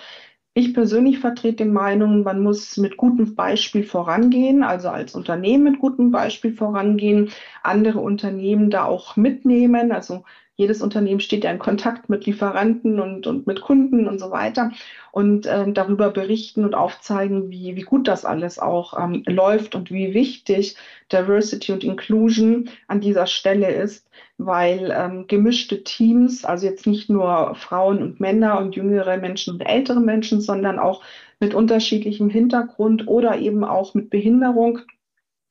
Ich 0.54 0.74
persönlich 0.74 1.20
vertrete 1.20 1.64
die 1.64 1.70
Meinung, 1.70 2.24
man 2.24 2.42
muss 2.42 2.76
mit 2.78 2.96
gutem 2.96 3.36
Beispiel 3.36 3.84
vorangehen, 3.84 4.64
also 4.64 4.88
als 4.88 5.14
Unternehmen 5.14 5.64
mit 5.64 5.78
gutem 5.78 6.10
Beispiel 6.10 6.52
vorangehen, 6.52 7.30
andere 7.62 8.00
Unternehmen 8.00 8.68
da 8.70 8.84
auch 8.84 9.16
mitnehmen, 9.16 9.92
also 9.92 10.24
jedes 10.58 10.82
Unternehmen 10.82 11.20
steht 11.20 11.44
ja 11.44 11.52
in 11.52 11.60
Kontakt 11.60 12.08
mit 12.08 12.26
Lieferanten 12.26 12.98
und, 12.98 13.28
und 13.28 13.46
mit 13.46 13.60
Kunden 13.60 14.08
und 14.08 14.18
so 14.18 14.32
weiter 14.32 14.72
und 15.12 15.46
äh, 15.46 15.72
darüber 15.72 16.10
berichten 16.10 16.64
und 16.64 16.74
aufzeigen, 16.74 17.48
wie, 17.48 17.76
wie 17.76 17.82
gut 17.82 18.08
das 18.08 18.24
alles 18.24 18.58
auch 18.58 18.98
ähm, 18.98 19.22
läuft 19.26 19.76
und 19.76 19.92
wie 19.92 20.14
wichtig 20.14 20.76
Diversity 21.12 21.70
und 21.70 21.84
Inclusion 21.84 22.70
an 22.88 23.00
dieser 23.00 23.28
Stelle 23.28 23.70
ist, 23.70 24.10
weil 24.36 24.92
ähm, 24.92 25.28
gemischte 25.28 25.84
Teams, 25.84 26.44
also 26.44 26.66
jetzt 26.66 26.88
nicht 26.88 27.08
nur 27.08 27.54
Frauen 27.54 28.02
und 28.02 28.18
Männer 28.18 28.58
und 28.58 28.74
jüngere 28.74 29.16
Menschen 29.16 29.54
und 29.54 29.60
ältere 29.60 30.00
Menschen, 30.00 30.40
sondern 30.40 30.80
auch 30.80 31.04
mit 31.38 31.54
unterschiedlichem 31.54 32.30
Hintergrund 32.30 33.06
oder 33.06 33.38
eben 33.38 33.62
auch 33.62 33.94
mit 33.94 34.10
Behinderung 34.10 34.80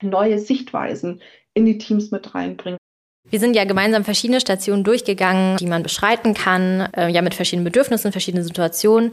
neue 0.02 0.38
Sichtweisen 0.38 1.22
in 1.54 1.64
die 1.64 1.78
Teams 1.78 2.10
mit 2.10 2.34
reinbringen. 2.34 2.78
Wir 3.30 3.40
sind 3.40 3.54
ja 3.54 3.64
gemeinsam 3.64 4.04
verschiedene 4.04 4.40
Stationen 4.40 4.84
durchgegangen, 4.84 5.58
die 5.58 5.66
man 5.66 5.82
beschreiten 5.82 6.34
kann, 6.34 6.88
äh, 6.96 7.08
ja 7.08 7.22
mit 7.22 7.34
verschiedenen 7.34 7.64
Bedürfnissen, 7.64 8.12
verschiedenen 8.12 8.44
Situationen. 8.44 9.12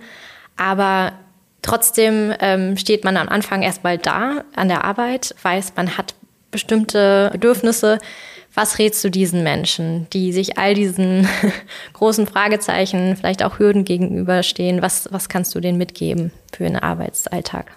Aber 0.56 1.14
trotzdem 1.62 2.34
ähm, 2.40 2.78
steht 2.78 3.04
man 3.04 3.18
am 3.18 3.28
Anfang 3.28 3.62
erstmal 3.62 3.98
da 3.98 4.46
an 4.56 4.70
der 4.70 4.86
Arbeit, 4.86 5.36
weiß, 5.42 5.74
man 5.76 5.98
hat 5.98 6.16
bestimmte 6.52 7.30
Bedürfnisse. 7.34 8.00
Was 8.54 8.80
rätst 8.80 9.04
du 9.04 9.10
diesen 9.10 9.44
Menschen, 9.44 10.08
die 10.14 10.32
sich 10.32 10.58
all 10.58 10.74
diesen 10.76 11.28
großen 11.94 12.26
Fragezeichen, 12.26 13.18
vielleicht 13.18 13.44
auch 13.44 13.60
Hürden 13.60 13.84
gegenüberstehen? 13.84 14.82
Was, 14.82 15.10
was 15.12 15.28
kannst 15.28 15.54
du 15.54 15.60
denen 15.60 15.78
mitgeben 15.78 16.32
für 16.54 16.64
den 16.64 16.78
Arbeitsalltag? 16.78 17.76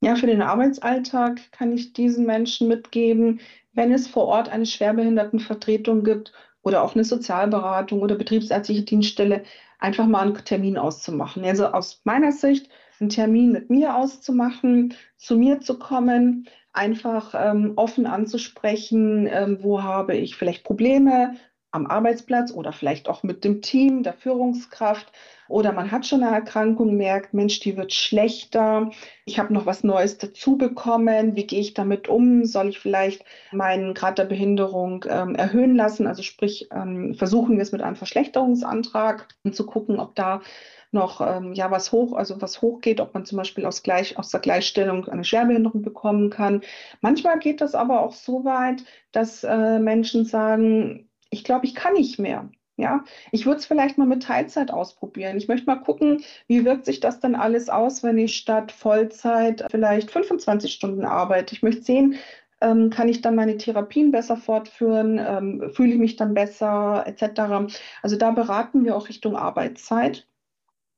Ja, 0.00 0.16
für 0.16 0.26
den 0.26 0.40
Arbeitsalltag 0.40 1.40
kann 1.52 1.72
ich 1.72 1.92
diesen 1.92 2.24
Menschen 2.24 2.68
mitgeben, 2.68 3.40
wenn 3.74 3.92
es 3.92 4.08
vor 4.08 4.26
Ort 4.26 4.48
eine 4.48 4.66
Schwerbehindertenvertretung 4.66 6.04
gibt 6.04 6.32
oder 6.62 6.82
auch 6.82 6.94
eine 6.94 7.04
Sozialberatung 7.04 8.00
oder 8.00 8.14
betriebsärztliche 8.14 8.82
Dienststelle, 8.82 9.44
einfach 9.78 10.06
mal 10.06 10.22
einen 10.22 10.44
Termin 10.44 10.78
auszumachen. 10.78 11.44
Also 11.44 11.66
aus 11.66 12.00
meiner 12.04 12.32
Sicht 12.32 12.70
einen 13.00 13.10
Termin 13.10 13.52
mit 13.52 13.70
mir 13.70 13.96
auszumachen, 13.96 14.94
zu 15.16 15.36
mir 15.36 15.60
zu 15.60 15.78
kommen, 15.78 16.48
einfach 16.72 17.34
ähm, 17.36 17.74
offen 17.76 18.06
anzusprechen, 18.06 19.28
ähm, 19.30 19.58
wo 19.60 19.82
habe 19.82 20.16
ich 20.16 20.36
vielleicht 20.36 20.64
Probleme, 20.64 21.36
am 21.70 21.86
Arbeitsplatz 21.86 22.52
oder 22.52 22.72
vielleicht 22.72 23.08
auch 23.08 23.24
mit 23.24 23.44
dem 23.44 23.60
Team, 23.60 24.04
der 24.04 24.12
Führungskraft. 24.12 25.10
Oder 25.48 25.72
man 25.72 25.90
hat 25.90 26.06
schon 26.06 26.22
eine 26.22 26.34
Erkrankung, 26.34 26.96
merkt, 26.96 27.34
Mensch, 27.34 27.60
die 27.60 27.76
wird 27.76 27.92
schlechter. 27.92 28.90
Ich 29.24 29.38
habe 29.38 29.52
noch 29.52 29.66
was 29.66 29.84
Neues 29.84 30.18
dazu 30.18 30.56
bekommen. 30.56 31.36
Wie 31.36 31.46
gehe 31.46 31.60
ich 31.60 31.74
damit 31.74 32.08
um? 32.08 32.44
Soll 32.44 32.68
ich 32.68 32.78
vielleicht 32.78 33.24
meinen 33.52 33.94
Grad 33.94 34.18
der 34.18 34.24
Behinderung 34.24 35.04
ähm, 35.08 35.34
erhöhen 35.34 35.76
lassen? 35.76 36.06
Also 36.06 36.22
sprich, 36.22 36.68
ähm, 36.72 37.14
versuchen 37.14 37.56
wir 37.56 37.62
es 37.62 37.72
mit 37.72 37.82
einem 37.82 37.96
Verschlechterungsantrag 37.96 39.28
um 39.44 39.52
zu 39.52 39.66
gucken, 39.66 40.00
ob 40.00 40.14
da 40.14 40.40
noch 40.94 41.20
ähm, 41.20 41.52
ja 41.52 41.70
was 41.70 41.92
hoch, 41.92 42.14
also 42.14 42.40
was 42.40 42.62
hochgeht, 42.62 43.00
ob 43.00 43.12
man 43.12 43.26
zum 43.26 43.36
Beispiel 43.36 43.66
aus, 43.66 43.82
gleich, 43.82 44.18
aus 44.18 44.30
der 44.30 44.40
Gleichstellung 44.40 45.06
eine 45.08 45.24
Schwerbehinderung 45.24 45.82
bekommen 45.82 46.30
kann. 46.30 46.62
Manchmal 47.02 47.38
geht 47.38 47.60
das 47.60 47.74
aber 47.74 48.00
auch 48.00 48.12
so 48.12 48.44
weit, 48.44 48.84
dass 49.12 49.44
äh, 49.44 49.78
Menschen 49.78 50.24
sagen, 50.24 51.10
ich 51.30 51.44
glaube, 51.44 51.66
ich 51.66 51.74
kann 51.74 51.94
nicht 51.94 52.18
mehr. 52.18 52.48
Ja, 52.76 53.04
ich 53.30 53.46
würde 53.46 53.58
es 53.58 53.66
vielleicht 53.66 53.98
mal 53.98 54.06
mit 54.06 54.24
Teilzeit 54.24 54.72
ausprobieren. 54.72 55.36
Ich 55.36 55.46
möchte 55.46 55.66
mal 55.66 55.76
gucken, 55.76 56.24
wie 56.48 56.64
wirkt 56.64 56.86
sich 56.86 56.98
das 56.98 57.20
dann 57.20 57.36
alles 57.36 57.68
aus, 57.68 58.02
wenn 58.02 58.18
ich 58.18 58.36
statt 58.36 58.72
Vollzeit 58.72 59.64
vielleicht 59.70 60.10
25 60.10 60.72
Stunden 60.72 61.04
arbeite. 61.04 61.54
Ich 61.54 61.62
möchte 61.62 61.82
sehen, 61.82 62.16
ähm, 62.60 62.90
kann 62.90 63.08
ich 63.08 63.20
dann 63.20 63.36
meine 63.36 63.58
Therapien 63.58 64.10
besser 64.10 64.36
fortführen, 64.36 65.18
ähm, 65.18 65.70
fühle 65.72 65.92
ich 65.92 65.98
mich 66.00 66.16
dann 66.16 66.34
besser, 66.34 67.04
etc. 67.06 67.68
Also 68.02 68.16
da 68.16 68.30
beraten 68.32 68.84
wir 68.84 68.96
auch 68.96 69.08
Richtung 69.08 69.36
Arbeitszeit. 69.36 70.26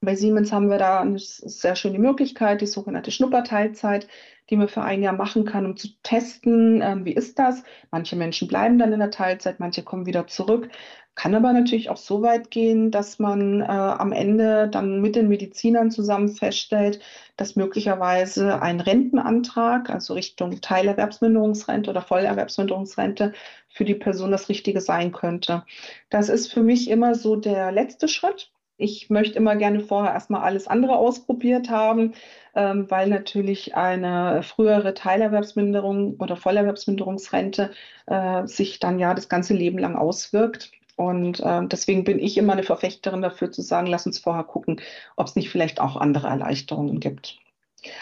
Bei 0.01 0.15
Siemens 0.15 0.53
haben 0.53 0.71
wir 0.71 0.79
da 0.79 1.01
eine 1.01 1.19
sehr 1.19 1.75
schöne 1.75 1.99
Möglichkeit, 1.99 2.61
die 2.61 2.67
sogenannte 2.67 3.11
Schnupperteilzeit, 3.11 4.09
die 4.51 4.57
man 4.57 4.69
für 4.69 4.83
ein 4.83 5.03
Jahr 5.03 5.15
machen 5.15 5.45
kann, 5.45 5.67
um 5.67 5.77
zu 5.77 5.89
testen, 6.03 6.81
äh, 6.83 6.97
wie 7.05 7.15
ist 7.15 7.39
das. 7.39 7.65
Manche 7.91 8.17
Menschen 8.17 8.49
bleiben 8.49 8.79
dann 8.79 8.93
in 8.93 9.01
der 9.01 9.11
Teilzeit, 9.11 9.59
manche 9.61 9.83
kommen 9.83 10.07
wieder 10.07 10.27
zurück. 10.27 10.71
Kann 11.17 11.35
aber 11.35 11.55
natürlich 11.55 11.89
auch 11.89 11.97
so 11.97 12.21
weit 12.21 12.51
gehen, 12.51 12.91
dass 12.91 13.19
man 13.19 13.63
äh, 13.63 13.65
am 13.65 14.13
Ende 14.13 14.69
dann 14.69 15.01
mit 15.01 15.17
den 15.17 15.29
Medizinern 15.29 15.91
zusammen 15.91 16.29
feststellt, 16.29 17.01
dass 17.39 17.57
möglicherweise 17.57 18.61
ein 18.61 18.81
Rentenantrag, 18.81 19.89
also 19.89 20.13
Richtung 20.13 20.61
Teilerwerbsminderungsrente 20.61 21.89
oder 21.91 22.03
Vollerwerbsminderungsrente, 22.03 23.33
für 23.71 23.87
die 23.87 23.95
Person 23.95 24.31
das 24.31 24.51
Richtige 24.51 24.83
sein 24.83 25.11
könnte. 25.13 25.65
Das 26.11 26.29
ist 26.29 26.53
für 26.53 26.63
mich 26.63 26.91
immer 26.91 27.15
so 27.15 27.35
der 27.35 27.73
letzte 27.73 28.09
Schritt. 28.09 28.53
Ich 28.77 29.09
möchte 29.09 29.39
immer 29.39 29.57
gerne 29.57 29.81
vorher 29.81 30.13
erstmal 30.13 30.43
alles 30.43 30.69
andere 30.69 30.97
ausprobiert 30.97 31.71
haben, 31.71 32.13
ähm, 32.55 32.91
weil 32.91 33.09
natürlich 33.09 33.75
eine 33.75 34.43
frühere 34.43 34.93
Teilerwerbsminderung 34.93 36.17
oder 36.19 36.37
Vollerwerbsminderungsrente 36.37 37.71
äh, 38.07 38.47
sich 38.47 38.81
dann 38.81 38.99
ja 38.99 39.15
das 39.15 39.31
ganze 39.31 39.55
Leben 39.55 39.79
lang 39.79 39.97
auswirkt. 39.97 40.73
Und 40.97 41.41
äh, 41.41 41.67
deswegen 41.67 42.05
bin 42.05 42.19
ich 42.19 42.39
immer 42.39 42.55
eine 42.55 42.63
Verfechterin 42.63 43.23
dafür 43.23 43.53
zu 43.53 43.63
sagen, 43.63 43.87
lass 43.87 44.07
uns 44.07 44.19
vorher 44.19 44.45
gucken, 44.45 44.81
ob 45.17 45.27
es 45.27 45.37
nicht 45.37 45.51
vielleicht 45.51 45.79
auch 45.81 45.97
andere 45.97 46.29
Erleichterungen 46.29 47.01
gibt. 47.01 47.39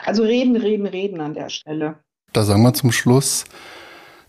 Also 0.04 0.22
reden, 0.22 0.57
reden, 0.57 0.87
reden 0.87 1.20
an 1.20 1.35
der 1.35 1.50
Stelle. 1.50 1.96
Da 2.33 2.44
sagen 2.44 2.62
wir 2.62 2.72
zum 2.72 2.92
Schluss, 2.92 3.44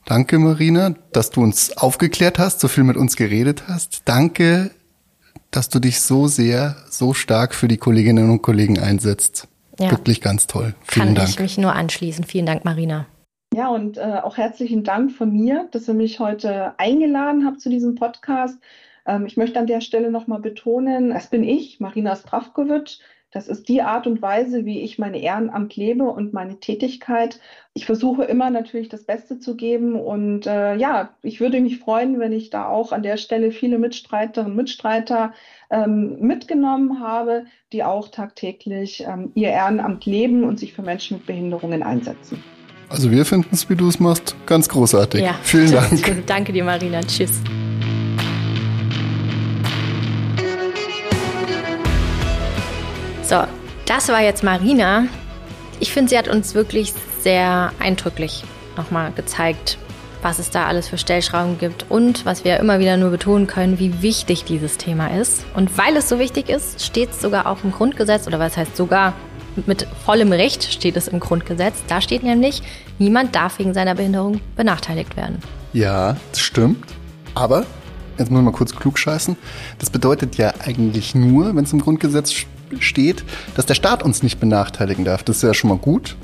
danke 0.05 0.39
Marina, 0.39 0.95
dass 1.13 1.29
du 1.29 1.41
uns 1.41 1.77
aufgeklärt 1.77 2.39
hast, 2.39 2.59
so 2.59 2.67
viel 2.67 2.83
mit 2.83 2.97
uns 2.97 3.15
geredet 3.15 3.63
hast. 3.67 4.01
Danke, 4.05 4.71
dass 5.51 5.69
du 5.69 5.79
dich 5.79 6.01
so 6.01 6.27
sehr, 6.27 6.75
so 6.89 7.13
stark 7.13 7.55
für 7.55 7.67
die 7.67 7.77
Kolleginnen 7.77 8.29
und 8.29 8.41
Kollegen 8.41 8.79
einsetzt. 8.79 9.47
Ja. 9.79 9.91
Wirklich 9.91 10.21
ganz 10.21 10.47
toll. 10.47 10.73
Vielen 10.83 11.07
Kann 11.07 11.15
Dank. 11.15 11.29
ich 11.29 11.39
mich 11.39 11.57
nur 11.57 11.73
anschließen. 11.73 12.23
Vielen 12.23 12.45
Dank, 12.45 12.65
Marina. 12.65 13.05
Ja, 13.55 13.69
und 13.69 13.97
äh, 13.97 14.19
auch 14.21 14.35
herzlichen 14.35 14.83
Dank 14.83 15.13
von 15.13 15.31
mir, 15.31 15.69
dass 15.71 15.87
ihr 15.87 15.93
mich 15.93 16.19
heute 16.19 16.77
eingeladen 16.77 17.45
habt 17.45 17.61
zu 17.61 17.69
diesem 17.69 17.95
Podcast. 17.95 18.59
Ähm, 19.05 19.25
ich 19.27 19.37
möchte 19.37 19.57
an 19.57 19.65
der 19.65 19.79
Stelle 19.79 20.11
nochmal 20.11 20.41
betonen, 20.41 21.13
es 21.13 21.27
bin 21.27 21.45
ich, 21.45 21.79
Marina 21.79 22.17
Strafkovic. 22.17 22.97
Das 23.31 23.47
ist 23.47 23.69
die 23.69 23.81
Art 23.81 24.07
und 24.07 24.21
Weise, 24.21 24.65
wie 24.65 24.81
ich 24.81 24.99
meine 24.99 25.21
Ehrenamt 25.21 25.73
lebe 25.77 26.03
und 26.03 26.33
meine 26.33 26.59
Tätigkeit. 26.59 27.39
Ich 27.73 27.85
versuche 27.85 28.25
immer 28.25 28.49
natürlich 28.49 28.89
das 28.89 29.05
Beste 29.05 29.39
zu 29.39 29.55
geben. 29.55 29.95
Und 29.95 30.47
äh, 30.47 30.75
ja, 30.75 31.15
ich 31.21 31.39
würde 31.39 31.61
mich 31.61 31.79
freuen, 31.79 32.19
wenn 32.19 32.33
ich 32.33 32.49
da 32.49 32.67
auch 32.67 32.91
an 32.91 33.03
der 33.03 33.15
Stelle 33.15 33.51
viele 33.51 33.79
Mitstreiterinnen 33.79 34.51
und 34.51 34.57
Mitstreiter 34.57 35.33
ähm, 35.69 36.19
mitgenommen 36.19 36.99
habe, 36.99 37.45
die 37.71 37.85
auch 37.85 38.09
tagtäglich 38.09 39.05
ähm, 39.07 39.31
ihr 39.33 39.51
Ehrenamt 39.51 40.05
leben 40.05 40.43
und 40.43 40.59
sich 40.59 40.73
für 40.73 40.81
Menschen 40.81 41.19
mit 41.19 41.25
Behinderungen 41.25 41.83
einsetzen. 41.83 42.43
Also 42.89 43.11
wir 43.11 43.25
finden 43.25 43.49
es, 43.51 43.69
wie 43.69 43.75
du 43.75 43.87
es 43.87 43.99
machst, 43.99 44.35
ganz 44.45 44.69
großartig. 44.69 45.21
Ja. 45.21 45.35
Vielen 45.43 45.71
Dank. 46.03 46.25
Danke 46.27 46.53
dir, 46.53 46.63
Marina. 46.63 47.01
Tschüss. 47.01 47.31
So, 53.23 53.43
das 53.85 54.07
war 54.09 54.21
jetzt 54.21 54.43
Marina. 54.43 55.07
Ich 55.79 55.91
finde, 55.91 56.09
sie 56.09 56.17
hat 56.17 56.27
uns 56.27 56.53
wirklich 56.53 56.93
sehr 57.21 57.71
eindrücklich 57.79 58.43
nochmal 58.77 59.11
gezeigt, 59.13 59.79
was 60.21 60.37
es 60.37 60.51
da 60.51 60.65
alles 60.67 60.87
für 60.87 60.97
Stellschrauben 60.97 61.57
gibt 61.57 61.85
und 61.89 62.25
was 62.25 62.43
wir 62.43 62.57
immer 62.59 62.79
wieder 62.79 62.97
nur 62.97 63.09
betonen 63.09 63.47
können, 63.47 63.79
wie 63.79 64.01
wichtig 64.03 64.43
dieses 64.43 64.77
Thema 64.77 65.07
ist. 65.07 65.45
Und 65.55 65.75
weil 65.77 65.97
es 65.97 66.07
so 66.07 66.19
wichtig 66.19 66.49
ist, 66.49 66.83
steht 66.83 67.11
es 67.11 67.21
sogar 67.21 67.47
auch 67.47 67.63
im 67.63 67.71
Grundgesetz, 67.71 68.27
oder 68.27 68.39
was 68.39 68.57
heißt 68.57 68.77
sogar, 68.77 69.13
mit 69.65 69.87
vollem 70.05 70.31
Recht 70.31 70.63
steht 70.71 70.97
es 70.97 71.07
im 71.07 71.19
Grundgesetz. 71.19 71.75
Da 71.87 72.01
steht 72.01 72.23
nämlich, 72.23 72.61
niemand 72.99 73.35
darf 73.35 73.59
wegen 73.59 73.73
seiner 73.73 73.95
Behinderung 73.95 74.41
benachteiligt 74.55 75.15
werden. 75.15 75.39
Ja, 75.73 76.17
das 76.31 76.39
stimmt. 76.39 76.83
Aber, 77.33 77.65
jetzt 78.17 78.31
muss 78.31 78.39
ich 78.39 78.45
mal 78.45 78.51
kurz 78.51 78.75
klug 78.75 78.97
scheißen, 78.97 79.35
das 79.79 79.89
bedeutet 79.89 80.37
ja 80.37 80.53
eigentlich 80.59 81.15
nur, 81.15 81.55
wenn 81.55 81.63
es 81.65 81.73
im 81.73 81.81
Grundgesetz 81.81 82.33
steht, 82.79 83.23
dass 83.55 83.65
der 83.65 83.75
Staat 83.75 84.03
uns 84.03 84.23
nicht 84.23 84.39
benachteiligen 84.39 85.05
darf. 85.05 85.23
Das 85.23 85.37
ist 85.37 85.43
ja 85.43 85.53
schon 85.53 85.69
mal 85.69 85.77
gut. 85.77 86.15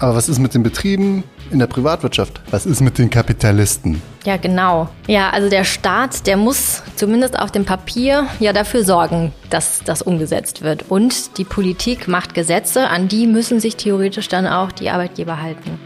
Aber 0.00 0.16
was 0.16 0.30
ist 0.30 0.38
mit 0.38 0.54
den 0.54 0.62
Betrieben 0.62 1.24
in 1.50 1.58
der 1.58 1.66
Privatwirtschaft? 1.66 2.40
Was 2.50 2.64
ist 2.64 2.80
mit 2.80 2.96
den 2.96 3.10
Kapitalisten? 3.10 4.00
Ja, 4.24 4.38
genau. 4.38 4.88
Ja, 5.06 5.28
also 5.28 5.50
der 5.50 5.64
Staat, 5.64 6.26
der 6.26 6.38
muss 6.38 6.82
zumindest 6.96 7.38
auf 7.38 7.52
dem 7.52 7.66
Papier 7.66 8.26
ja 8.40 8.54
dafür 8.54 8.82
sorgen, 8.82 9.32
dass 9.50 9.80
das 9.84 10.00
umgesetzt 10.00 10.62
wird. 10.62 10.86
Und 10.88 11.36
die 11.36 11.44
Politik 11.44 12.08
macht 12.08 12.32
Gesetze, 12.32 12.88
an 12.88 13.08
die 13.08 13.26
müssen 13.26 13.60
sich 13.60 13.76
theoretisch 13.76 14.28
dann 14.28 14.46
auch 14.46 14.72
die 14.72 14.88
Arbeitgeber 14.88 15.42
halten. 15.42 15.78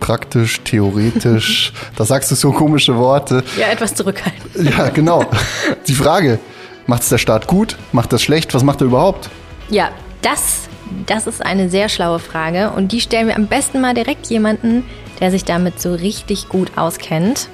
Praktisch, 0.00 0.62
theoretisch, 0.62 1.74
da 1.96 2.06
sagst 2.06 2.30
du 2.30 2.34
so 2.36 2.52
komische 2.52 2.96
Worte. 2.96 3.44
Ja, 3.58 3.66
etwas 3.68 3.94
zurückhaltend. 3.94 4.70
Ja, 4.70 4.88
genau. 4.88 5.24
Die 5.86 5.94
Frage, 5.94 6.38
macht 6.86 7.02
es 7.02 7.10
der 7.10 7.18
Staat 7.18 7.46
gut? 7.46 7.76
Macht 7.92 8.14
das 8.14 8.22
schlecht? 8.22 8.54
Was 8.54 8.62
macht 8.62 8.80
er 8.80 8.86
überhaupt? 8.86 9.28
Ja, 9.68 9.90
das 10.22 10.68
das 11.06 11.26
ist 11.26 11.44
eine 11.44 11.68
sehr 11.68 11.88
schlaue 11.88 12.18
Frage 12.18 12.70
und 12.70 12.92
die 12.92 13.00
stellen 13.00 13.28
wir 13.28 13.36
am 13.36 13.46
besten 13.46 13.80
mal 13.80 13.94
direkt 13.94 14.26
jemanden, 14.26 14.84
der 15.20 15.30
sich 15.30 15.44
damit 15.44 15.80
so 15.80 15.94
richtig 15.94 16.48
gut 16.48 16.72
auskennt. 16.76 17.48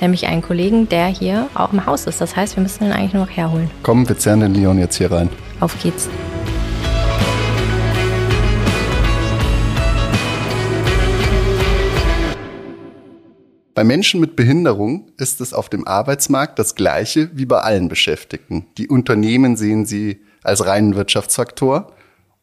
Nämlich 0.00 0.26
einen 0.26 0.42
Kollegen, 0.42 0.88
der 0.88 1.06
hier 1.06 1.48
auch 1.54 1.72
im 1.72 1.86
Haus 1.86 2.06
ist. 2.06 2.20
Das 2.20 2.36
heißt, 2.36 2.56
wir 2.56 2.62
müssen 2.62 2.84
ihn 2.84 2.92
eigentlich 2.92 3.14
nur 3.14 3.24
noch 3.24 3.34
herholen. 3.34 3.70
Komm, 3.82 4.06
wir 4.08 4.18
zerren 4.18 4.40
den 4.40 4.54
Leon 4.54 4.78
jetzt 4.78 4.96
hier 4.96 5.10
rein. 5.10 5.30
Auf 5.60 5.74
geht's. 5.82 6.08
Bei 13.74 13.84
Menschen 13.84 14.20
mit 14.20 14.36
Behinderung 14.36 15.10
ist 15.18 15.40
es 15.42 15.52
auf 15.52 15.68
dem 15.68 15.86
Arbeitsmarkt 15.86 16.58
das 16.58 16.74
Gleiche 16.74 17.30
wie 17.34 17.44
bei 17.44 17.60
allen 17.60 17.88
Beschäftigten. 17.88 18.66
Die 18.78 18.88
Unternehmen 18.88 19.56
sehen 19.56 19.84
sie 19.84 20.22
als 20.42 20.66
reinen 20.66 20.94
Wirtschaftsfaktor 20.94 21.92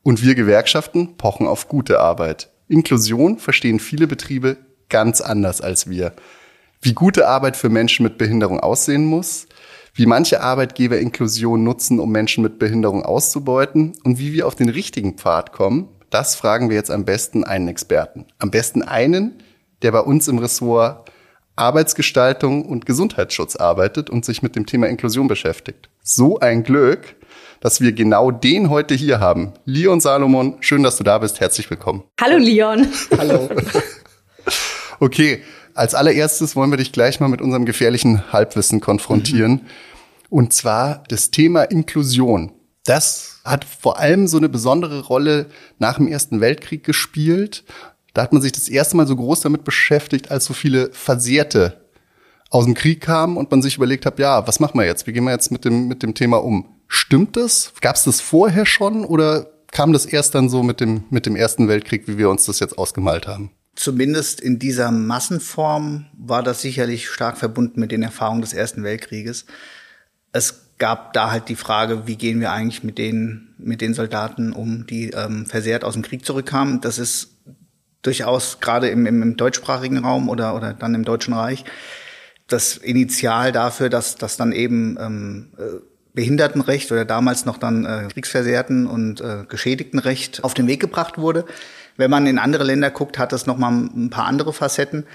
und 0.04 0.22
wir 0.22 0.36
Gewerkschaften 0.36 1.18
pochen 1.18 1.48
auf 1.48 1.68
gute 1.68 2.00
Arbeit. 2.00 2.50
Inklusion 2.68 3.39
verstehen 3.39 3.80
viele 3.80 4.08
Betriebe 4.08 4.58
ganz 4.89 5.22
anders 5.22 5.62
als 5.62 5.89
wir. 5.89 6.13
Wie 6.82 6.94
gute 6.94 7.28
Arbeit 7.28 7.58
für 7.58 7.70
Menschen 7.70 8.04
mit 8.04 8.18
Behinderung 8.18 8.60
aussehen 8.60 9.06
muss, 9.06 9.48
wie 9.96 10.06
manche 10.06 10.42
Arbeitgeber 10.42 11.00
Inklusion 11.00 11.63
nutzen, 11.63 12.00
um 12.00 12.12
Menschen 12.12 12.44
mit 12.44 12.60
Behinderung 12.60 13.04
auszubeuten 13.04 13.94
und 14.04 14.20
wie 14.20 14.34
wir 14.34 14.48
auf 14.48 14.56
den 14.56 14.70
richtigen 14.70 15.18
Pfad 15.18 15.54
kommen, 15.54 15.88
das 16.10 16.36
fragen 16.36 16.70
wir 16.70 16.76
jetzt 16.76 16.92
am 16.92 17.06
besten 17.06 17.44
einen 17.44 17.68
Experten. 17.68 18.26
Am 18.38 18.52
besten 18.52 18.84
einen, 18.84 19.39
der 19.82 19.92
bei 19.92 20.02
uns 20.02 20.28
im 20.28 20.38
Ressort 20.38 21.10
Arbeitsgestaltung 21.56 22.66
und 22.66 22.86
Gesundheitsschutz 22.86 23.56
arbeitet 23.56 24.10
und 24.10 24.26
sich 24.26 24.42
mit 24.42 24.56
dem 24.56 24.66
Thema 24.66 24.88
Inklusion 24.88 25.28
beschäftigt. 25.28 25.89
So 26.02 26.39
ein 26.39 26.63
Glück, 26.63 27.16
dass 27.63 27.80
wir 27.80 27.93
genau 27.93 28.30
den 28.30 28.69
heute 28.69 28.93
hier 28.93 29.21
haben. 29.21 29.54
Leon 29.63 30.02
Salomon, 30.02 30.58
schön, 30.60 30.84
dass 30.84 30.97
du 30.97 31.06
da 31.06 31.19
bist. 31.19 31.39
Herzlich 31.39 31.69
willkommen. 31.69 32.04
Hallo 32.19 32.36
Leon. 32.36 32.89
Hallo. 33.17 33.49
okay, 34.99 35.41
als 35.73 35.95
allererstes 35.95 36.58
wollen 36.58 36.71
wir 36.71 36.78
dich 36.78 36.91
gleich 36.91 37.21
mal 37.21 37.30
mit 37.30 37.41
unserem 37.41 37.63
gefährlichen 37.65 38.34
Halbwissen 38.34 38.82
konfrontieren. 38.82 39.52
Mhm. 39.52 39.62
Und 40.30 40.52
zwar 40.52 41.04
das 41.08 41.32
Thema 41.32 41.63
Inklusion. 41.63 42.52
Das 42.84 43.39
hat 43.45 43.63
vor 43.63 43.97
allem 43.97 44.28
so 44.28 44.36
eine 44.36 44.49
besondere 44.49 44.99
Rolle 44.99 45.45
nach 45.80 45.95
dem 45.95 46.10
Ersten 46.10 46.41
Weltkrieg 46.41 46.84
gespielt. 46.84 47.63
Da 48.13 48.23
hat 48.23 48.34
man 48.34 48.41
sich 48.41 48.52
das 48.52 48.67
erste 48.67 48.97
Mal 48.97 49.08
so 49.08 49.15
groß 49.15 49.39
damit 49.39 49.63
beschäftigt, 49.63 50.32
als 50.32 50.43
so 50.43 50.54
viele 50.54 50.89
Versehrte 50.91 51.82
aus 52.49 52.65
dem 52.65 52.73
Krieg 52.73 52.99
kamen 52.99 53.38
und 53.38 53.49
man 53.52 53.62
sich 53.62 53.78
überlegt 53.78 54.06
hat, 54.06 54.19
ja, 54.19 54.45
was 54.45 54.60
machen 54.60 54.78
wir 54.78 54.86
jetzt? 54.86 55.08
Wie 55.08 55.13
gehen 55.13 55.23
wir 55.23 55.32
jetzt 55.32 55.49
mit 55.49 55.63
dem, 55.63 55.88
mit 55.88 56.04
dem 56.04 56.13
Thema 56.13 56.43
um? 56.43 56.65
Stimmt 56.95 57.38
das? 57.38 57.73
Gab 57.82 57.95
es 57.95 58.03
das 58.03 58.21
vorher 58.21 58.67
schon 58.67 59.03
oder 59.03 59.47
kam 59.71 59.93
das 59.93 60.06
erst 60.06 60.36
dann 60.36 60.47
so 60.47 60.62
mit 60.62 60.79
dem, 60.79 61.06
mit 61.10 61.25
dem 61.25 61.36
Ersten 61.36 61.67
Weltkrieg, 61.67 62.08
wie 62.08 62.19
wir 62.19 62.29
uns 62.29 62.45
das 62.45 62.60
jetzt 62.60 62.77
ausgemalt 62.77 63.25
haben? 63.25 63.49
Zumindest 63.75 64.39
in 64.39 64.60
dieser 64.60 64.91
Massenform 64.91 66.06
war 66.15 66.43
das 66.43 66.62
sicherlich 66.62 67.10
stark 67.10 67.39
verbunden 67.39 67.79
mit 67.79 67.91
den 67.91 68.03
Erfahrungen 68.03 68.41
des 68.41 68.53
Ersten 68.53 68.84
Weltkrieges. 68.84 69.47
Es 70.34 70.77
gab 70.77 71.13
da 71.13 71.32
halt 71.32 71.49
die 71.49 71.56
Frage, 71.56 72.06
wie 72.06 72.15
gehen 72.15 72.39
wir 72.39 72.51
eigentlich 72.51 72.84
mit 72.84 72.99
den, 72.99 73.56
mit 73.58 73.82
den 73.82 73.95
Soldaten 73.95 74.53
um, 74.53 74.86
die 74.86 75.10
ähm, 75.10 75.47
versehrt 75.47 75.84
aus 75.84 75.93
dem 75.93 76.03
Krieg 76.03 76.23
zurückkamen. 76.23 76.79
Das 76.79 76.99
ist 76.99 77.39
durchaus 78.03 78.60
gerade 78.60 78.89
im, 78.89 79.08
im, 79.08 79.23
im 79.23 79.36
deutschsprachigen 79.36 79.97
Raum 79.97 80.29
oder, 80.29 80.56
oder 80.56 80.75
dann 80.75 80.93
im 80.93 81.06
Deutschen 81.06 81.34
Reich 81.34 81.65
das 82.47 82.77
Initial 82.77 83.51
dafür, 83.51 83.89
dass, 83.89 84.15
dass 84.15 84.38
dann 84.38 84.51
eben 84.51 84.97
ähm, 84.99 85.53
äh, 85.58 85.79
Behindertenrecht 86.13 86.91
oder 86.91 87.06
damals 87.06 87.45
noch 87.45 87.58
dann 87.58 87.86
äh, 87.86 88.08
Kriegsversehrten 88.12 88.88
und 88.88 89.21
äh, 89.21 89.45
Geschädigtenrecht 89.47 90.43
auf 90.43 90.54
den 90.54 90.67
Weg 90.67 90.80
gebracht 90.80 91.17
wurde. 91.17 91.45
Wenn 91.97 92.12
man 92.12 92.28
in 92.28 92.39
andere 92.39 92.63
Länder 92.63 92.91
guckt, 92.91 93.17
hat 93.17 93.32
das 93.32 93.45
noch 93.45 93.58
mal 93.58 93.71
ein 93.71 94.10
paar 94.10 94.26
andere 94.26 94.54
Facetten. 94.54 95.06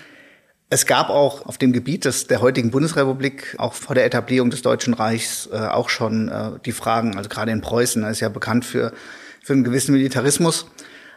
Es 0.70 0.87
gab 0.87 1.08
auch 1.08 1.46
auf 1.46 1.56
dem 1.56 1.72
Gebiet 1.72 2.04
des, 2.04 2.26
der 2.26 2.42
heutigen 2.42 2.70
Bundesrepublik, 2.70 3.54
auch 3.58 3.72
vor 3.72 3.94
der 3.94 4.04
Etablierung 4.04 4.50
des 4.50 4.62
Deutschen 4.62 4.92
Reichs, 4.92 5.48
äh, 5.50 5.56
auch 5.56 5.88
schon 5.88 6.28
äh, 6.28 6.50
die 6.64 6.72
Fragen, 6.72 7.16
also 7.16 7.28
gerade 7.28 7.52
in 7.52 7.62
Preußen, 7.62 8.04
ist 8.04 8.20
ja 8.20 8.28
bekannt 8.28 8.64
für, 8.64 8.92
für 9.42 9.54
einen 9.54 9.64
gewissen 9.64 9.92
Militarismus, 9.92 10.66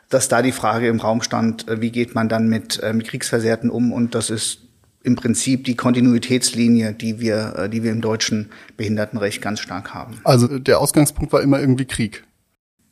dass 0.10 0.30
da 0.30 0.42
die 0.42 0.54
Frage 0.54 0.88
im 0.88 1.02
Raum 1.02 1.22
stand, 1.22 1.68
äh, 1.68 1.82
wie 1.82 1.92
geht 1.92 2.16
man 2.16 2.30
dann 2.30 2.48
mit, 2.48 2.82
äh, 2.82 2.94
mit 2.94 3.08
Kriegsversehrten 3.08 3.70
um? 3.70 3.92
Und 3.92 4.16
das 4.16 4.30
ist 4.30 4.60
im 5.04 5.16
Prinzip 5.16 5.64
die 5.66 5.76
Kontinuitätslinie, 5.76 6.94
die 6.94 7.20
wir, 7.20 7.56
äh, 7.58 7.70
die 7.70 7.84
wir 7.84 7.92
im 7.92 8.02
deutschen 8.02 8.50
Behindertenrecht 8.78 9.42
ganz 9.42 9.60
stark 9.60 9.94
haben. 9.94 10.20
Also 10.24 10.60
der 10.60 10.80
Ausgangspunkt 10.80 11.34
war 11.34 11.42
immer 11.42 11.60
irgendwie 11.60 11.86
Krieg. 11.86 12.24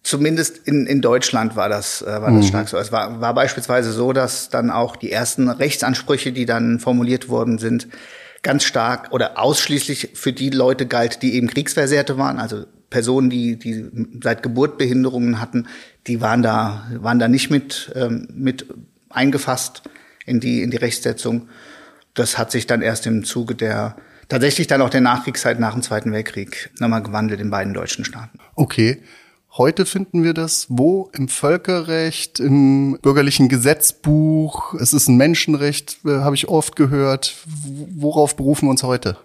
Zumindest 0.02 0.66
in, 0.66 0.86
in 0.86 1.02
Deutschland 1.02 1.56
war 1.56 1.70
das, 1.70 2.02
äh, 2.02 2.06
war 2.08 2.32
das 2.32 2.46
mhm. 2.46 2.48
stark 2.48 2.70
so. 2.70 2.78
Es 2.78 2.92
war, 2.92 3.22
war 3.22 3.34
beispielsweise 3.34 3.92
so, 3.92 4.14
dass 4.14 4.50
dann 4.50 4.72
auch 4.72 4.96
die 4.96 5.12
ersten 5.12 5.50
Rechtsansprüche, 5.50 6.32
die 6.32 6.46
dann 6.46 6.80
formuliert 6.80 7.30
worden 7.30 7.58
sind, 7.58 7.88
ganz 8.42 8.64
stark 8.64 9.12
oder 9.12 9.38
ausschließlich 9.38 10.12
für 10.14 10.32
die 10.32 10.50
Leute 10.50 10.86
galt, 10.86 11.22
die 11.22 11.36
eben 11.36 11.48
Kriegsversehrte 11.48 12.18
waren, 12.18 12.40
also 12.40 12.66
Personen, 12.90 13.30
die, 13.30 13.60
die 13.60 13.86
seit 14.24 14.42
Geburt 14.42 14.78
Behinderungen 14.78 15.40
hatten, 15.40 15.68
die 16.08 16.22
waren 16.22 16.42
da, 16.42 16.88
waren 16.96 17.20
da 17.20 17.28
nicht 17.28 17.52
mit, 17.52 17.92
ähm, 17.96 18.28
mit 18.34 18.66
eingefasst 19.10 19.84
in 20.26 20.40
die, 20.40 20.62
in 20.62 20.72
die 20.72 20.78
Rechtssetzung. 20.78 21.50
Das 22.14 22.38
hat 22.38 22.52
sich 22.52 22.68
dann 22.68 22.82
erst 22.82 23.08
im 23.08 23.24
Zuge 23.24 23.56
der, 23.56 23.96
tatsächlich 24.28 24.68
dann 24.68 24.82
auch 24.82 24.90
der 24.90 25.02
Nachkriegszeit 25.02 25.60
nach 25.60 25.74
dem 25.74 25.82
Zweiten 25.82 26.12
Weltkrieg 26.12 26.72
nochmal 26.80 27.04
gewandelt 27.04 27.40
in 27.40 27.50
beiden 27.50 27.74
deutschen 27.74 28.06
Staaten. 28.06 28.40
Okay. 28.56 29.02
Heute 29.58 29.88
finden 29.88 30.24
wir 30.24 30.36
das 30.36 30.68
wo? 30.70 31.10
Im 31.14 31.28
Völkerrecht, 31.28 32.40
im 32.40 33.00
bürgerlichen 33.02 33.50
Gesetzbuch. 33.50 34.76
Es 34.76 34.94
ist 34.94 35.08
ein 35.08 35.18
Menschenrecht, 35.18 35.98
äh, 36.06 36.20
habe 36.20 36.36
ich 36.36 36.48
oft 36.48 36.76
gehört. 36.76 37.36
Worauf 37.96 38.36
berufen 38.36 38.68
wir 38.68 38.72
uns 38.72 38.84
heute? 38.84 39.18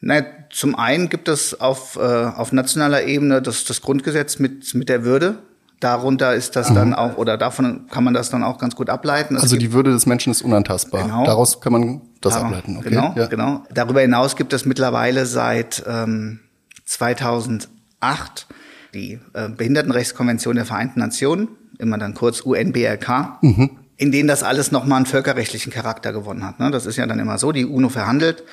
Na, 0.00 0.24
zum 0.50 0.74
einen 0.74 1.08
gibt 1.08 1.28
es 1.28 1.58
auf, 1.58 1.96
äh, 1.96 2.00
auf 2.00 2.52
nationaler 2.52 3.04
Ebene 3.04 3.40
das, 3.40 3.64
das 3.64 3.80
Grundgesetz 3.80 4.38
mit, 4.38 4.74
mit 4.74 4.88
der 4.90 5.04
Würde. 5.04 5.38
Darunter 5.82 6.34
ist 6.34 6.54
das 6.54 6.70
mhm. 6.70 6.74
dann 6.76 6.94
auch, 6.94 7.16
oder 7.16 7.36
davon 7.36 7.88
kann 7.90 8.04
man 8.04 8.14
das 8.14 8.30
dann 8.30 8.44
auch 8.44 8.58
ganz 8.58 8.76
gut 8.76 8.88
ableiten. 8.88 9.34
Es 9.34 9.42
also 9.42 9.56
die 9.56 9.72
Würde 9.72 9.90
des 9.90 10.06
Menschen 10.06 10.30
ist 10.30 10.40
unantastbar. 10.42 11.02
Genau. 11.02 11.24
Daraus 11.24 11.60
kann 11.60 11.72
man 11.72 12.02
das 12.20 12.34
Darum, 12.34 12.48
ableiten. 12.48 12.76
Okay. 12.76 12.90
Genau, 12.90 13.12
ja. 13.16 13.26
genau. 13.26 13.64
Darüber 13.74 14.00
hinaus 14.00 14.36
gibt 14.36 14.52
es 14.52 14.64
mittlerweile 14.64 15.26
seit 15.26 15.82
ähm, 15.88 16.38
2008 16.84 18.46
die 18.94 19.18
äh, 19.32 19.48
Behindertenrechtskonvention 19.48 20.54
der 20.54 20.66
Vereinten 20.66 21.00
Nationen, 21.00 21.48
immer 21.78 21.98
dann 21.98 22.14
kurz 22.14 22.42
UNBRK, 22.42 23.42
mhm. 23.42 23.70
in 23.96 24.12
denen 24.12 24.28
das 24.28 24.44
alles 24.44 24.70
nochmal 24.70 24.98
einen 24.98 25.06
völkerrechtlichen 25.06 25.72
Charakter 25.72 26.12
gewonnen 26.12 26.46
hat. 26.46 26.60
Ne? 26.60 26.70
Das 26.70 26.86
ist 26.86 26.96
ja 26.96 27.06
dann 27.06 27.18
immer 27.18 27.38
so, 27.38 27.50
die 27.50 27.64
UNO 27.64 27.88
verhandelt, 27.88 28.44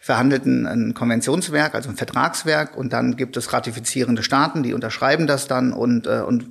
verhandelt 0.00 0.46
ein, 0.46 0.66
ein 0.66 0.94
Konventionswerk, 0.94 1.74
also 1.74 1.90
ein 1.90 1.96
Vertragswerk, 1.96 2.76
und 2.76 2.92
dann 2.92 3.16
gibt 3.16 3.36
es 3.36 3.52
ratifizierende 3.52 4.22
Staaten, 4.22 4.62
die 4.62 4.72
unterschreiben 4.72 5.26
das 5.26 5.46
dann 5.46 5.72
und, 5.72 6.06
äh, 6.06 6.20
und 6.20 6.46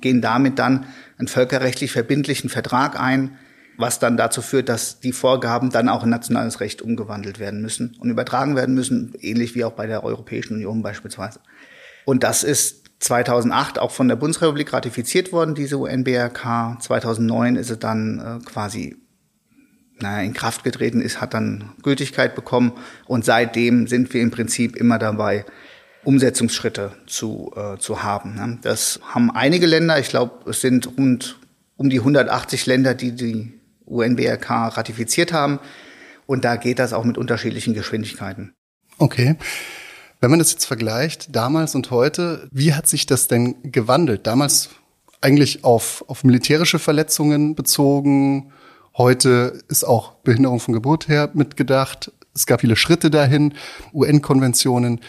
gehen 0.00 0.22
damit 0.22 0.58
dann 0.58 0.86
einen 1.18 1.28
völkerrechtlich 1.28 1.92
verbindlichen 1.92 2.48
Vertrag 2.48 2.98
ein, 2.98 3.36
was 3.76 3.98
dann 3.98 4.16
dazu 4.16 4.40
führt, 4.40 4.68
dass 4.68 5.00
die 5.00 5.12
Vorgaben 5.12 5.70
dann 5.70 5.88
auch 5.88 6.04
in 6.04 6.10
nationales 6.10 6.60
Recht 6.60 6.80
umgewandelt 6.80 7.38
werden 7.38 7.60
müssen 7.60 7.96
und 7.98 8.08
übertragen 8.08 8.56
werden 8.56 8.74
müssen, 8.74 9.12
ähnlich 9.20 9.54
wie 9.54 9.64
auch 9.64 9.72
bei 9.72 9.86
der 9.86 10.04
Europäischen 10.04 10.54
Union 10.54 10.82
beispielsweise. 10.82 11.40
Und 12.04 12.22
das 12.22 12.42
ist 12.42 12.84
2008 13.00 13.78
auch 13.78 13.90
von 13.90 14.08
der 14.08 14.16
Bundesrepublik 14.16 14.72
ratifiziert 14.72 15.32
worden, 15.32 15.54
diese 15.54 15.76
UNBRK. 15.76 16.80
2009 16.80 17.56
ist 17.56 17.70
es 17.70 17.78
dann 17.78 18.18
äh, 18.18 18.44
quasi 18.44 18.96
naja, 20.00 20.22
in 20.22 20.34
Kraft 20.34 20.64
getreten 20.64 21.00
ist, 21.00 21.20
hat 21.20 21.34
dann 21.34 21.72
Gültigkeit 21.82 22.34
bekommen. 22.34 22.72
Und 23.06 23.24
seitdem 23.24 23.86
sind 23.86 24.12
wir 24.12 24.22
im 24.22 24.30
Prinzip 24.30 24.76
immer 24.76 24.98
dabei, 24.98 25.44
Umsetzungsschritte 26.04 26.92
zu, 27.06 27.52
äh, 27.56 27.78
zu 27.78 28.02
haben. 28.02 28.34
Ne? 28.34 28.58
Das 28.62 29.00
haben 29.02 29.30
einige 29.30 29.66
Länder, 29.66 29.98
ich 29.98 30.08
glaube, 30.08 30.50
es 30.50 30.60
sind 30.60 30.98
rund 30.98 31.38
um 31.76 31.90
die 31.90 31.98
180 31.98 32.66
Länder, 32.66 32.94
die 32.94 33.12
die 33.12 33.52
UNBRK 33.86 34.76
ratifiziert 34.76 35.32
haben. 35.32 35.58
Und 36.26 36.44
da 36.44 36.56
geht 36.56 36.78
das 36.78 36.92
auch 36.92 37.04
mit 37.04 37.18
unterschiedlichen 37.18 37.74
Geschwindigkeiten. 37.74 38.54
Okay. 38.98 39.36
Wenn 40.20 40.30
man 40.30 40.38
das 40.38 40.52
jetzt 40.52 40.64
vergleicht, 40.64 41.34
damals 41.34 41.74
und 41.74 41.90
heute, 41.90 42.48
wie 42.50 42.72
hat 42.72 42.86
sich 42.86 43.06
das 43.06 43.28
denn 43.28 43.56
gewandelt? 43.62 44.26
Damals 44.26 44.70
eigentlich 45.20 45.64
auf, 45.64 46.04
auf 46.08 46.24
militärische 46.24 46.78
Verletzungen 46.78 47.54
bezogen. 47.54 48.52
Heute 48.96 49.62
ist 49.68 49.84
auch 49.84 50.12
Behinderung 50.22 50.60
von 50.60 50.74
Geburt 50.74 51.08
her 51.08 51.30
mitgedacht. 51.34 52.12
Es 52.34 52.46
gab 52.46 52.60
viele 52.60 52.76
Schritte 52.76 53.10
dahin, 53.10 53.54
UN-Konventionen. 53.92 55.00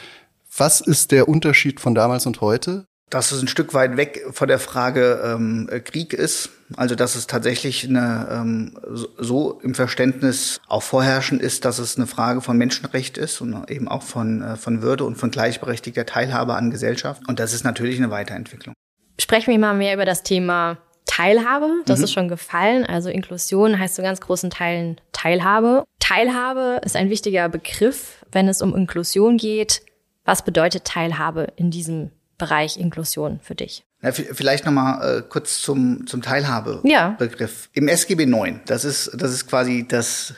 Was 0.58 0.82
ist 0.82 1.12
der 1.12 1.28
Unterschied 1.28 1.80
von 1.80 1.96
damals 1.96 2.26
und 2.26 2.42
heute? 2.42 2.86
dass 3.10 3.32
es 3.32 3.42
ein 3.42 3.48
Stück 3.48 3.74
weit 3.74 3.98
weg 3.98 4.26
von 4.32 4.48
der 4.48 4.60
Frage 4.60 5.22
ähm, 5.24 5.70
Krieg 5.84 6.14
ist. 6.14 6.50
Also 6.76 6.96
dass 6.96 7.16
es 7.16 7.28
tatsächlich 7.28 7.88
eine, 7.88 8.28
ähm, 8.32 8.78
so 9.18 9.60
im 9.62 9.76
Verständnis 9.76 10.60
auch 10.68 10.82
vorherrschend 10.82 11.42
ist, 11.42 11.64
dass 11.64 11.78
es 11.78 11.98
eine 11.98 12.08
Frage 12.08 12.42
von 12.42 12.58
Menschenrecht 12.58 13.18
ist 13.20 13.40
und 13.42 13.70
eben 13.70 13.88
auch 13.88 14.02
von, 14.02 14.42
äh, 14.42 14.56
von 14.56 14.82
Würde 14.82 15.04
und 15.04 15.16
von 15.16 15.30
gleichberechtigter 15.30 16.08
Teilhabe 16.08 16.56
an 16.56 16.72
Gesellschaft. 16.72 17.22
Und 17.28 17.40
das 17.40 17.54
ist 17.54 17.64
natürlich 17.64 17.98
eine 17.98 18.10
Weiterentwicklung. 18.10 18.74
Sprechen 19.20 19.52
wir 19.52 19.60
mal 19.60 19.76
mehr 19.76 19.94
über 19.94 20.06
das 20.06 20.24
Thema 20.24 20.80
Teilhabe. 21.16 21.70
Das 21.86 22.00
mhm. 22.00 22.06
ist 22.06 22.14
schon 22.14 22.28
gefallen. 22.28 22.86
Also 22.86 23.10
Inklusion 23.10 23.80
heißt 23.80 23.96
zu 23.96 24.02
ganz 24.02 24.20
großen 24.20 24.50
Teilen 24.50 25.00
Teilhabe. 25.14 25.86
Teilhabe 26.00 26.82
ist 26.84 26.96
ein 26.98 27.10
wichtiger 27.10 27.48
Begriff, 27.48 28.26
wenn 28.32 28.50
es 28.50 28.62
um 28.62 28.76
Inklusion 28.76 29.38
geht. 29.38 29.82
Was 30.26 30.44
bedeutet 30.44 30.84
Teilhabe 30.84 31.54
in 31.56 31.72
diesem 31.72 32.12
Bereich 32.38 32.78
Inklusion 32.78 33.40
für 33.42 33.56
dich? 33.56 33.86
Ja, 34.02 34.12
vielleicht 34.12 34.66
noch 34.66 34.74
mal 34.74 35.20
äh, 35.20 35.22
kurz 35.22 35.62
zum 35.62 36.06
zum 36.06 36.22
Teilhabebegriff. 36.22 37.70
Ja. 37.74 37.82
Im 37.82 37.88
SGB 37.88 38.26
9, 38.26 38.62
das 38.66 38.84
ist 38.84 39.12
das 39.16 39.32
ist 39.32 39.48
quasi 39.48 39.86
das 39.88 40.34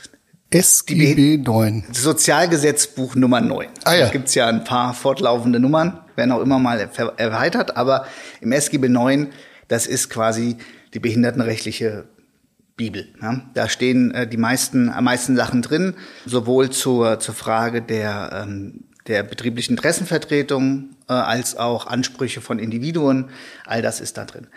SGB 0.52 1.38
9. 1.38 1.86
Sozialgesetzbuch 1.92 3.16
Nummer 3.16 3.42
9. 3.42 3.68
Ah, 3.84 3.96
ja. 3.96 4.06
Da 4.06 4.12
gibt's 4.12 4.36
ja 4.36 4.48
ein 4.48 4.64
paar 4.64 4.94
fortlaufende 4.94 5.60
Nummern, 5.60 6.00
werden 6.16 6.32
auch 6.32 6.42
immer 6.42 6.60
mal 6.60 6.80
erweitert, 7.18 7.76
aber 7.76 8.06
im 8.42 8.52
SGB 8.52 8.90
9, 8.90 9.34
das 9.68 9.88
ist 9.88 10.10
quasi 10.10 10.58
die 10.94 11.00
behindertenrechtliche 11.00 12.06
Bibel. 12.78 13.08
Ja? 13.22 13.42
Da 13.54 13.68
stehen 13.68 14.12
äh, 14.12 14.28
die 14.28 14.38
meisten, 14.38 14.90
am 14.90 15.04
meisten 15.04 15.36
Sachen 15.36 15.62
drin, 15.62 15.96
sowohl 16.26 16.70
zur, 16.70 17.20
zur 17.20 17.36
Frage 17.36 17.82
der, 17.82 18.46
ähm, 18.48 18.86
der 19.08 19.24
betrieblichen 19.24 19.76
Interessenvertretung 19.76 20.92
äh, 21.10 21.14
als 21.14 21.58
auch 21.58 21.88
Ansprüche 21.88 22.40
von 22.40 22.60
Individuen. 22.60 23.30
All 23.66 23.82
das 23.82 24.00
ist 24.00 24.18
da 24.18 24.26
drin. 24.26 24.48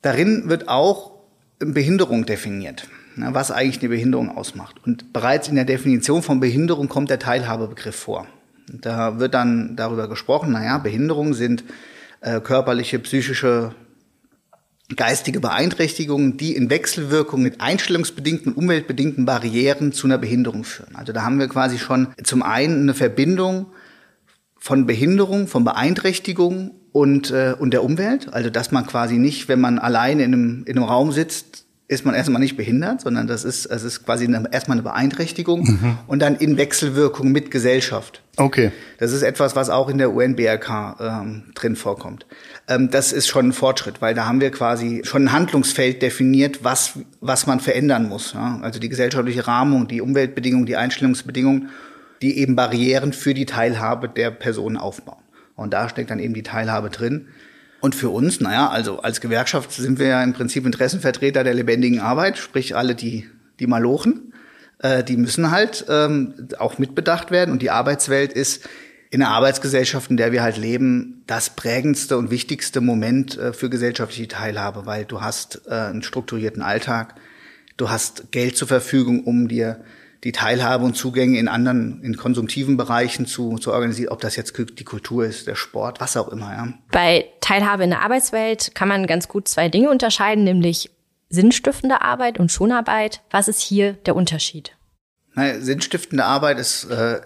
Darin 0.00 0.48
wird 0.48 0.68
auch 0.68 1.12
Behinderung 1.58 2.26
definiert, 2.26 2.88
ja, 3.16 3.32
was 3.34 3.52
eigentlich 3.52 3.80
eine 3.80 3.90
Behinderung 3.90 4.36
ausmacht. 4.36 4.76
Und 4.84 5.12
bereits 5.12 5.48
in 5.48 5.54
der 5.54 5.64
Definition 5.64 6.22
von 6.22 6.40
Behinderung 6.40 6.88
kommt 6.88 7.10
der 7.10 7.20
Teilhabebegriff 7.20 7.94
vor. 7.94 8.26
Da 8.68 9.20
wird 9.20 9.34
dann 9.34 9.76
darüber 9.76 10.08
gesprochen, 10.08 10.52
naja, 10.52 10.78
Behinderungen 10.78 11.34
sind 11.34 11.62
äh, 12.20 12.40
körperliche, 12.40 12.98
psychische, 12.98 13.74
geistige 14.96 15.40
Beeinträchtigungen, 15.40 16.36
die 16.36 16.54
in 16.54 16.70
Wechselwirkung 16.70 17.42
mit 17.42 17.60
einstellungsbedingten, 17.60 18.52
umweltbedingten 18.52 19.24
Barrieren 19.24 19.92
zu 19.92 20.06
einer 20.06 20.18
Behinderung 20.18 20.64
führen. 20.64 20.94
Also 20.94 21.12
da 21.12 21.22
haben 21.22 21.38
wir 21.38 21.48
quasi 21.48 21.78
schon 21.78 22.08
zum 22.22 22.42
einen 22.42 22.82
eine 22.82 22.94
Verbindung 22.94 23.66
von 24.58 24.86
Behinderung, 24.86 25.48
von 25.48 25.64
Beeinträchtigung 25.64 26.72
und, 26.92 27.30
äh, 27.30 27.54
und 27.58 27.72
der 27.72 27.82
Umwelt. 27.84 28.32
Also 28.32 28.50
dass 28.50 28.70
man 28.70 28.86
quasi 28.86 29.18
nicht, 29.18 29.48
wenn 29.48 29.60
man 29.60 29.78
alleine 29.78 30.24
in 30.24 30.34
einem, 30.34 30.64
in 30.66 30.76
einem 30.76 30.86
Raum 30.86 31.12
sitzt, 31.12 31.61
ist 31.92 32.06
man 32.06 32.14
erstmal 32.14 32.40
nicht 32.40 32.56
behindert, 32.56 33.02
sondern 33.02 33.26
das 33.26 33.44
ist, 33.44 33.66
es 33.66 33.82
ist 33.84 34.04
quasi 34.04 34.24
eine, 34.24 34.50
erstmal 34.50 34.76
eine 34.76 34.82
Beeinträchtigung 34.82 35.62
mhm. 35.62 35.98
und 36.06 36.20
dann 36.20 36.36
in 36.36 36.56
Wechselwirkung 36.56 37.30
mit 37.30 37.50
Gesellschaft. 37.50 38.22
Okay. 38.38 38.72
Das 38.98 39.12
ist 39.12 39.22
etwas, 39.22 39.54
was 39.56 39.68
auch 39.68 39.90
in 39.90 39.98
der 39.98 40.12
UNBRK 40.12 40.96
ähm, 41.00 41.42
drin 41.54 41.76
vorkommt. 41.76 42.26
Ähm, 42.66 42.90
das 42.90 43.12
ist 43.12 43.28
schon 43.28 43.48
ein 43.48 43.52
Fortschritt, 43.52 44.00
weil 44.00 44.14
da 44.14 44.26
haben 44.26 44.40
wir 44.40 44.50
quasi 44.50 45.02
schon 45.04 45.24
ein 45.24 45.32
Handlungsfeld 45.32 46.00
definiert, 46.00 46.64
was, 46.64 46.98
was 47.20 47.46
man 47.46 47.60
verändern 47.60 48.08
muss. 48.08 48.32
Ja? 48.32 48.58
Also 48.62 48.80
die 48.80 48.88
gesellschaftliche 48.88 49.46
Rahmung, 49.46 49.86
die 49.86 50.00
Umweltbedingungen, 50.00 50.64
die 50.64 50.76
Einstellungsbedingungen, 50.76 51.68
die 52.22 52.38
eben 52.38 52.56
Barrieren 52.56 53.12
für 53.12 53.34
die 53.34 53.46
Teilhabe 53.46 54.08
der 54.08 54.30
Personen 54.30 54.78
aufbauen. 54.78 55.22
Und 55.56 55.74
da 55.74 55.90
steckt 55.90 56.10
dann 56.10 56.18
eben 56.18 56.32
die 56.32 56.42
Teilhabe 56.42 56.88
drin. 56.88 57.26
Und 57.82 57.94
für 57.94 58.08
uns, 58.08 58.40
naja, 58.40 58.70
also 58.70 59.00
als 59.00 59.20
Gewerkschaft 59.20 59.72
sind 59.72 59.98
wir 59.98 60.06
ja 60.06 60.22
im 60.22 60.32
Prinzip 60.32 60.64
Interessenvertreter 60.64 61.44
der 61.44 61.52
lebendigen 61.52 62.00
Arbeit, 62.00 62.38
sprich 62.38 62.74
alle 62.74 62.94
die, 62.94 63.28
die 63.60 63.66
Malochen, 63.66 64.32
äh, 64.78 65.04
die 65.04 65.18
müssen 65.18 65.50
halt 65.50 65.84
ähm, 65.88 66.48
auch 66.58 66.78
mitbedacht 66.78 67.30
werden. 67.30 67.50
Und 67.50 67.60
die 67.60 67.70
Arbeitswelt 67.70 68.32
ist 68.32 68.68
in 69.10 69.20
der 69.20 69.28
Arbeitsgesellschaft, 69.28 70.10
in 70.10 70.16
der 70.16 70.32
wir 70.32 70.42
halt 70.42 70.56
leben, 70.56 71.24
das 71.26 71.50
prägendste 71.50 72.16
und 72.16 72.30
wichtigste 72.30 72.80
Moment 72.80 73.36
äh, 73.36 73.52
für 73.52 73.68
gesellschaftliche 73.68 74.28
Teilhabe, 74.28 74.86
weil 74.86 75.04
du 75.04 75.20
hast 75.20 75.62
äh, 75.66 75.74
einen 75.74 76.02
strukturierten 76.02 76.62
Alltag, 76.62 77.16
Du 77.76 77.90
hast 77.90 78.30
Geld 78.32 78.56
zur 78.56 78.68
Verfügung, 78.68 79.24
um 79.24 79.48
dir 79.48 79.82
die 80.24 80.32
Teilhabe 80.32 80.84
und 80.84 80.94
Zugänge 80.94 81.38
in 81.38 81.48
anderen, 81.48 82.02
in 82.02 82.16
konsumtiven 82.16 82.76
Bereichen 82.76 83.26
zu, 83.26 83.58
zu 83.58 83.72
organisieren, 83.72 84.12
ob 84.12 84.20
das 84.20 84.36
jetzt 84.36 84.56
die 84.56 84.84
Kultur 84.84 85.24
ist, 85.24 85.46
der 85.46 85.56
Sport, 85.56 86.00
was 86.00 86.16
auch 86.16 86.28
immer. 86.28 86.52
Ja. 86.52 86.72
Bei 86.90 87.26
Teilhabe 87.40 87.84
in 87.84 87.90
der 87.90 88.02
Arbeitswelt 88.02 88.74
kann 88.74 88.88
man 88.88 89.06
ganz 89.06 89.28
gut 89.28 89.48
zwei 89.48 89.68
Dinge 89.68 89.90
unterscheiden, 89.90 90.44
nämlich 90.44 90.90
sinnstiftende 91.28 92.02
Arbeit 92.02 92.38
und 92.38 92.52
Schonarbeit. 92.52 93.22
Was 93.30 93.48
ist 93.48 93.60
hier 93.60 93.94
der 93.94 94.14
Unterschied? 94.14 94.76
Naja, 95.34 95.60
sinnstiftende 95.60 96.24
Arbeit 96.24 96.58
ist 96.58 96.84
äh, 96.90 97.20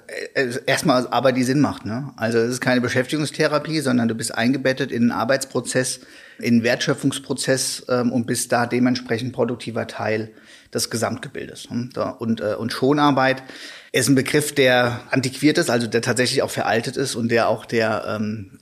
erstmal 0.64 1.09
Arbeit, 1.09 1.36
die 1.36 1.42
Sinn 1.42 1.61
macht. 1.61 1.84
Ne? 1.84 2.12
Also 2.16 2.38
es 2.38 2.52
ist 2.52 2.61
keine 2.61 2.80
Beschäftigungstherapie, 2.80 3.80
sondern 3.80 4.07
du 4.07 4.14
bist 4.14 4.32
eingebettet 4.32 4.92
in 4.92 5.02
einen 5.02 5.12
Arbeitsprozess, 5.12 6.00
in 6.38 6.54
einen 6.54 6.62
Wertschöpfungsprozess 6.62 7.86
ähm, 7.88 8.12
und 8.12 8.26
bist 8.26 8.52
da 8.52 8.66
dementsprechend 8.66 9.32
produktiver 9.32 9.88
Teil 9.88 10.30
des 10.72 10.88
Gesamtgebildes. 10.88 11.68
Ne? 11.70 11.90
Und, 12.18 12.40
äh, 12.40 12.54
und 12.54 12.72
Schonarbeit 12.72 13.42
ist 13.90 14.09
ein 14.09 14.14
Begriff, 14.14 14.54
der 14.54 15.00
antiquiert 15.11 15.59
ist, 15.59 15.68
also 15.68 15.88
der 15.88 16.02
tatsächlich 16.02 16.42
auch 16.42 16.50
veraltet 16.50 16.96
ist 16.96 17.16
und 17.16 17.28
der 17.30 17.48
auch 17.48 17.66
der 17.66 18.04
ähm, 18.07 18.61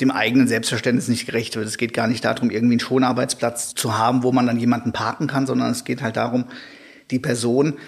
dem 0.00 0.12
eigenen 0.12 0.46
Selbstverständnis 0.46 1.08
nicht 1.08 1.26
gerecht 1.26 1.56
wird. 1.56 1.66
Es 1.66 1.78
geht 1.78 1.92
gar 1.92 2.06
nicht 2.06 2.24
darum, 2.24 2.50
irgendwie 2.50 2.74
einen 2.74 2.80
Schonarbeitsplatz 2.80 3.74
zu 3.74 3.98
haben, 3.98 4.22
wo 4.22 4.30
man 4.30 4.46
dann 4.46 4.60
jemanden 4.60 4.92
parken 4.92 5.26
kann, 5.26 5.46
sondern 5.46 5.72
es 5.72 5.84
geht 5.84 6.02
halt 6.02 6.16
darum, 6.16 6.44
die 7.10 7.18
Person 7.18 7.78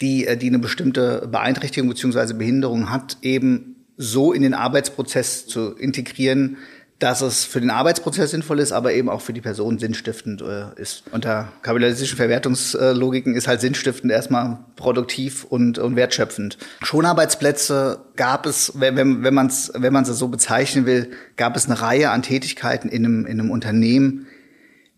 die, 0.00 0.26
äh, 0.26 0.36
die 0.36 0.48
eine 0.48 0.58
bestimmte 0.58 1.28
Beeinträchtigung 1.30 1.88
beziehungsweise 1.88 2.34
Behinderung 2.34 2.90
hat, 2.90 3.18
eben 3.22 3.76
so 3.96 4.32
in 4.32 4.42
den 4.42 4.54
Arbeitsprozess 4.54 5.46
zu 5.46 5.74
integrieren, 5.74 6.58
dass 6.98 7.20
es 7.20 7.44
für 7.44 7.60
den 7.60 7.68
Arbeitsprozess 7.70 8.30
sinnvoll 8.30 8.58
ist, 8.58 8.72
aber 8.72 8.94
eben 8.94 9.10
auch 9.10 9.20
für 9.20 9.34
die 9.34 9.42
Person 9.42 9.78
sinnstiftend 9.78 10.40
äh, 10.40 10.80
ist. 10.80 11.04
Unter 11.10 11.52
kapitalistischen 11.60 12.16
Verwertungslogiken 12.16 13.34
ist 13.34 13.48
halt 13.48 13.60
sinnstiftend 13.60 14.10
erstmal 14.10 14.60
produktiv 14.76 15.44
und, 15.44 15.78
und 15.78 15.94
wertschöpfend. 15.94 16.56
Schonarbeitsplätze 16.82 18.00
gab 18.16 18.46
es, 18.46 18.72
wenn, 18.76 19.22
wenn 19.22 19.34
man 19.34 19.46
es 19.48 19.72
wenn 19.74 19.92
man's 19.92 20.08
so 20.08 20.28
bezeichnen 20.28 20.86
will, 20.86 21.10
gab 21.36 21.54
es 21.54 21.66
eine 21.66 21.80
Reihe 21.82 22.10
an 22.10 22.22
Tätigkeiten 22.22 22.88
in 22.88 23.04
einem, 23.04 23.26
in 23.26 23.40
einem 23.40 23.50
Unternehmen, 23.50 24.26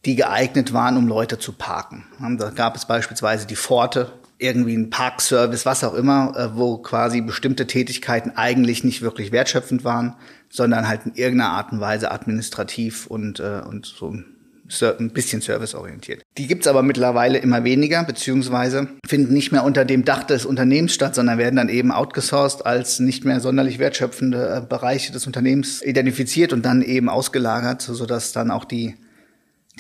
die 0.05 0.15
geeignet 0.15 0.73
waren, 0.73 0.97
um 0.97 1.09
Leute 1.09 1.41
zu 1.41 1.53
parken. 1.53 2.05
Da 2.39 2.51
gab 2.51 2.77
es 2.77 2.87
beispielsweise 2.87 3.49
die 3.49 3.57
Pforte, 3.57 4.13
irgendwie 4.39 4.77
ein 4.77 4.91
Parkservice, 4.91 5.67
was 5.67 5.85
auch 5.85 5.95
immer, 5.95 6.35
äh, 6.37 6.57
wo 6.57 6.79
quasi 6.79 7.21
bestimmte 7.21 7.67
Tätigkeiten 7.67 8.33
eigentlich 8.37 8.85
nicht 8.85 9.03
wirklich 9.03 9.33
wertschöpfend 9.33 9.85
waren, 9.85 10.15
sondern 10.49 10.89
halt 10.89 11.03
in 11.07 11.15
irgendeiner 11.15 11.51
Art 11.51 11.73
und 11.73 11.81
Weise 11.81 12.11
administrativ 12.11 13.07
und, 13.07 13.41
äh, 13.41 13.63
und 13.69 13.87
so 13.87 14.11
ein 14.11 15.11
bisschen 15.11 15.41
serviceorientiert. 15.41 16.23
Die 16.37 16.47
gibt's 16.47 16.67
aber 16.67 16.83
mittlerweile 16.83 17.39
immer 17.39 17.65
weniger, 17.65 18.05
beziehungsweise 18.05 18.89
finden 19.07 19.33
nicht 19.33 19.51
mehr 19.51 19.65
unter 19.65 19.85
dem 19.85 20.05
Dach 20.05 20.25
des 20.25 20.45
Unternehmens 20.45 20.93
statt, 20.93 21.15
sondern 21.15 21.39
werden 21.39 21.57
dann 21.57 21.69
eben 21.69 21.91
outgesourced 21.91 22.67
als 22.67 23.01
nicht 23.01 23.25
mehr 23.25 23.41
sonderlich 23.41 23.79
wertschöpfende 23.79 24.57
äh, 24.57 24.67
Bereiche 24.67 25.13
des 25.13 25.27
Unternehmens 25.27 25.83
identifiziert 25.83 26.53
und 26.53 26.65
dann 26.65 26.83
eben 26.83 27.09
ausgelagert, 27.09 27.83
sodass 27.83 28.33
dann 28.33 28.51
auch 28.51 28.65
die 28.65 28.95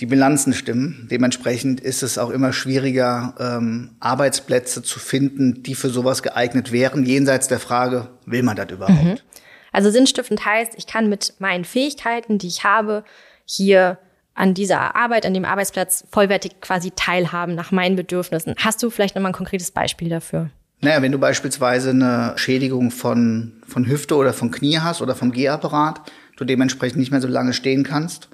die 0.00 0.06
Bilanzen 0.06 0.52
stimmen. 0.52 1.08
Dementsprechend 1.10 1.80
ist 1.80 2.02
es 2.02 2.18
auch 2.18 2.30
immer 2.30 2.52
schwieriger, 2.52 3.34
ähm, 3.38 3.90
Arbeitsplätze 4.00 4.82
zu 4.82 4.98
finden, 4.98 5.62
die 5.62 5.74
für 5.74 5.90
sowas 5.90 6.22
geeignet 6.22 6.72
wären, 6.72 7.04
jenseits 7.04 7.48
der 7.48 7.58
Frage, 7.58 8.08
will 8.26 8.42
man 8.42 8.56
das 8.56 8.70
überhaupt? 8.70 9.04
Mhm. 9.04 9.18
Also 9.72 9.90
sinnstiftend 9.90 10.44
heißt, 10.44 10.72
ich 10.76 10.86
kann 10.86 11.08
mit 11.08 11.34
meinen 11.38 11.64
Fähigkeiten, 11.64 12.38
die 12.38 12.48
ich 12.48 12.64
habe, 12.64 13.04
hier 13.44 13.98
an 14.34 14.54
dieser 14.54 14.94
Arbeit, 14.94 15.26
an 15.26 15.34
dem 15.34 15.44
Arbeitsplatz 15.44 16.04
vollwertig 16.10 16.60
quasi 16.60 16.92
teilhaben 16.94 17.54
nach 17.54 17.72
meinen 17.72 17.96
Bedürfnissen. 17.96 18.54
Hast 18.58 18.82
du 18.82 18.90
vielleicht 18.90 19.16
nochmal 19.16 19.32
ein 19.32 19.36
konkretes 19.36 19.72
Beispiel 19.72 20.08
dafür? 20.08 20.50
Naja, 20.80 21.02
wenn 21.02 21.10
du 21.10 21.18
beispielsweise 21.18 21.90
eine 21.90 22.34
Schädigung 22.36 22.92
von, 22.92 23.54
von 23.66 23.86
Hüfte 23.88 24.14
oder 24.14 24.32
von 24.32 24.52
Knie 24.52 24.78
hast 24.78 25.02
oder 25.02 25.16
vom 25.16 25.32
Gehapparat, 25.32 26.00
du 26.36 26.44
dementsprechend 26.44 27.00
nicht 27.00 27.10
mehr 27.10 27.20
so 27.20 27.26
lange 27.26 27.52
stehen 27.52 27.82
kannst, 27.82 28.28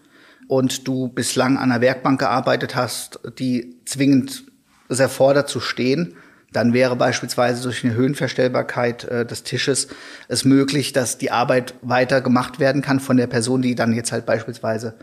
und 0.48 0.86
du 0.86 1.08
bislang 1.08 1.56
an 1.56 1.70
einer 1.70 1.80
Werkbank 1.80 2.20
gearbeitet 2.20 2.74
hast, 2.74 3.20
die 3.38 3.80
zwingend 3.84 4.44
es 4.88 5.00
erfordert 5.00 5.48
zu 5.48 5.60
stehen, 5.60 6.16
dann 6.52 6.72
wäre 6.72 6.94
beispielsweise 6.94 7.62
durch 7.62 7.84
eine 7.84 7.94
Höhenverstellbarkeit 7.94 9.04
äh, 9.04 9.26
des 9.26 9.42
Tisches 9.42 9.88
es 10.28 10.44
möglich, 10.44 10.92
dass 10.92 11.18
die 11.18 11.30
Arbeit 11.30 11.74
weiter 11.82 12.20
gemacht 12.20 12.60
werden 12.60 12.80
kann 12.80 13.00
von 13.00 13.16
der 13.16 13.26
Person, 13.26 13.60
die 13.60 13.74
dann 13.74 13.92
jetzt 13.92 14.12
halt 14.12 14.24
beispielsweise 14.24 14.94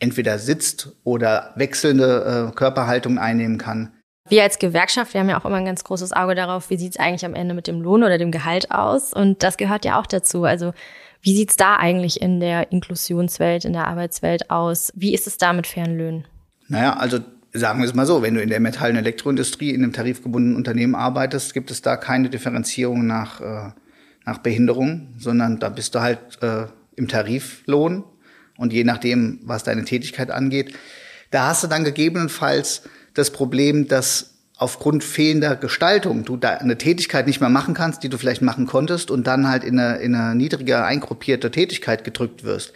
entweder 0.00 0.38
sitzt 0.38 0.90
oder 1.04 1.52
wechselnde 1.56 2.50
äh, 2.50 2.54
Körperhaltung 2.54 3.18
einnehmen 3.18 3.58
kann. 3.58 3.92
Wir 4.28 4.42
als 4.42 4.58
Gewerkschaft, 4.58 5.14
wir 5.14 5.20
haben 5.20 5.30
ja 5.30 5.40
auch 5.40 5.46
immer 5.46 5.56
ein 5.56 5.64
ganz 5.64 5.84
großes 5.84 6.12
Auge 6.12 6.34
darauf, 6.34 6.68
wie 6.68 6.76
sieht 6.76 6.92
es 6.92 6.98
eigentlich 6.98 7.24
am 7.24 7.34
Ende 7.34 7.54
mit 7.54 7.66
dem 7.66 7.80
Lohn 7.80 8.02
oder 8.02 8.18
dem 8.18 8.30
Gehalt 8.30 8.70
aus. 8.70 9.14
Und 9.14 9.42
das 9.42 9.56
gehört 9.56 9.84
ja 9.84 9.98
auch 9.98 10.06
dazu. 10.06 10.44
Also 10.44 10.74
wie 11.28 11.36
sieht's 11.36 11.56
da 11.56 11.76
eigentlich 11.76 12.22
in 12.22 12.40
der 12.40 12.72
Inklusionswelt, 12.72 13.66
in 13.66 13.74
der 13.74 13.86
Arbeitswelt 13.86 14.48
aus? 14.48 14.90
Wie 14.96 15.12
ist 15.12 15.26
es 15.26 15.36
da 15.36 15.52
mit 15.52 15.66
fairen 15.66 15.98
Löhnen? 15.98 16.26
Naja, 16.68 16.96
also 16.96 17.18
sagen 17.52 17.80
wir 17.80 17.86
es 17.86 17.94
mal 17.94 18.06
so, 18.06 18.22
wenn 18.22 18.32
du 18.32 18.40
in 18.40 18.48
der 18.48 18.60
Metall- 18.60 18.92
und 18.92 18.96
Elektroindustrie 18.96 19.68
in 19.74 19.82
einem 19.82 19.92
tarifgebundenen 19.92 20.56
Unternehmen 20.56 20.94
arbeitest, 20.94 21.52
gibt 21.52 21.70
es 21.70 21.82
da 21.82 21.98
keine 21.98 22.30
Differenzierung 22.30 23.06
nach, 23.06 23.42
äh, 23.42 23.72
nach 24.24 24.38
Behinderung, 24.38 25.08
sondern 25.18 25.58
da 25.58 25.68
bist 25.68 25.94
du 25.94 26.00
halt 26.00 26.18
äh, 26.40 26.64
im 26.96 27.08
Tariflohn 27.08 28.04
und 28.56 28.72
je 28.72 28.84
nachdem, 28.84 29.40
was 29.42 29.64
deine 29.64 29.84
Tätigkeit 29.84 30.30
angeht, 30.30 30.72
da 31.30 31.48
hast 31.48 31.62
du 31.62 31.66
dann 31.66 31.84
gegebenenfalls 31.84 32.84
das 33.12 33.30
Problem, 33.32 33.86
dass 33.86 34.37
aufgrund 34.58 35.04
fehlender 35.04 35.56
Gestaltung 35.56 36.24
du 36.24 36.36
da 36.36 36.54
eine 36.54 36.76
Tätigkeit 36.76 37.26
nicht 37.26 37.40
mehr 37.40 37.48
machen 37.48 37.74
kannst, 37.74 38.02
die 38.02 38.08
du 38.08 38.18
vielleicht 38.18 38.42
machen 38.42 38.66
konntest 38.66 39.10
und 39.10 39.26
dann 39.26 39.48
halt 39.48 39.64
in 39.64 39.78
eine, 39.78 39.98
in 39.98 40.14
eine 40.14 40.34
niedriger 40.34 40.84
eingruppierte 40.84 41.50
Tätigkeit 41.50 42.04
gedrückt 42.04 42.44
wirst. 42.44 42.72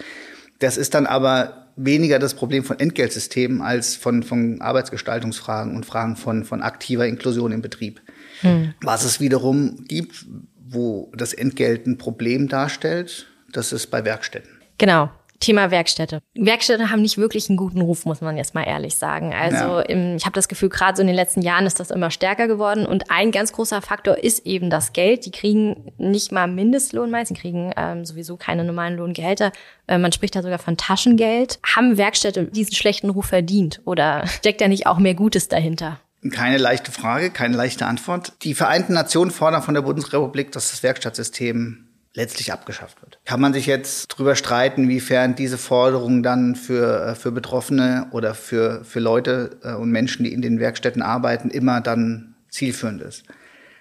Das 0.61 0.76
ist 0.76 0.95
dann 0.95 1.07
aber 1.07 1.66
weniger 1.74 2.20
das 2.20 2.35
Problem 2.35 2.62
von 2.62 2.78
Entgeltsystemen 2.78 3.62
als 3.62 3.97
von, 3.97 4.22
von 4.22 4.61
Arbeitsgestaltungsfragen 4.61 5.74
und 5.74 5.85
Fragen 5.85 6.16
von, 6.16 6.45
von 6.45 6.62
aktiver 6.62 7.07
Inklusion 7.07 7.51
im 7.51 7.62
Betrieb. 7.62 8.01
Hm. 8.43 8.74
Was 8.80 9.05
es 9.05 9.20
wiederum 9.20 9.85
gibt, 9.89 10.26
wo 10.64 11.11
das 11.16 11.33
Entgelt 11.33 11.87
ein 11.87 11.99
Problem 11.99 12.49
darstellt, 12.49 13.26
das 13.51 13.72
ist 13.72 13.89
bei 13.89 14.05
Werkstätten. 14.05 14.61
Genau. 14.78 15.11
Thema 15.43 15.72
Werkstätte. 15.72 16.22
Werkstätte 16.34 16.90
haben 16.90 17.03
nicht 17.03 17.18
wirklich 17.18 17.49
einen 17.49 17.57
guten 17.57 17.80
Ruf, 17.80 18.05
muss 18.07 18.20
man 18.20 18.36
jetzt 18.36 18.55
mal 18.55 18.62
ehrlich 18.62 18.97
sagen. 18.97 19.34
Also 19.34 19.57
ja. 19.57 19.80
im, 19.80 20.16
ich 20.16 20.24
habe 20.24 20.34
das 20.34 20.47
Gefühl, 20.47 20.68
gerade 20.68 20.97
so 20.97 21.01
in 21.01 21.09
den 21.09 21.16
letzten 21.16 21.43
Jahren 21.43 21.66
ist 21.66 21.80
das 21.80 21.90
immer 21.90 22.12
stärker 22.12 22.47
geworden. 22.47 22.86
Und 22.86 23.11
ein 23.11 23.32
ganz 23.32 23.53
großer 23.53 23.82
Faktor 23.82 24.18
ist 24.18 24.47
eben 24.47 24.70
das 24.70 24.93
Geld. 24.93 25.26
Die 25.26 25.32
kriegen 25.32 25.93
nicht 25.99 26.30
mal 26.30 26.47
Mindestlohn 26.47 27.11
meist, 27.11 27.30
die 27.30 27.34
kriegen 27.34 27.72
ähm, 27.76 28.05
sowieso 28.05 28.36
keine 28.36 28.62
normalen 28.62 28.97
Lohngehälter. 28.97 29.51
Äh, 29.88 29.99
man 29.99 30.12
spricht 30.12 30.36
da 30.36 30.43
sogar 30.43 30.61
von 30.61 30.76
Taschengeld. 30.76 31.59
Haben 31.74 31.99
Werkstätte 31.99 32.45
diesen 32.45 32.74
schlechten 32.74 33.11
Ruf 33.11 33.26
verdient? 33.26 33.80
Oder 33.84 34.26
steckt 34.28 34.61
da 34.61 34.68
nicht 34.68 34.86
auch 34.86 34.99
mehr 34.99 35.14
Gutes 35.14 35.49
dahinter? 35.49 35.99
Keine 36.30 36.59
leichte 36.59 36.93
Frage, 36.93 37.30
keine 37.30 37.57
leichte 37.57 37.84
Antwort. 37.86 38.34
Die 38.43 38.55
Vereinten 38.55 38.93
Nationen 38.93 39.32
fordern 39.32 39.62
von 39.62 39.74
der 39.74 39.82
Bundesrepublik, 39.82 40.53
dass 40.53 40.70
das 40.70 40.84
Werkstattsystem 40.84 41.88
letztlich 42.14 42.52
abgeschafft 42.52 43.00
wird. 43.02 43.18
Kann 43.24 43.40
man 43.40 43.52
sich 43.52 43.66
jetzt 43.66 44.08
drüber 44.08 44.36
streiten, 44.36 44.88
wiefern 44.88 45.34
diese 45.34 45.58
Forderung 45.58 46.22
dann 46.22 46.56
für, 46.56 47.06
äh, 47.06 47.14
für 47.14 47.32
Betroffene 47.32 48.08
oder 48.10 48.34
für, 48.34 48.84
für 48.84 49.00
Leute 49.00 49.58
äh, 49.62 49.74
und 49.74 49.90
Menschen, 49.90 50.24
die 50.24 50.32
in 50.32 50.42
den 50.42 50.60
Werkstätten 50.60 51.02
arbeiten, 51.02 51.50
immer 51.50 51.80
dann 51.80 52.34
zielführend 52.50 53.00
ist. 53.02 53.24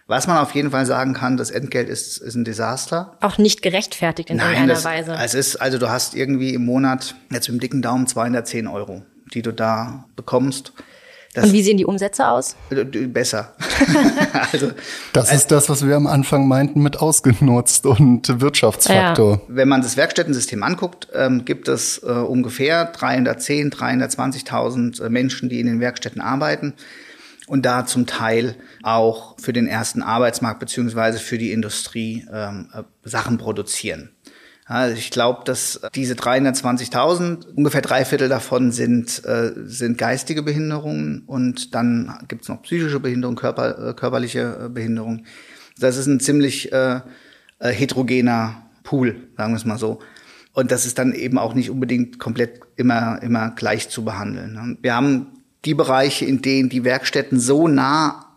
Was 0.08 0.28
man 0.28 0.38
auf 0.38 0.54
jeden 0.56 0.72
Fall 0.72 0.86
sagen 0.86 1.14
kann, 1.14 1.38
das 1.38 1.52
Entgelt 1.52 1.88
ist, 1.88 2.18
ist 2.18 2.36
ein 2.36 2.44
Desaster. 2.44 3.18
Auch 3.22 3.38
nicht 3.38 3.62
gerechtfertigt 3.62 4.30
in 4.30 4.38
Nein, 4.38 4.48
irgendeiner 4.48 4.74
das, 4.74 4.86
Weise. 4.86 5.18
Es 5.22 5.34
ist, 5.34 5.56
also 5.58 5.78
du 5.78 5.90
hast 5.90 6.16
irgendwie 6.16 6.54
im 6.54 6.66
Monat, 6.66 7.16
jetzt 7.32 7.48
mit 7.48 7.58
dem 7.58 7.60
dicken 7.62 7.82
Daumen, 7.82 8.08
210 8.08 8.68
Euro, 8.68 9.04
die 9.34 9.42
du 9.42 9.54
da 9.54 10.06
bekommst. 10.16 10.74
Das 11.34 11.46
und 11.46 11.54
wie 11.54 11.64
sehen 11.64 11.78
die 11.78 11.86
Umsätze 11.86 12.28
aus? 12.28 12.58
Besser. 12.70 13.54
also, 14.52 14.72
das 15.14 15.32
ist 15.32 15.50
das, 15.52 15.70
was 15.70 15.88
wir 15.88 15.96
am 15.96 16.06
Anfang 16.06 16.46
meinten 16.48 16.84
mit 16.84 16.98
ausgenutzt 16.98 17.86
und 17.86 18.42
Wirtschaftsfaktor. 18.42 19.34
Ja. 19.36 19.42
Wenn 19.48 19.70
man 19.70 19.82
das 19.82 19.96
Werkstättensystem 19.96 20.62
anguckt, 20.62 21.08
ähm, 21.14 21.46
gibt 21.46 21.70
es 21.70 22.00
äh, 22.04 22.08
ungefähr 22.08 22.86
310, 22.86 23.72
320.000 23.72 25.06
äh, 25.06 25.10
Menschen, 25.10 25.48
die 25.48 25.62
in 25.62 25.68
den 25.68 25.80
Werkstätten 25.80 26.22
arbeiten 26.22 26.74
und 27.48 27.66
da 27.66 27.86
zum 27.86 28.08
Teil 28.08 28.56
auch 28.84 29.36
für 29.40 29.54
den 29.54 29.68
ersten 29.68 30.02
Arbeitsmarkt 30.02 30.60
beziehungsweise 30.60 31.20
für 31.20 31.38
die 31.38 31.52
Industrie 31.52 32.26
ähm, 32.32 32.70
äh, 32.74 32.84
Sachen 33.04 33.38
produzieren. 33.38 34.12
Also 34.72 34.96
ich 34.96 35.12
glaube, 35.12 35.42
dass 35.44 35.82
diese 35.96 36.14
320.000, 36.14 37.56
ungefähr 37.56 37.82
drei 37.82 38.06
Viertel 38.06 38.30
davon 38.30 38.72
sind, 38.72 39.22
äh, 39.26 39.52
sind 39.66 39.98
geistige 39.98 40.44
Behinderungen 40.44 41.24
und 41.28 41.76
dann 41.76 42.24
gibt 42.30 42.44
es 42.44 42.48
noch 42.48 42.62
psychische 42.62 43.02
Behinderung, 43.02 43.36
körper, 43.36 43.90
äh, 43.90 43.94
körperliche 43.94 44.68
äh, 44.68 44.70
Behinderung. 44.70 45.26
Das 45.78 45.98
ist 45.98 46.08
ein 46.08 46.22
ziemlich 46.22 46.72
äh, 46.72 47.02
äh, 47.60 47.70
heterogener 47.70 48.62
Pool, 48.84 49.28
sagen 49.36 49.52
wir 49.52 49.58
es 49.58 49.66
mal 49.66 49.78
so. 49.78 50.00
Und 50.54 50.72
das 50.72 50.86
ist 50.86 50.98
dann 50.98 51.12
eben 51.12 51.38
auch 51.38 51.54
nicht 51.54 51.70
unbedingt 51.70 52.18
komplett 52.18 52.62
immer, 52.78 53.22
immer 53.22 53.52
gleich 53.52 53.90
zu 53.90 54.06
behandeln. 54.06 54.54
Ne? 54.54 54.78
Wir 54.82 54.96
haben 54.96 55.28
die 55.66 55.74
Bereiche, 55.74 56.24
in 56.24 56.42
denen 56.42 56.70
die 56.70 56.86
Werkstätten 56.86 57.42
so 57.42 57.68
nah 57.68 58.31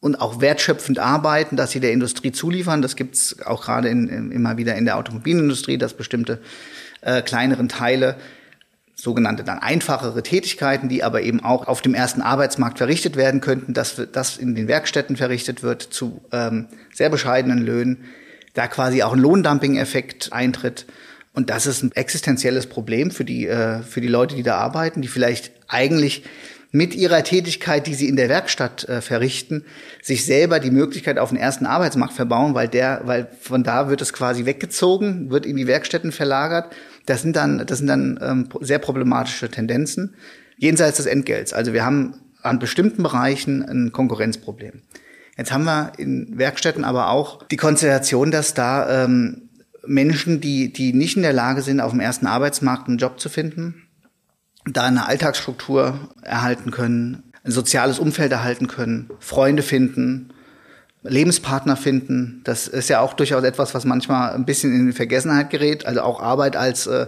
und 0.00 0.20
auch 0.20 0.40
wertschöpfend 0.40 0.98
arbeiten, 0.98 1.56
dass 1.56 1.70
sie 1.70 1.80
der 1.80 1.92
Industrie 1.92 2.32
zuliefern. 2.32 2.82
Das 2.82 2.96
gibt's 2.96 3.40
auch 3.44 3.64
gerade 3.64 3.88
in, 3.88 4.08
in, 4.08 4.32
immer 4.32 4.56
wieder 4.56 4.74
in 4.76 4.84
der 4.84 4.96
Automobilindustrie, 4.96 5.78
dass 5.78 5.94
bestimmte 5.94 6.40
äh, 7.00 7.22
kleineren 7.22 7.68
Teile 7.68 8.16
sogenannte 8.94 9.44
dann 9.44 9.58
einfachere 9.58 10.22
Tätigkeiten, 10.22 10.88
die 10.88 11.04
aber 11.04 11.20
eben 11.20 11.44
auch 11.44 11.68
auf 11.68 11.82
dem 11.82 11.94
ersten 11.94 12.22
Arbeitsmarkt 12.22 12.78
verrichtet 12.78 13.16
werden 13.16 13.42
könnten, 13.42 13.74
dass 13.74 14.00
das 14.10 14.38
in 14.38 14.54
den 14.54 14.68
Werkstätten 14.68 15.16
verrichtet 15.16 15.62
wird 15.62 15.82
zu 15.82 16.22
ähm, 16.32 16.66
sehr 16.94 17.10
bescheidenen 17.10 17.58
Löhnen, 17.58 18.04
da 18.54 18.68
quasi 18.68 19.02
auch 19.02 19.12
ein 19.12 19.18
Lohndumping-Effekt 19.18 20.32
eintritt. 20.32 20.86
Und 21.34 21.50
das 21.50 21.66
ist 21.66 21.82
ein 21.82 21.92
existenzielles 21.92 22.66
Problem 22.66 23.10
für 23.10 23.26
die, 23.26 23.46
äh, 23.46 23.82
für 23.82 24.00
die 24.00 24.08
Leute, 24.08 24.34
die 24.34 24.42
da 24.42 24.56
arbeiten, 24.56 25.02
die 25.02 25.08
vielleicht 25.08 25.52
eigentlich 25.68 26.24
mit 26.76 26.94
ihrer 26.94 27.24
Tätigkeit, 27.24 27.86
die 27.86 27.94
sie 27.94 28.08
in 28.08 28.16
der 28.16 28.28
Werkstatt 28.28 28.86
äh, 28.88 29.00
verrichten, 29.00 29.64
sich 30.02 30.26
selber 30.26 30.60
die 30.60 30.70
Möglichkeit 30.70 31.18
auf 31.18 31.30
den 31.30 31.38
ersten 31.38 31.64
Arbeitsmarkt 31.64 32.12
verbauen, 32.12 32.54
weil 32.54 32.68
der, 32.68 33.00
weil 33.04 33.28
von 33.40 33.64
da 33.64 33.88
wird 33.88 34.02
es 34.02 34.12
quasi 34.12 34.44
weggezogen, 34.44 35.30
wird 35.30 35.46
in 35.46 35.56
die 35.56 35.66
Werkstätten 35.66 36.12
verlagert. 36.12 36.74
Das 37.06 37.22
sind 37.22 37.34
dann, 37.34 37.66
das 37.66 37.78
sind 37.78 37.86
dann 37.86 38.18
ähm, 38.22 38.48
sehr 38.60 38.78
problematische 38.78 39.48
Tendenzen 39.48 40.16
jenseits 40.58 40.98
des 40.98 41.06
Entgelts. 41.06 41.54
Also 41.54 41.72
wir 41.72 41.84
haben 41.84 42.20
an 42.42 42.58
bestimmten 42.58 43.02
Bereichen 43.02 43.62
ein 43.62 43.92
Konkurrenzproblem. 43.92 44.82
Jetzt 45.38 45.52
haben 45.52 45.64
wir 45.64 45.92
in 45.96 46.38
Werkstätten 46.38 46.84
aber 46.84 47.08
auch 47.10 47.42
die 47.44 47.56
Konstellation, 47.56 48.30
dass 48.30 48.52
da 48.52 49.04
ähm, 49.04 49.48
Menschen, 49.86 50.42
die, 50.42 50.72
die 50.72 50.92
nicht 50.92 51.16
in 51.16 51.22
der 51.22 51.32
Lage 51.32 51.62
sind, 51.62 51.80
auf 51.80 51.92
dem 51.92 52.00
ersten 52.00 52.26
Arbeitsmarkt 52.26 52.88
einen 52.88 52.98
Job 52.98 53.18
zu 53.18 53.30
finden, 53.30 53.85
da 54.66 54.84
eine 54.84 55.06
Alltagsstruktur 55.06 55.98
erhalten 56.22 56.70
können, 56.70 57.22
ein 57.44 57.52
soziales 57.52 57.98
Umfeld 57.98 58.32
erhalten 58.32 58.66
können, 58.66 59.10
Freunde 59.20 59.62
finden, 59.62 60.30
Lebenspartner 61.02 61.76
finden. 61.76 62.40
Das 62.44 62.66
ist 62.66 62.88
ja 62.88 63.00
auch 63.00 63.14
durchaus 63.14 63.44
etwas, 63.44 63.74
was 63.74 63.84
manchmal 63.84 64.32
ein 64.32 64.44
bisschen 64.44 64.74
in 64.74 64.92
Vergessenheit 64.92 65.50
gerät. 65.50 65.86
Also 65.86 66.02
auch 66.02 66.20
Arbeit 66.20 66.56
als 66.56 66.88
äh, 66.88 67.06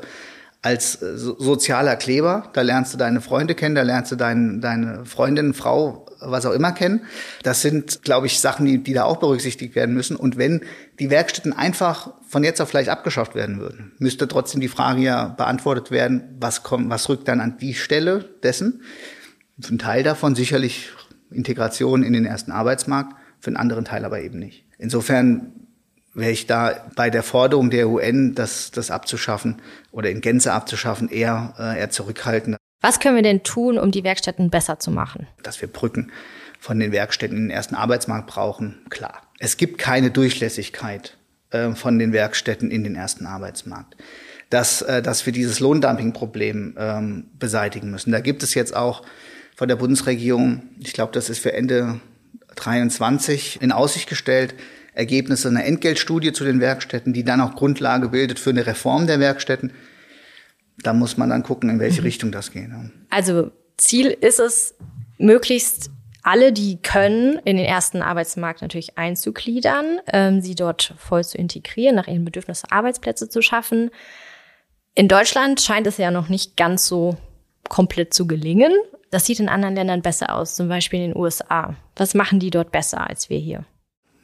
als 0.62 1.02
äh, 1.02 1.16
sozialer 1.16 1.96
Kleber. 1.96 2.50
Da 2.52 2.62
lernst 2.62 2.94
du 2.94 2.98
deine 2.98 3.20
Freunde 3.20 3.54
kennen, 3.54 3.74
da 3.74 3.82
lernst 3.82 4.12
du 4.12 4.16
dein, 4.16 4.60
deine 4.60 5.04
Freundin, 5.04 5.54
Frau, 5.54 6.06
was 6.20 6.46
auch 6.46 6.52
immer 6.52 6.72
kennen. 6.72 7.02
Das 7.42 7.62
sind, 7.62 8.02
glaube 8.02 8.26
ich, 8.26 8.40
Sachen, 8.40 8.66
die, 8.66 8.78
die 8.78 8.92
da 8.92 9.04
auch 9.04 9.18
berücksichtigt 9.18 9.74
werden 9.74 9.94
müssen. 9.94 10.16
Und 10.16 10.36
wenn 10.36 10.62
die 10.98 11.10
Werkstätten 11.10 11.52
einfach 11.52 12.12
von 12.28 12.44
jetzt 12.44 12.60
auf 12.60 12.70
gleich 12.70 12.90
abgeschafft 12.90 13.34
werden 13.34 13.58
würden, 13.58 13.92
müsste 13.98 14.28
trotzdem 14.28 14.60
die 14.60 14.68
Frage 14.68 15.00
ja 15.00 15.28
beantwortet 15.28 15.90
werden, 15.90 16.36
was 16.38 16.62
kommt, 16.62 16.90
was 16.90 17.08
rückt 17.08 17.26
dann 17.26 17.40
an 17.40 17.56
die 17.58 17.74
Stelle 17.74 18.28
dessen? 18.42 18.82
Für 19.58 19.70
einen 19.70 19.78
Teil 19.78 20.02
davon 20.02 20.34
sicherlich 20.34 20.90
Integration 21.30 22.02
in 22.02 22.12
den 22.12 22.26
ersten 22.26 22.52
Arbeitsmarkt, 22.52 23.14
für 23.40 23.48
einen 23.48 23.56
anderen 23.56 23.84
Teil 23.84 24.04
aber 24.04 24.20
eben 24.20 24.38
nicht. 24.38 24.66
Insofern 24.78 25.52
wäre 26.14 26.30
ich 26.30 26.46
da 26.46 26.86
bei 26.96 27.10
der 27.10 27.22
Forderung 27.22 27.70
der 27.70 27.88
UN, 27.88 28.34
das, 28.34 28.70
das 28.70 28.90
abzuschaffen 28.90 29.62
oder 29.90 30.10
in 30.10 30.20
Gänze 30.20 30.52
abzuschaffen, 30.52 31.08
eher, 31.08 31.54
äh, 31.58 31.78
eher 31.78 31.90
zurückhaltend. 31.90 32.56
Was 32.80 33.00
können 33.00 33.16
wir 33.16 33.22
denn 33.22 33.42
tun, 33.42 33.78
um 33.78 33.90
die 33.90 34.04
Werkstätten 34.04 34.50
besser 34.50 34.78
zu 34.78 34.90
machen? 34.90 35.26
Dass 35.42 35.60
wir 35.60 35.68
Brücken 35.68 36.12
von 36.60 36.78
den 36.78 36.92
Werkstätten 36.92 37.36
in 37.36 37.44
den 37.44 37.50
ersten 37.50 37.74
Arbeitsmarkt 37.74 38.26
brauchen, 38.26 38.84
klar. 38.90 39.22
Es 39.38 39.56
gibt 39.56 39.78
keine 39.78 40.10
Durchlässigkeit 40.10 41.16
äh, 41.50 41.72
von 41.72 41.98
den 41.98 42.12
Werkstätten 42.12 42.70
in 42.70 42.84
den 42.84 42.94
ersten 42.94 43.26
Arbeitsmarkt. 43.26 43.96
Dass, 44.50 44.82
äh, 44.82 45.02
dass 45.02 45.26
wir 45.26 45.32
dieses 45.32 45.60
Lohndumping-Problem 45.60 46.76
ähm, 46.78 47.24
beseitigen 47.38 47.90
müssen. 47.90 48.12
Da 48.12 48.20
gibt 48.20 48.42
es 48.42 48.54
jetzt 48.54 48.74
auch 48.74 49.02
von 49.54 49.68
der 49.68 49.76
Bundesregierung, 49.76 50.62
ich 50.78 50.92
glaube, 50.92 51.12
das 51.12 51.28
ist 51.28 51.40
für 51.40 51.52
Ende 51.52 52.00
23 52.54 53.60
in 53.60 53.72
Aussicht 53.72 54.08
gestellt, 54.08 54.54
Ergebnisse 54.94 55.48
einer 55.48 55.64
Entgeltstudie 55.64 56.32
zu 56.32 56.44
den 56.44 56.60
Werkstätten, 56.60 57.12
die 57.12 57.24
dann 57.24 57.40
auch 57.40 57.54
Grundlage 57.54 58.08
bildet 58.08 58.38
für 58.38 58.50
eine 58.50 58.66
Reform 58.66 59.06
der 59.06 59.20
Werkstätten. 59.20 59.72
Da 60.82 60.92
muss 60.92 61.16
man 61.16 61.30
dann 61.30 61.42
gucken, 61.42 61.70
in 61.70 61.78
welche 61.78 62.00
mhm. 62.00 62.06
Richtung 62.06 62.32
das 62.32 62.52
geht. 62.52 62.68
Also 63.10 63.52
Ziel 63.76 64.06
ist 64.08 64.40
es, 64.40 64.74
möglichst 65.18 65.90
alle, 66.28 66.52
die 66.52 66.76
können, 66.82 67.40
in 67.46 67.56
den 67.56 67.64
ersten 67.64 68.02
Arbeitsmarkt 68.02 68.60
natürlich 68.60 68.98
einzugliedern, 68.98 69.98
ähm, 70.12 70.42
sie 70.42 70.54
dort 70.54 70.92
voll 70.98 71.24
zu 71.24 71.38
integrieren, 71.38 71.96
nach 71.96 72.06
ihren 72.06 72.26
Bedürfnissen 72.26 72.70
Arbeitsplätze 72.70 73.30
zu 73.30 73.40
schaffen. 73.40 73.90
In 74.94 75.08
Deutschland 75.08 75.58
scheint 75.58 75.86
es 75.86 75.96
ja 75.96 76.10
noch 76.10 76.28
nicht 76.28 76.58
ganz 76.58 76.86
so 76.86 77.16
komplett 77.70 78.12
zu 78.12 78.26
gelingen. 78.26 78.72
Das 79.10 79.24
sieht 79.24 79.40
in 79.40 79.48
anderen 79.48 79.74
Ländern 79.74 80.02
besser 80.02 80.34
aus, 80.34 80.54
zum 80.54 80.68
Beispiel 80.68 81.00
in 81.00 81.12
den 81.12 81.16
USA. 81.16 81.74
Was 81.96 82.12
machen 82.12 82.40
die 82.40 82.50
dort 82.50 82.72
besser 82.72 83.08
als 83.08 83.30
wir 83.30 83.38
hier? 83.38 83.64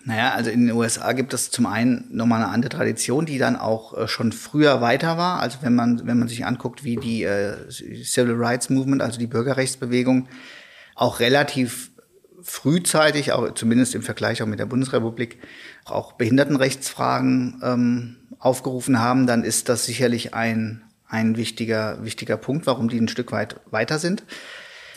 Naja, 0.04 0.32
also 0.34 0.50
in 0.50 0.66
den 0.66 0.76
USA 0.76 1.12
gibt 1.12 1.32
es 1.32 1.50
zum 1.50 1.64
einen 1.64 2.06
nochmal 2.10 2.42
eine 2.42 2.52
andere 2.52 2.68
Tradition, 2.68 3.24
die 3.24 3.38
dann 3.38 3.56
auch 3.56 3.96
äh, 3.96 4.08
schon 4.08 4.32
früher 4.32 4.82
weiter 4.82 5.16
war. 5.16 5.40
Also 5.40 5.60
wenn 5.62 5.74
man, 5.74 6.06
wenn 6.06 6.18
man 6.18 6.28
sich 6.28 6.44
anguckt, 6.44 6.84
wie 6.84 6.96
die 6.96 7.22
äh, 7.22 7.56
Civil 7.70 8.34
Rights 8.34 8.68
Movement, 8.68 9.00
also 9.00 9.18
die 9.18 9.26
Bürgerrechtsbewegung, 9.26 10.28
auch 10.96 11.20
relativ 11.20 11.93
frühzeitig, 12.44 13.32
auch 13.32 13.54
zumindest 13.54 13.94
im 13.94 14.02
Vergleich 14.02 14.42
auch 14.42 14.46
mit 14.46 14.58
der 14.58 14.66
Bundesrepublik, 14.66 15.38
auch 15.84 16.12
Behindertenrechtsfragen 16.12 17.60
ähm, 17.62 18.16
aufgerufen 18.38 19.00
haben, 19.00 19.26
dann 19.26 19.42
ist 19.42 19.68
das 19.68 19.86
sicherlich 19.86 20.34
ein, 20.34 20.82
ein 21.08 21.36
wichtiger, 21.36 22.04
wichtiger 22.04 22.36
Punkt, 22.36 22.66
warum 22.66 22.88
die 22.88 23.00
ein 23.00 23.08
Stück 23.08 23.32
weit 23.32 23.60
weiter 23.70 23.98
sind. 23.98 24.24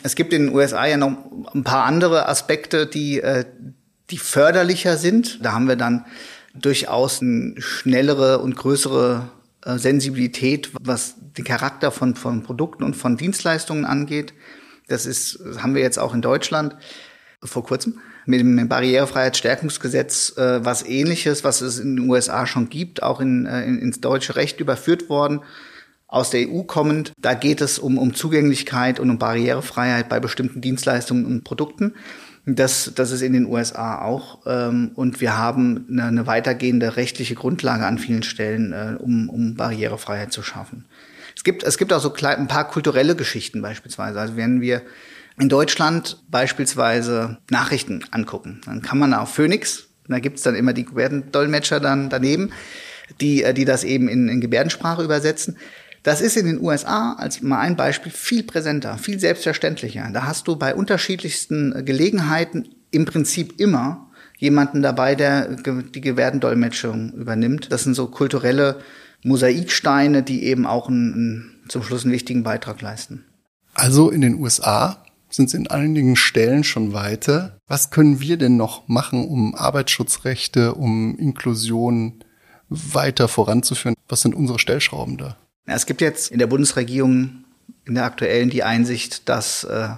Es 0.02 0.14
gibt 0.14 0.32
in 0.32 0.46
den 0.46 0.54
USA 0.54 0.86
ja 0.86 0.96
noch 0.96 1.16
ein 1.54 1.64
paar 1.64 1.84
andere 1.84 2.28
Aspekte, 2.28 2.86
die, 2.86 3.20
äh, 3.20 3.44
die 4.10 4.18
förderlicher 4.18 4.96
sind. 4.96 5.44
Da 5.44 5.52
haben 5.52 5.66
wir 5.66 5.76
dann 5.76 6.04
durchaus 6.54 7.22
eine 7.22 7.54
schnellere 7.60 8.38
und 8.38 8.56
größere 8.56 9.30
äh, 9.64 9.78
Sensibilität, 9.78 10.70
was 10.80 11.16
den 11.36 11.44
Charakter 11.44 11.90
von, 11.90 12.14
von 12.14 12.42
Produkten 12.42 12.84
und 12.84 12.94
von 12.94 13.16
Dienstleistungen 13.16 13.84
angeht. 13.84 14.34
Das 14.86 15.06
ist, 15.06 15.40
das 15.44 15.62
haben 15.62 15.74
wir 15.74 15.82
jetzt 15.82 15.98
auch 15.98 16.14
in 16.14 16.22
Deutschland 16.22 16.76
vor 17.42 17.64
kurzem 17.64 17.98
mit 18.26 18.40
dem 18.40 18.68
Barrierefreiheitsstärkungsgesetz 18.68 20.36
äh, 20.36 20.64
was 20.64 20.84
ähnliches, 20.84 21.44
was 21.44 21.60
es 21.60 21.78
in 21.78 21.96
den 21.96 22.08
USA 22.08 22.46
schon 22.46 22.68
gibt, 22.68 23.02
auch 23.02 23.20
in, 23.20 23.46
äh, 23.46 23.64
ins 23.64 24.00
deutsche 24.00 24.36
Recht 24.36 24.60
überführt 24.60 25.08
worden, 25.08 25.40
aus 26.06 26.30
der 26.30 26.48
EU 26.48 26.62
kommend. 26.62 27.12
Da 27.20 27.34
geht 27.34 27.60
es 27.60 27.78
um, 27.78 27.96
um 27.98 28.14
Zugänglichkeit 28.14 28.98
und 28.98 29.10
um 29.10 29.18
Barrierefreiheit 29.18 30.08
bei 30.08 30.20
bestimmten 30.20 30.60
Dienstleistungen 30.60 31.26
und 31.26 31.44
Produkten. 31.44 31.94
Das, 32.44 32.92
das 32.94 33.10
ist 33.10 33.20
in 33.20 33.34
den 33.34 33.46
USA 33.46 34.00
auch. 34.00 34.40
Ähm, 34.46 34.92
und 34.94 35.20
wir 35.20 35.36
haben 35.36 35.86
eine, 35.90 36.04
eine 36.04 36.26
weitergehende 36.26 36.96
rechtliche 36.96 37.34
Grundlage 37.34 37.86
an 37.86 37.98
vielen 37.98 38.22
Stellen, 38.22 38.72
äh, 38.72 38.96
um, 38.98 39.28
um 39.28 39.54
Barrierefreiheit 39.54 40.32
zu 40.32 40.42
schaffen. 40.42 40.86
Es 41.36 41.44
gibt, 41.44 41.62
es 41.62 41.78
gibt 41.78 41.92
auch 41.92 42.00
so 42.00 42.10
klein, 42.10 42.38
ein 42.38 42.48
paar 42.48 42.68
kulturelle 42.68 43.14
Geschichten 43.14 43.62
beispielsweise. 43.62 44.18
Also 44.18 44.36
wenn 44.36 44.60
wir 44.60 44.82
in 45.38 45.48
Deutschland 45.48 46.22
beispielsweise 46.30 47.38
Nachrichten 47.50 48.04
angucken, 48.10 48.60
dann 48.66 48.82
kann 48.82 48.98
man 48.98 49.14
auf 49.14 49.34
Phoenix, 49.34 49.88
da 50.08 50.18
gibt's 50.18 50.42
dann 50.42 50.54
immer 50.54 50.72
die 50.72 50.84
Gebärdendolmetscher 50.84 51.80
dann 51.80 52.08
daneben, 52.08 52.50
die, 53.20 53.42
äh, 53.42 53.54
die 53.54 53.64
das 53.64 53.84
eben 53.84 54.08
in, 54.08 54.28
in 54.28 54.40
Gebärdensprache 54.40 55.02
übersetzen. 55.02 55.56
Das 56.02 56.20
ist 56.20 56.36
in 56.36 56.46
den 56.46 56.60
USA, 56.60 57.14
als 57.14 57.42
mal 57.42 57.58
ein 57.58 57.76
Beispiel, 57.76 58.12
viel 58.12 58.42
präsenter, 58.42 58.98
viel 58.98 59.18
selbstverständlicher. 59.18 60.08
Da 60.12 60.24
hast 60.24 60.48
du 60.48 60.56
bei 60.56 60.74
unterschiedlichsten 60.74 61.84
Gelegenheiten 61.84 62.68
im 62.90 63.04
Prinzip 63.04 63.60
immer 63.60 64.10
jemanden 64.38 64.80
dabei, 64.80 65.14
der 65.14 65.56
die 65.56 66.00
Gebärdendolmetschung 66.00 67.12
übernimmt. 67.12 67.72
Das 67.72 67.82
sind 67.82 67.94
so 67.94 68.06
kulturelle 68.06 68.80
Mosaiksteine, 69.24 70.22
die 70.22 70.44
eben 70.44 70.66
auch 70.66 70.88
einen, 70.88 71.64
zum 71.68 71.82
Schluss 71.82 72.04
einen 72.04 72.12
wichtigen 72.12 72.44
Beitrag 72.44 72.80
leisten. 72.80 73.24
Also 73.74 74.10
in 74.10 74.20
den 74.20 74.36
USA 74.36 75.04
sind 75.30 75.50
sie 75.50 75.56
in 75.56 75.66
einigen 75.66 76.16
Stellen 76.16 76.64
schon 76.64 76.92
weiter. 76.92 77.58
Was 77.66 77.90
können 77.90 78.20
wir 78.20 78.36
denn 78.36 78.56
noch 78.56 78.88
machen, 78.88 79.28
um 79.28 79.54
Arbeitsschutzrechte, 79.54 80.74
um 80.74 81.18
Inklusion 81.18 82.24
weiter 82.68 83.28
voranzuführen? 83.28 83.94
Was 84.08 84.22
sind 84.22 84.34
unsere 84.34 84.58
Stellschrauben 84.58 85.16
da? 85.16 85.36
Es 85.66 85.86
gibt 85.86 86.00
jetzt 86.00 86.30
in 86.30 86.38
der 86.38 86.46
Bundesregierung, 86.46 87.44
in 87.86 87.94
der 87.94 88.04
aktuellen, 88.04 88.50
die 88.50 88.62
Einsicht, 88.62 89.28
dass, 89.28 89.64
äh, 89.64 89.88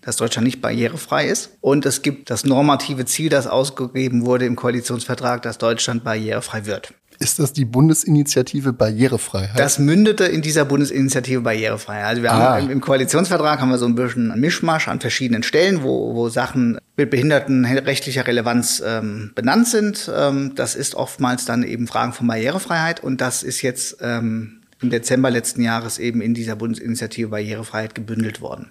dass 0.00 0.16
Deutschland 0.16 0.46
nicht 0.46 0.62
barrierefrei 0.62 1.26
ist. 1.26 1.50
Und 1.60 1.84
es 1.84 2.02
gibt 2.02 2.30
das 2.30 2.44
normative 2.44 3.04
Ziel, 3.04 3.28
das 3.28 3.46
ausgegeben 3.46 4.24
wurde 4.24 4.46
im 4.46 4.56
Koalitionsvertrag, 4.56 5.42
dass 5.42 5.58
Deutschland 5.58 6.04
barrierefrei 6.04 6.64
wird. 6.64 6.94
Ist 7.20 7.40
das 7.40 7.52
die 7.52 7.64
Bundesinitiative 7.64 8.72
Barrierefreiheit? 8.72 9.58
Das 9.58 9.80
mündete 9.80 10.24
in 10.24 10.40
dieser 10.40 10.64
Bundesinitiative 10.64 11.40
Barrierefreiheit. 11.40 12.06
Also 12.06 12.22
wir 12.22 12.32
ah. 12.32 12.56
haben 12.56 12.70
im, 12.70 12.80
Koalitionsvertrag 12.80 13.60
haben 13.60 13.70
wir 13.70 13.78
so 13.78 13.86
ein 13.86 13.96
bisschen 13.96 14.30
einen 14.30 14.40
Mischmasch 14.40 14.86
an 14.86 15.00
verschiedenen 15.00 15.42
Stellen, 15.42 15.82
wo, 15.82 16.14
wo 16.14 16.28
Sachen 16.28 16.78
mit 16.96 17.10
behindertenrechtlicher 17.10 18.24
Relevanz 18.26 18.80
ähm, 18.86 19.32
benannt 19.34 19.66
sind. 19.66 20.10
Ähm, 20.14 20.54
das 20.54 20.76
ist 20.76 20.94
oftmals 20.94 21.44
dann 21.44 21.64
eben 21.64 21.88
Fragen 21.88 22.12
von 22.12 22.28
Barrierefreiheit 22.28 23.02
und 23.02 23.20
das 23.20 23.42
ist 23.42 23.62
jetzt 23.62 23.96
ähm, 24.00 24.60
im 24.80 24.90
Dezember 24.90 25.30
letzten 25.30 25.62
Jahres 25.62 25.98
eben 25.98 26.20
in 26.20 26.34
dieser 26.34 26.54
Bundesinitiative 26.54 27.28
Barrierefreiheit 27.28 27.96
gebündelt 27.96 28.40
worden. 28.40 28.70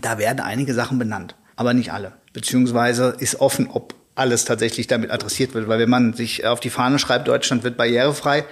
Da 0.00 0.18
werden 0.18 0.38
einige 0.40 0.74
Sachen 0.74 0.98
benannt, 0.98 1.34
aber 1.56 1.74
nicht 1.74 1.92
alle. 1.92 2.12
Beziehungsweise 2.32 3.16
ist 3.18 3.40
offen, 3.40 3.68
ob 3.68 3.94
alles 4.14 4.44
tatsächlich 4.44 4.86
damit 4.86 5.10
adressiert 5.10 5.54
wird. 5.54 5.68
Weil 5.68 5.78
wenn 5.78 5.90
man 5.90 6.12
sich 6.12 6.46
auf 6.46 6.60
die 6.60 6.70
Fahne 6.70 6.98
schreibt, 6.98 7.28
Deutschland 7.28 7.64
wird 7.64 7.76
barrierefrei, 7.76 8.44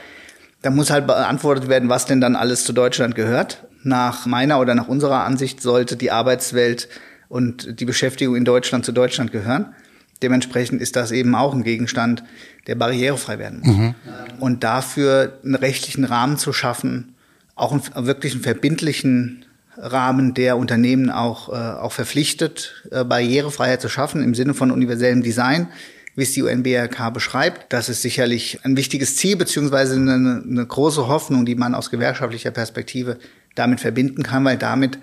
dann 0.62 0.76
muss 0.76 0.90
halt 0.90 1.06
beantwortet 1.06 1.68
werden, 1.68 1.88
was 1.88 2.06
denn 2.06 2.20
dann 2.20 2.36
alles 2.36 2.64
zu 2.64 2.72
Deutschland 2.72 3.14
gehört. 3.14 3.66
Nach 3.82 4.26
meiner 4.26 4.60
oder 4.60 4.74
nach 4.74 4.88
unserer 4.88 5.24
Ansicht 5.24 5.62
sollte 5.62 5.96
die 5.96 6.10
Arbeitswelt 6.10 6.88
und 7.28 7.80
die 7.80 7.84
Beschäftigung 7.84 8.36
in 8.36 8.44
Deutschland 8.44 8.84
zu 8.84 8.92
Deutschland 8.92 9.32
gehören. 9.32 9.74
Dementsprechend 10.22 10.82
ist 10.82 10.96
das 10.96 11.12
eben 11.12 11.34
auch 11.34 11.54
ein 11.54 11.62
Gegenstand, 11.62 12.24
der 12.66 12.74
barrierefrei 12.74 13.38
werden 13.38 13.60
muss. 13.60 13.76
Mhm. 13.76 13.94
Und 14.38 14.64
dafür 14.64 15.38
einen 15.42 15.54
rechtlichen 15.54 16.04
Rahmen 16.04 16.36
zu 16.36 16.52
schaffen, 16.52 17.14
auch 17.54 17.72
einen 17.72 18.06
wirklich 18.06 18.34
einen 18.34 18.42
verbindlichen 18.42 19.46
Rahmen, 19.80 20.34
der 20.34 20.56
Unternehmen 20.56 21.10
auch, 21.10 21.48
äh, 21.48 21.52
auch 21.52 21.92
verpflichtet, 21.92 22.84
äh, 22.90 23.04
Barrierefreiheit 23.04 23.80
zu 23.80 23.88
schaffen 23.88 24.22
im 24.22 24.34
Sinne 24.34 24.54
von 24.54 24.70
universellem 24.70 25.22
Design, 25.22 25.68
wie 26.14 26.22
es 26.22 26.32
die 26.32 26.42
UNBRK 26.42 27.10
beschreibt. 27.10 27.72
Das 27.72 27.88
ist 27.88 28.02
sicherlich 28.02 28.60
ein 28.62 28.76
wichtiges 28.76 29.16
Ziel 29.16 29.36
beziehungsweise 29.36 29.96
eine, 29.96 30.42
eine 30.46 30.66
große 30.66 31.08
Hoffnung, 31.08 31.46
die 31.46 31.54
man 31.54 31.74
aus 31.74 31.90
gewerkschaftlicher 31.90 32.50
Perspektive 32.50 33.18
damit 33.54 33.80
verbinden 33.80 34.22
kann, 34.22 34.44
weil 34.44 34.58
damit 34.58 34.98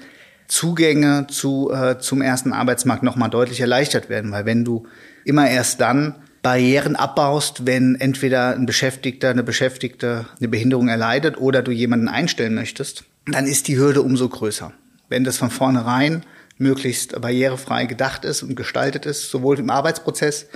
Zugänge 0.48 1.28
zu, 1.30 1.72
äh, 1.72 2.00
zum 2.00 2.22
ersten 2.22 2.54
Arbeitsmarkt 2.54 3.04
nochmal 3.04 3.30
deutlich 3.30 3.60
erleichtert 3.60 4.10
werden. 4.10 4.32
Weil 4.32 4.46
wenn 4.46 4.64
du 4.64 4.86
immer 5.26 5.50
erst 5.50 5.82
dann 5.82 6.16
Barrieren 6.42 6.96
abbaust, 6.96 7.66
wenn 7.66 7.96
entweder 7.96 8.56
ein 8.56 8.66
Beschäftigter, 8.66 9.30
eine 9.32 9.44
Beschäftigte 9.44 10.28
eine 10.40 10.48
Behinderung 10.48 10.88
erleidet 10.88 11.38
oder 11.38 11.62
du 11.62 11.72
jemanden 11.72 12.08
einstellen 12.08 12.54
möchtest, 12.54 13.04
dann 13.28 13.46
ist 13.46 13.68
die 13.68 13.78
Hürde 13.78 14.02
umso 14.02 14.28
größer. 14.30 14.74
Wenn 15.10 15.24
das 15.24 15.38
von 15.38 15.50
vornherein 15.50 16.24
möglichst 16.58 17.20
barrierefrei 17.20 17.86
gedacht 17.86 18.26
ist 18.26 18.44
und 18.44 18.56
gestaltet 18.56 19.06
ist, 19.06 19.30
sowohl 19.30 19.60
im 19.60 19.70
Arbeitsprozess, 19.70 20.48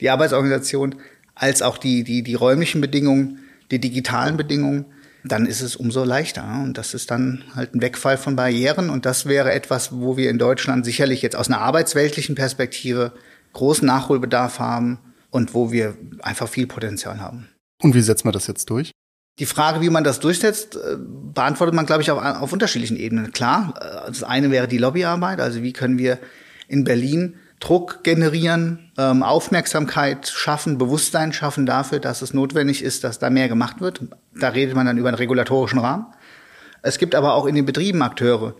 die 0.00 0.10
Arbeitsorganisation, 0.10 0.96
als 1.34 1.62
auch 1.62 1.78
die, 1.78 2.04
die, 2.04 2.22
die 2.22 2.34
räumlichen 2.34 2.80
Bedingungen, 2.80 3.40
die 3.70 3.78
digitalen 3.78 4.36
Bedingungen, 4.36 4.86
dann 5.24 5.46
ist 5.46 5.62
es 5.62 5.74
umso 5.74 6.04
leichter. 6.04 6.44
Und 6.62 6.76
das 6.76 6.94
ist 6.94 7.10
dann 7.10 7.44
halt 7.54 7.74
ein 7.74 7.80
Wegfall 7.80 8.18
von 8.18 8.36
Barrieren. 8.36 8.90
Und 8.90 9.06
das 9.06 9.26
wäre 9.26 9.52
etwas, 9.52 9.92
wo 9.92 10.16
wir 10.16 10.30
in 10.30 10.38
Deutschland 10.38 10.84
sicherlich 10.84 11.22
jetzt 11.22 11.36
aus 11.36 11.48
einer 11.48 11.60
arbeitsweltlichen 11.60 12.34
Perspektive 12.34 13.12
großen 13.54 13.86
Nachholbedarf 13.86 14.58
haben 14.58 14.98
und 15.30 15.54
wo 15.54 15.72
wir 15.72 15.96
einfach 16.20 16.48
viel 16.48 16.66
Potenzial 16.66 17.20
haben. 17.20 17.48
Und 17.82 17.94
wie 17.94 18.00
setzt 18.00 18.24
man 18.24 18.32
das 18.32 18.46
jetzt 18.46 18.68
durch? 18.70 18.92
Die 19.40 19.46
Frage, 19.46 19.80
wie 19.80 19.90
man 19.90 20.04
das 20.04 20.20
durchsetzt, 20.20 20.76
äh, 20.76 20.96
beantwortet 20.96 21.74
man, 21.74 21.86
glaube 21.86 22.02
ich, 22.02 22.10
auf, 22.10 22.22
auf 22.22 22.52
unterschiedlichen 22.52 22.96
Ebenen. 22.96 23.32
Klar, 23.32 23.74
äh, 23.80 24.06
das 24.08 24.22
eine 24.22 24.50
wäre 24.50 24.68
die 24.68 24.78
Lobbyarbeit. 24.78 25.40
Also 25.40 25.62
wie 25.62 25.72
können 25.72 25.98
wir 25.98 26.18
in 26.68 26.84
Berlin 26.84 27.34
Druck 27.60 28.04
generieren, 28.04 28.90
ähm, 28.98 29.22
Aufmerksamkeit 29.22 30.28
schaffen, 30.28 30.76
Bewusstsein 30.76 31.32
schaffen 31.32 31.66
dafür, 31.66 31.98
dass 31.98 32.20
es 32.20 32.34
notwendig 32.34 32.82
ist, 32.82 33.04
dass 33.04 33.18
da 33.18 33.30
mehr 33.30 33.48
gemacht 33.48 33.80
wird. 33.80 34.02
Da 34.38 34.48
redet 34.48 34.74
man 34.74 34.86
dann 34.86 34.98
über 34.98 35.08
einen 35.08 35.16
regulatorischen 35.16 35.78
Rahmen. 35.78 36.06
Es 36.82 36.98
gibt 36.98 37.14
aber 37.14 37.34
auch 37.34 37.46
in 37.46 37.54
den 37.54 37.64
Betrieben 37.64 38.02
Akteure, 38.02 38.54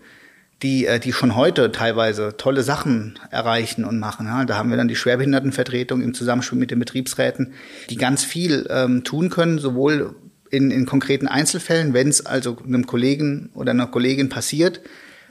die, 0.62 0.86
äh, 0.86 0.98
die 0.98 1.12
schon 1.12 1.36
heute 1.36 1.70
teilweise 1.70 2.36
tolle 2.36 2.62
Sachen 2.62 3.18
erreichen 3.30 3.84
und 3.84 3.98
machen. 3.98 4.26
Ja, 4.26 4.44
da 4.44 4.56
haben 4.56 4.70
wir 4.70 4.76
dann 4.78 4.88
die 4.88 4.96
Schwerbehindertenvertretung 4.96 6.00
im 6.00 6.14
Zusammenspiel 6.14 6.58
mit 6.58 6.70
den 6.70 6.78
Betriebsräten, 6.78 7.52
die 7.90 7.96
ganz 7.96 8.24
viel 8.24 8.66
ähm, 8.70 9.04
tun 9.04 9.28
können, 9.28 9.58
sowohl 9.58 10.16
in, 10.50 10.70
in 10.70 10.86
konkreten 10.86 11.26
Einzelfällen, 11.26 11.94
wenn 11.94 12.08
es 12.08 12.24
also 12.24 12.56
einem 12.64 12.86
Kollegen 12.86 13.50
oder 13.54 13.70
einer 13.70 13.86
Kollegin 13.86 14.28
passiert, 14.28 14.80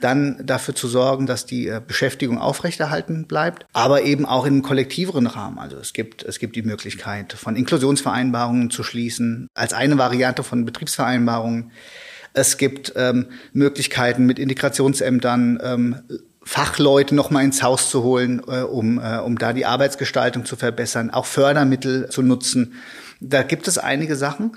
dann 0.00 0.44
dafür 0.44 0.74
zu 0.74 0.86
sorgen, 0.86 1.26
dass 1.26 1.46
die 1.46 1.68
äh, 1.68 1.80
Beschäftigung 1.84 2.38
aufrechterhalten 2.38 3.26
bleibt, 3.26 3.64
aber 3.72 4.02
eben 4.02 4.26
auch 4.26 4.44
einem 4.44 4.62
kollektiveren 4.62 5.26
Rahmen. 5.26 5.58
Also 5.58 5.78
es 5.78 5.92
gibt, 5.92 6.22
es 6.22 6.38
gibt 6.38 6.56
die 6.56 6.62
Möglichkeit, 6.62 7.32
von 7.32 7.56
Inklusionsvereinbarungen 7.56 8.70
zu 8.70 8.82
schließen, 8.82 9.48
als 9.54 9.72
eine 9.72 9.96
Variante 9.96 10.42
von 10.42 10.64
Betriebsvereinbarungen. 10.64 11.70
Es 12.34 12.58
gibt 12.58 12.92
ähm, 12.96 13.26
Möglichkeiten 13.52 14.26
mit 14.26 14.38
Integrationsämtern, 14.38 15.60
ähm, 15.62 15.96
Fachleute 16.42 17.14
noch 17.14 17.30
mal 17.30 17.42
ins 17.42 17.62
Haus 17.62 17.88
zu 17.88 18.02
holen, 18.02 18.42
äh, 18.46 18.60
um, 18.60 18.98
äh, 18.98 19.18
um 19.18 19.38
da 19.38 19.54
die 19.54 19.64
Arbeitsgestaltung 19.64 20.44
zu 20.44 20.56
verbessern, 20.56 21.10
auch 21.10 21.24
Fördermittel 21.24 22.10
zu 22.10 22.22
nutzen. 22.22 22.74
Da 23.20 23.42
gibt 23.42 23.66
es 23.68 23.78
einige 23.78 24.16
Sachen. 24.16 24.52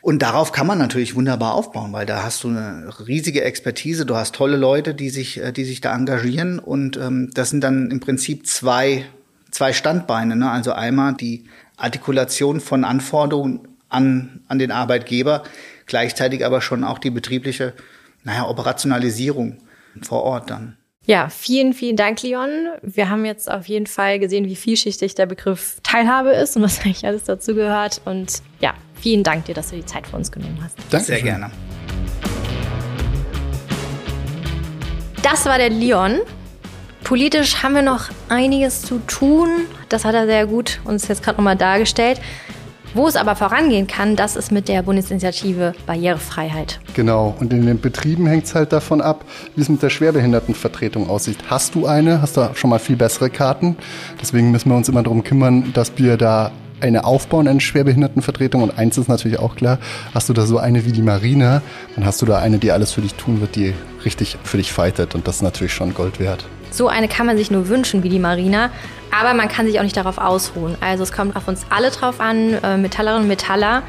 Und 0.00 0.22
darauf 0.22 0.52
kann 0.52 0.66
man 0.66 0.78
natürlich 0.78 1.14
wunderbar 1.14 1.54
aufbauen, 1.54 1.92
weil 1.92 2.06
da 2.06 2.22
hast 2.22 2.44
du 2.44 2.48
eine 2.48 2.88
riesige 3.06 3.42
Expertise, 3.42 4.06
du 4.06 4.14
hast 4.14 4.34
tolle 4.34 4.56
Leute, 4.56 4.94
die 4.94 5.10
sich, 5.10 5.38
äh, 5.38 5.52
die 5.52 5.64
sich 5.64 5.80
da 5.80 5.94
engagieren. 5.94 6.58
Und 6.58 6.96
ähm, 6.96 7.30
das 7.34 7.50
sind 7.50 7.62
dann 7.62 7.90
im 7.90 8.00
Prinzip 8.00 8.46
zwei, 8.46 9.04
zwei 9.50 9.72
Standbeine. 9.72 10.36
Ne? 10.36 10.50
Also 10.50 10.72
einmal 10.72 11.14
die 11.14 11.44
Artikulation 11.76 12.60
von 12.60 12.84
Anforderungen 12.84 13.68
an, 13.88 14.40
an 14.48 14.58
den 14.58 14.70
Arbeitgeber, 14.70 15.42
gleichzeitig 15.86 16.44
aber 16.44 16.60
schon 16.60 16.84
auch 16.84 16.98
die 16.98 17.10
betriebliche, 17.10 17.72
naja, 18.24 18.46
Operationalisierung 18.46 19.58
vor 20.02 20.22
Ort 20.22 20.50
dann. 20.50 20.76
Ja, 21.06 21.30
vielen, 21.30 21.72
vielen 21.72 21.96
Dank, 21.96 22.22
Leon. 22.22 22.50
Wir 22.82 23.08
haben 23.08 23.24
jetzt 23.24 23.50
auf 23.50 23.66
jeden 23.66 23.86
Fall 23.86 24.18
gesehen, 24.18 24.44
wie 24.44 24.56
vielschichtig 24.56 25.14
der 25.14 25.24
Begriff 25.24 25.78
Teilhabe 25.82 26.32
ist 26.32 26.54
und 26.56 26.62
was 26.62 26.80
eigentlich 26.84 27.06
alles 27.06 27.24
dazugehört. 27.24 28.02
Und 28.04 28.42
ja, 28.60 28.74
vielen 29.00 29.22
Dank 29.22 29.46
dir, 29.46 29.54
dass 29.54 29.70
du 29.70 29.76
die 29.76 29.86
Zeit 29.86 30.06
für 30.06 30.16
uns 30.16 30.30
genommen 30.30 30.58
hast. 30.62 30.76
Danke. 30.90 31.06
Sehr 31.06 31.22
gerne. 31.22 31.50
Das 35.22 35.46
war 35.46 35.58
der 35.58 35.70
Leon. 35.70 36.20
Politisch 37.04 37.62
haben 37.62 37.74
wir 37.74 37.82
noch 37.82 38.08
einiges 38.28 38.82
zu 38.82 38.98
tun. 39.06 39.48
Das 39.88 40.04
hat 40.04 40.14
er 40.14 40.26
sehr 40.26 40.46
gut 40.46 40.80
uns 40.84 41.08
jetzt 41.08 41.22
gerade 41.22 41.38
nochmal 41.38 41.56
dargestellt. 41.56 42.20
Wo 42.94 43.06
es 43.06 43.16
aber 43.16 43.36
vorangehen 43.36 43.86
kann, 43.86 44.16
das 44.16 44.34
ist 44.34 44.50
mit 44.50 44.68
der 44.68 44.82
Bundesinitiative 44.82 45.74
Barrierefreiheit. 45.86 46.80
Genau, 46.94 47.36
und 47.38 47.52
in 47.52 47.66
den 47.66 47.80
Betrieben 47.80 48.26
hängt 48.26 48.46
es 48.46 48.54
halt 48.54 48.72
davon 48.72 49.02
ab, 49.02 49.24
wie 49.54 49.60
es 49.60 49.68
mit 49.68 49.82
der 49.82 49.90
Schwerbehindertenvertretung 49.90 51.08
aussieht. 51.10 51.38
Hast 51.48 51.74
du 51.74 51.86
eine, 51.86 52.22
hast 52.22 52.38
du 52.38 52.50
schon 52.54 52.70
mal 52.70 52.78
viel 52.78 52.96
bessere 52.96 53.28
Karten. 53.28 53.76
Deswegen 54.20 54.50
müssen 54.50 54.70
wir 54.70 54.76
uns 54.76 54.88
immer 54.88 55.02
darum 55.02 55.22
kümmern, 55.22 55.72
dass 55.74 55.92
wir 55.98 56.16
da 56.16 56.50
eine 56.80 57.04
aufbauen, 57.04 57.48
eine 57.48 57.60
Schwerbehindertenvertretung. 57.60 58.62
Und 58.62 58.78
eins 58.78 58.98
ist 58.98 59.08
natürlich 59.08 59.38
auch 59.38 59.56
klar, 59.56 59.78
hast 60.14 60.28
du 60.28 60.32
da 60.32 60.46
so 60.46 60.58
eine 60.58 60.84
wie 60.84 60.92
die 60.92 61.02
Marina, 61.02 61.62
dann 61.94 62.04
hast 62.04 62.22
du 62.22 62.26
da 62.26 62.38
eine, 62.38 62.58
die 62.58 62.72
alles 62.72 62.92
für 62.92 63.00
dich 63.00 63.14
tun 63.14 63.40
wird, 63.40 63.56
die 63.56 63.74
richtig 64.04 64.38
für 64.44 64.56
dich 64.56 64.72
fightet. 64.72 65.14
Und 65.14 65.26
das 65.26 65.36
ist 65.36 65.42
natürlich 65.42 65.72
schon 65.72 65.94
Gold 65.94 66.20
wert. 66.20 66.44
So 66.70 66.88
eine 66.88 67.08
kann 67.08 67.26
man 67.26 67.36
sich 67.36 67.50
nur 67.50 67.68
wünschen 67.68 68.02
wie 68.02 68.08
die 68.08 68.18
Marina, 68.18 68.70
aber 69.10 69.32
man 69.34 69.48
kann 69.48 69.66
sich 69.66 69.78
auch 69.78 69.84
nicht 69.84 69.96
darauf 69.96 70.18
ausruhen. 70.18 70.76
Also 70.80 71.02
es 71.02 71.12
kommt 71.12 71.34
auf 71.34 71.48
uns 71.48 71.62
alle 71.70 71.90
drauf 71.90 72.20
an, 72.20 72.54
äh, 72.62 72.76
Metallerinnen 72.76 73.22
und 73.22 73.28
Metaller. 73.28 73.82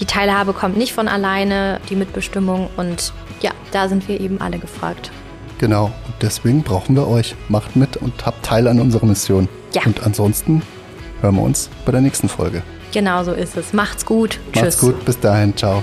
Die 0.00 0.04
Teilhabe 0.04 0.52
kommt 0.52 0.76
nicht 0.76 0.92
von 0.92 1.08
alleine, 1.08 1.80
die 1.88 1.96
Mitbestimmung 1.96 2.68
und 2.76 3.12
ja, 3.40 3.52
da 3.72 3.88
sind 3.88 4.06
wir 4.08 4.20
eben 4.20 4.40
alle 4.40 4.58
gefragt. 4.58 5.10
Genau, 5.58 5.86
und 5.86 6.14
deswegen 6.20 6.62
brauchen 6.62 6.94
wir 6.94 7.08
euch. 7.08 7.34
Macht 7.48 7.76
mit 7.76 7.96
und 7.96 8.26
habt 8.26 8.44
Teil 8.44 8.68
an 8.68 8.78
unserer 8.78 9.06
Mission. 9.06 9.48
Ja. 9.72 9.82
Und 9.86 10.04
ansonsten 10.04 10.60
hören 11.20 11.36
wir 11.36 11.42
uns 11.42 11.70
bei 11.84 11.92
der 11.92 12.00
nächsten 12.00 12.28
Folge. 12.28 12.62
Genau 12.92 13.24
so 13.24 13.32
ist 13.32 13.56
es. 13.56 13.72
Macht's 13.72 14.06
gut. 14.06 14.38
Macht's 14.54 14.60
Tschüss. 14.60 14.78
gut. 14.78 15.04
Bis 15.04 15.18
dahin. 15.18 15.56
Ciao. 15.56 15.82